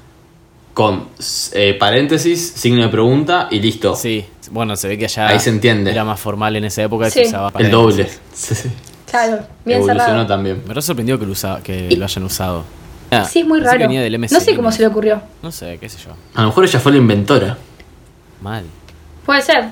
con 0.74 1.08
eh, 1.52 1.74
paréntesis, 1.78 2.52
signo 2.56 2.82
de 2.82 2.88
pregunta 2.88 3.48
y 3.50 3.60
listo. 3.60 3.94
Sí, 3.96 4.24
bueno, 4.50 4.76
se 4.76 4.88
ve 4.88 4.96
que 4.96 5.04
allá 5.06 5.28
Ahí 5.28 5.38
se 5.40 5.50
entiende. 5.50 5.90
era 5.90 6.04
más 6.04 6.18
formal 6.20 6.56
en 6.56 6.64
esa 6.64 6.82
época 6.82 7.10
Sí. 7.10 7.22
se 7.24 7.28
usaba 7.28 7.52
El 7.58 7.70
doble. 7.70 8.08
Sí, 8.32 8.54
sí. 8.54 8.70
Claro, 9.10 9.40
bien 9.64 9.78
Evolucionó 9.78 10.04
cerrado. 10.08 10.26
también. 10.26 10.62
Me 10.66 10.72
re 10.74 10.82
sorprendió 10.82 11.18
que 11.18 11.26
lo, 11.26 11.32
usa- 11.32 11.60
que 11.62 11.88
Y- 11.90 11.96
lo 11.96 12.04
hayan 12.04 12.24
usado. 12.24 12.64
Ah, 13.10 13.24
Sí, 13.24 13.40
es 13.40 13.46
muy 13.46 13.60
raro. 13.60 13.78
venía 13.80 14.00
del 14.02 14.20
No 14.20 14.28
sé 14.40 14.54
cómo 14.54 14.70
se 14.70 14.80
le 14.82 14.86
ocurrió. 14.86 15.20
No 15.42 15.50
sé, 15.50 15.78
qué 15.80 15.88
sé 15.88 15.98
yo. 15.98 16.12
A 16.34 16.42
lo 16.42 16.48
mejor 16.48 16.64
ella 16.64 16.78
fue 16.78 16.92
la 16.92 16.98
inventora. 16.98 17.58
Mal. 18.40 18.64
Puede 19.26 19.42
ser. 19.42 19.64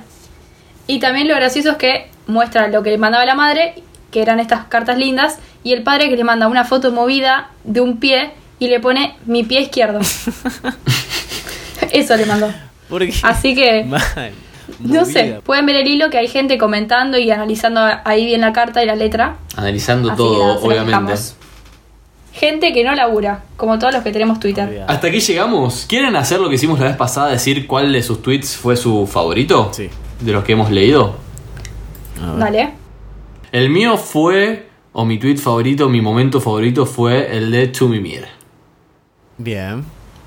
Y 0.88 0.98
también 0.98 1.28
lo 1.28 1.34
gracioso 1.36 1.70
es 1.70 1.76
que 1.76 2.10
muestra 2.26 2.66
lo 2.68 2.82
que 2.82 2.90
le 2.90 2.98
mandaba 2.98 3.24
la 3.24 3.34
madre, 3.36 3.74
que 4.10 4.22
eran 4.22 4.40
estas 4.40 4.64
cartas 4.64 4.98
lindas, 4.98 5.38
y 5.62 5.72
el 5.72 5.82
padre 5.84 6.08
que 6.08 6.16
le 6.16 6.24
manda 6.24 6.48
una 6.48 6.64
foto 6.64 6.90
movida 6.92 7.50
de 7.64 7.80
un 7.80 7.98
pie 7.98 8.32
y 8.58 8.66
le 8.68 8.80
pone 8.80 9.16
mi 9.26 9.44
pie 9.44 9.60
izquierdo. 9.60 10.00
Eso 11.92 12.16
le 12.16 12.26
mandó. 12.26 12.52
¿Por 12.88 13.06
qué? 13.06 13.14
Así 13.22 13.54
que, 13.54 13.84
Mal. 13.84 14.02
No 14.80 15.04
sé, 15.04 15.40
pueden 15.44 15.66
ver 15.66 15.76
el 15.76 15.88
hilo 15.88 16.10
que 16.10 16.18
hay 16.18 16.28
gente 16.28 16.58
comentando 16.58 17.18
y 17.18 17.30
analizando 17.30 17.80
ahí 18.04 18.26
bien 18.26 18.40
la 18.40 18.52
carta 18.52 18.82
y 18.82 18.86
la 18.86 18.96
letra. 18.96 19.36
Analizando 19.56 20.10
Así 20.10 20.16
todo, 20.16 20.54
nada, 20.54 20.60
obviamente. 20.60 21.14
Gente 22.32 22.72
que 22.72 22.84
no 22.84 22.94
labura, 22.94 23.42
como 23.56 23.78
todos 23.78 23.92
los 23.92 24.02
que 24.04 24.12
tenemos 24.12 24.38
Twitter. 24.38 24.84
Hasta 24.86 25.08
aquí 25.08 25.20
llegamos. 25.20 25.86
¿Quieren 25.88 26.14
hacer 26.14 26.38
lo 26.38 26.48
que 26.48 26.54
hicimos 26.54 26.78
la 26.78 26.86
vez 26.86 26.96
pasada? 26.96 27.30
Decir 27.30 27.66
cuál 27.66 27.92
de 27.92 28.02
sus 28.02 28.22
tweets 28.22 28.56
fue 28.56 28.76
su 28.76 29.06
favorito. 29.06 29.70
Sí. 29.72 29.90
De 30.20 30.32
los 30.32 30.44
que 30.44 30.52
hemos 30.52 30.70
leído. 30.70 31.16
Dale. 32.38 32.74
El 33.50 33.70
mío 33.70 33.96
fue, 33.96 34.68
o 34.92 35.04
mi 35.04 35.18
tweet 35.18 35.38
favorito, 35.38 35.88
mi 35.88 36.00
momento 36.00 36.40
favorito 36.40 36.86
fue 36.86 37.36
el 37.36 37.50
de 37.50 37.72
Chumimir. 37.72 38.26
Bien. 39.38 39.84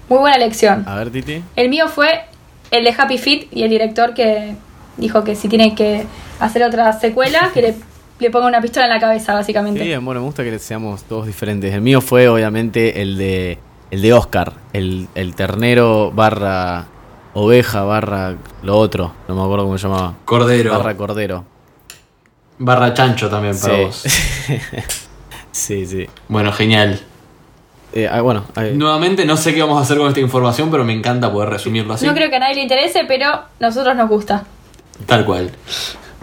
Muy 0.10 0.20
buena 0.20 0.38
lección. 0.38 0.84
A 0.88 0.96
ver, 0.96 1.12
Titi. 1.12 1.42
El 1.56 1.70
mío 1.70 1.88
fue 1.88 2.24
el 2.72 2.84
de 2.84 2.96
Happy 2.98 3.18
Feet 3.18 3.48
y 3.52 3.64
el 3.64 3.70
director 3.70 4.14
que 4.14 4.56
dijo 4.98 5.24
que 5.24 5.36
si 5.36 5.48
tiene 5.48 5.76
que 5.76 6.06
hacer 6.40 6.64
otra 6.64 6.92
secuela, 6.94 7.52
que 7.54 7.62
le, 7.62 7.76
le 8.20 8.32
ponga 8.32 8.48
una 8.48 8.62
pistola 8.62 8.86
en 8.88 8.92
la 8.94 9.00
cabeza, 9.00 9.34
básicamente. 9.34 9.84
Bien, 9.84 10.04
bueno, 10.04 10.22
me 10.22 10.26
gusta 10.26 10.44
que 10.44 10.58
seamos 10.60 11.04
todos 11.04 11.28
diferentes. 11.28 11.74
El 11.74 11.82
mío 11.82 12.02
fue, 12.02 12.28
obviamente, 12.28 13.02
el 13.02 13.18
de 13.18 13.58
el 13.92 14.02
de 14.02 14.14
Oscar. 14.14 14.54
El, 14.74 15.08
el 15.16 15.36
ternero 15.36 16.12
barra 16.12 16.86
oveja 17.34 17.84
barra 17.84 18.36
lo 18.64 18.78
otro. 18.78 19.14
No 19.28 19.36
me 19.36 19.42
acuerdo 19.42 19.66
cómo 19.66 19.78
se 19.78 19.88
llamaba. 19.88 20.14
Cordero. 20.26 20.72
Barra 20.72 20.84
Barra, 20.84 20.98
cordero. 20.98 21.46
chancho 22.94 23.30
también 23.30 23.60
para 23.60 23.76
Sí. 23.76 23.82
vos. 23.84 24.04
sí, 25.52 25.86
sí. 25.86 26.08
Bueno, 26.28 26.52
genial. 26.52 27.00
Eh, 27.94 28.08
ah, 28.10 28.22
bueno, 28.22 28.46
eh, 28.56 28.74
Nuevamente 28.76 29.26
no 29.26 29.36
sé 29.36 29.54
qué 29.54 29.62
vamos 29.62 29.78
a 29.78 29.82
hacer 29.82 29.98
con 29.98 30.08
esta 30.08 30.20
información, 30.20 30.72
pero 30.72 30.84
me 30.86 30.94
encanta 30.94 31.32
poder 31.32 31.50
resumirlo 31.50 31.94
así. 31.94 32.06
No 32.06 32.14
creo 32.14 32.30
que 32.30 32.38
a 32.38 32.40
nadie 32.40 32.56
le 32.56 32.62
interese, 32.62 33.04
pero 33.08 33.28
a 33.28 33.50
nosotros 33.60 33.96
nos 33.96 34.10
gusta. 34.10 34.46
Tal 35.06 35.26
cual. 35.26 35.52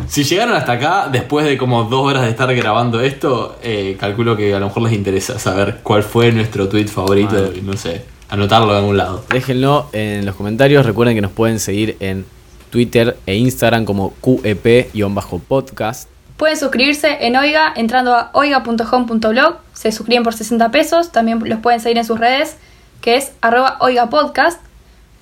Si 0.06 0.22
llegaron 0.24 0.54
hasta 0.54 0.72
acá, 0.72 1.08
después 1.10 1.44
de 1.44 1.58
como 1.58 1.84
dos 1.84 2.06
horas 2.06 2.22
de 2.22 2.30
estar 2.30 2.54
grabando 2.54 3.00
esto, 3.00 3.58
eh, 3.62 3.96
calculo 3.98 4.36
que 4.36 4.54
a 4.54 4.60
lo 4.60 4.66
mejor 4.66 4.84
les 4.84 4.92
interesa 4.92 5.38
saber 5.38 5.80
cuál 5.82 6.04
fue 6.04 6.30
nuestro 6.30 6.68
tweet 6.68 6.86
favorito 6.86 7.52
no 7.62 7.72
sé, 7.76 8.04
anotarlo 8.28 8.70
en 8.70 8.78
algún 8.78 8.96
lado. 8.96 9.24
déjenlo 9.28 9.88
en 9.92 10.24
los 10.24 10.36
comentarios. 10.36 10.86
Recuerden 10.86 11.16
que 11.16 11.20
nos 11.20 11.32
pueden 11.32 11.58
seguir 11.58 11.96
en 11.98 12.24
Twitter 12.70 13.16
e 13.26 13.34
Instagram 13.34 13.84
como 13.84 14.14
QEP-podcast. 14.22 16.06
Pueden 16.39 16.57
suscribirse 16.57 17.26
en 17.26 17.34
Oiga 17.34 17.72
entrando 17.74 18.14
a 18.14 18.30
oiga.home.blog. 18.32 19.57
Se 19.72 19.91
suscriben 19.91 20.22
por 20.22 20.34
60 20.34 20.70
pesos. 20.70 21.11
También 21.11 21.41
los 21.45 21.59
pueden 21.59 21.80
seguir 21.80 21.99
en 21.99 22.05
sus 22.05 22.20
redes, 22.20 22.59
que 23.01 23.16
es 23.16 23.32
arroba 23.41 23.76
Oiga 23.80 24.09
Podcast. 24.09 24.61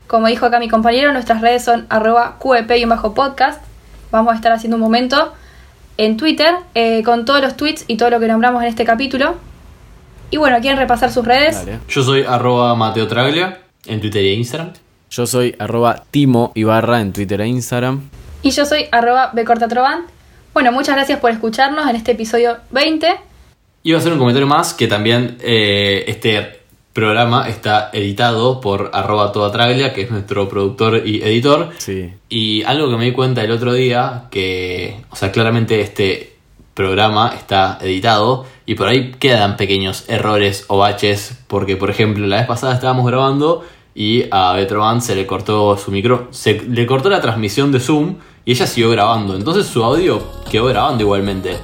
Como 0.08 0.26
dijo 0.26 0.44
acá 0.44 0.58
mi 0.58 0.68
compañero, 0.68 1.14
nuestras 1.14 1.40
redes 1.40 1.64
son 1.64 1.86
arroba 1.88 2.36
QEP-podcast. 2.38 3.62
Vamos 4.12 4.34
a 4.34 4.36
estar 4.36 4.52
haciendo 4.52 4.76
un 4.76 4.82
momento 4.82 5.32
en 5.96 6.18
Twitter 6.18 6.54
eh, 6.74 7.02
con 7.02 7.24
todos 7.24 7.40
los 7.40 7.56
tweets 7.56 7.86
y 7.88 7.96
todo 7.96 8.10
lo 8.10 8.20
que 8.20 8.28
nombramos 8.28 8.62
en 8.62 8.68
este 8.68 8.84
capítulo. 8.84 9.36
Y 10.30 10.36
bueno, 10.36 10.60
¿quieren 10.60 10.78
repasar 10.78 11.10
sus 11.10 11.24
redes? 11.24 11.64
Dale. 11.64 11.80
Yo 11.88 12.02
soy 12.02 12.24
arroba 12.24 12.74
Mateo 12.74 13.08
Traglia 13.08 13.62
en 13.86 14.02
Twitter 14.02 14.22
e 14.22 14.34
Instagram. 14.34 14.74
Yo 15.08 15.26
soy 15.26 15.56
arroba 15.58 16.02
Timo 16.10 16.52
Ibarra 16.54 17.00
en 17.00 17.14
Twitter 17.14 17.40
e 17.40 17.46
Instagram. 17.46 18.10
Y 18.42 18.50
yo 18.50 18.66
soy 18.66 18.88
arroba 18.92 19.30
Becortatroban. 19.32 20.14
Bueno, 20.56 20.72
muchas 20.72 20.96
gracias 20.96 21.20
por 21.20 21.30
escucharnos 21.30 21.86
en 21.86 21.96
este 21.96 22.12
episodio 22.12 22.56
20. 22.70 23.14
Iba 23.82 23.98
a 23.98 24.00
hacer 24.00 24.10
un 24.10 24.18
comentario 24.18 24.46
más 24.46 24.72
que 24.72 24.86
también 24.86 25.36
eh, 25.42 26.04
este 26.06 26.60
programa 26.94 27.46
está 27.46 27.90
editado 27.92 28.58
por 28.62 28.88
arroba 28.94 29.32
toda 29.32 29.52
traglia, 29.52 29.92
que 29.92 30.00
es 30.00 30.10
nuestro 30.10 30.48
productor 30.48 31.02
y 31.06 31.22
editor. 31.22 31.72
Sí. 31.76 32.10
Y 32.30 32.62
algo 32.62 32.88
que 32.88 32.96
me 32.96 33.04
di 33.04 33.12
cuenta 33.12 33.44
el 33.44 33.50
otro 33.50 33.74
día, 33.74 34.28
que, 34.30 34.96
o 35.10 35.16
sea, 35.16 35.30
claramente 35.30 35.82
este 35.82 36.36
programa 36.72 37.34
está 37.36 37.76
editado 37.82 38.46
y 38.64 38.76
por 38.76 38.88
ahí 38.88 39.12
quedan 39.18 39.58
pequeños 39.58 40.08
errores 40.08 40.64
o 40.68 40.78
baches, 40.78 41.38
porque 41.48 41.76
por 41.76 41.90
ejemplo 41.90 42.26
la 42.26 42.36
vez 42.36 42.46
pasada 42.46 42.72
estábamos 42.72 43.06
grabando 43.06 43.62
y 43.94 44.24
a 44.30 44.54
Betroban 44.54 45.02
se 45.02 45.16
le 45.16 45.26
cortó 45.26 45.76
su 45.76 45.90
micro, 45.90 46.28
se 46.30 46.62
le 46.62 46.86
cortó 46.86 47.10
la 47.10 47.20
transmisión 47.20 47.72
de 47.72 47.80
Zoom 47.80 48.16
y 48.46 48.52
ella 48.52 48.66
siguió 48.66 48.90
grabando, 48.90 49.34
entonces 49.34 49.66
su 49.66 49.82
audio 49.82 50.22
quedó 50.48 50.66
grabando 50.66 51.02
igualmente. 51.02 51.56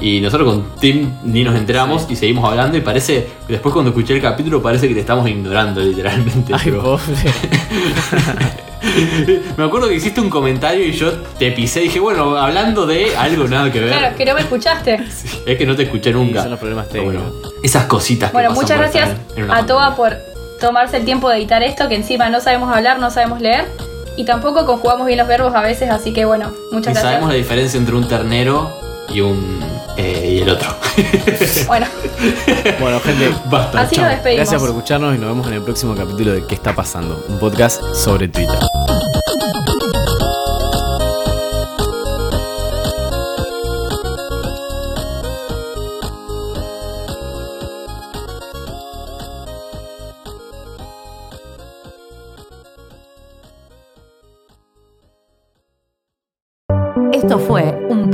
Y 0.00 0.20
nosotros 0.20 0.54
con 0.54 0.64
Tim 0.78 1.10
ni 1.24 1.42
nos 1.42 1.56
enteramos 1.56 2.06
y 2.08 2.14
seguimos 2.14 2.48
hablando 2.48 2.78
y 2.78 2.80
parece, 2.80 3.26
después 3.48 3.72
cuando 3.72 3.88
escuché 3.90 4.14
el 4.14 4.22
capítulo 4.22 4.62
parece 4.62 4.86
que 4.86 4.94
te 4.94 5.00
estamos 5.00 5.28
ignorando 5.28 5.80
literalmente. 5.80 6.54
Ay, 6.54 6.70
pobre. 6.70 7.02
me 9.56 9.64
acuerdo 9.64 9.88
que 9.88 9.96
hiciste 9.96 10.20
un 10.20 10.30
comentario 10.30 10.86
y 10.86 10.92
yo 10.92 11.10
te 11.12 11.50
pisé 11.50 11.80
y 11.80 11.84
dije, 11.84 11.98
bueno, 11.98 12.36
hablando 12.36 12.86
de 12.86 13.16
algo 13.16 13.48
nada 13.48 13.72
que 13.72 13.80
ver. 13.80 13.88
Claro, 13.88 14.16
que 14.16 14.24
no 14.24 14.34
me 14.34 14.40
escuchaste. 14.42 15.02
Es 15.46 15.58
que 15.58 15.66
no 15.66 15.74
te 15.74 15.82
escuché 15.82 16.12
nunca. 16.12 16.42
son 16.42 16.52
los 16.52 16.60
problemas 16.60 16.88
técnicos. 16.88 17.32
bueno, 17.32 17.48
esas 17.64 17.86
cositas 17.86 18.30
que 18.30 18.34
Bueno, 18.34 18.50
pasan 18.50 18.62
muchas 18.62 18.78
gracias 18.78 19.08
a 19.50 19.66
Toba 19.66 19.96
pandemia. 19.96 19.96
por 19.96 20.16
tomarse 20.60 20.98
el 20.98 21.04
tiempo 21.04 21.28
de 21.28 21.38
editar 21.38 21.60
esto, 21.64 21.88
que 21.88 21.96
encima 21.96 22.30
no 22.30 22.38
sabemos 22.40 22.72
hablar, 22.72 23.00
no 23.00 23.10
sabemos 23.10 23.40
leer. 23.40 23.66
Y 24.18 24.24
tampoco 24.24 24.66
conjugamos 24.66 25.06
bien 25.06 25.18
los 25.18 25.28
verbos 25.28 25.54
a 25.54 25.62
veces, 25.62 25.88
así 25.90 26.12
que 26.12 26.24
bueno, 26.24 26.50
muchas 26.72 26.90
Y 26.90 26.94
gracias. 26.94 27.02
sabemos 27.04 27.28
la 27.30 27.36
diferencia 27.36 27.78
entre 27.78 27.94
un 27.94 28.08
ternero 28.08 28.68
y 29.08 29.20
un 29.20 29.60
eh, 29.96 30.32
y 30.38 30.42
el 30.42 30.48
otro. 30.50 30.68
Bueno, 31.68 31.86
Bueno, 32.80 33.00
gente, 33.00 33.30
Basta. 33.48 33.82
así 33.82 33.94
chao. 33.94 34.04
nos 34.06 34.14
despedimos. 34.14 34.40
gracias 34.42 34.60
por 34.60 34.70
escucharnos 34.70 35.14
y 35.14 35.18
nos 35.18 35.28
vemos 35.30 35.46
en 35.46 35.52
el 35.54 35.62
próximo 35.62 35.94
capítulo 35.94 36.32
de 36.32 36.44
¿Qué 36.46 36.54
está 36.56 36.74
pasando? 36.74 37.24
Un 37.28 37.38
podcast 37.38 37.80
sobre 37.94 38.26
Twitter. 38.28 38.58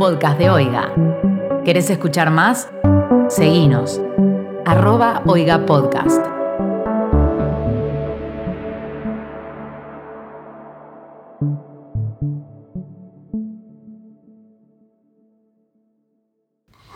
Podcast 0.05 0.39
de 0.39 0.51
Oiga. 0.51 0.93
¿Querés 1.65 1.89
escuchar 1.89 2.31
más? 2.31 2.69
Seguinos. 3.31 4.03
Arroba 4.67 5.23
Oiga 5.25 5.65
Podcast. 5.65 6.23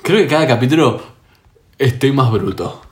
Creo 0.02 0.18
que 0.18 0.26
cada 0.26 0.46
capítulo 0.46 1.00
estoy 1.78 2.12
más 2.12 2.30
bruto. 2.30 2.87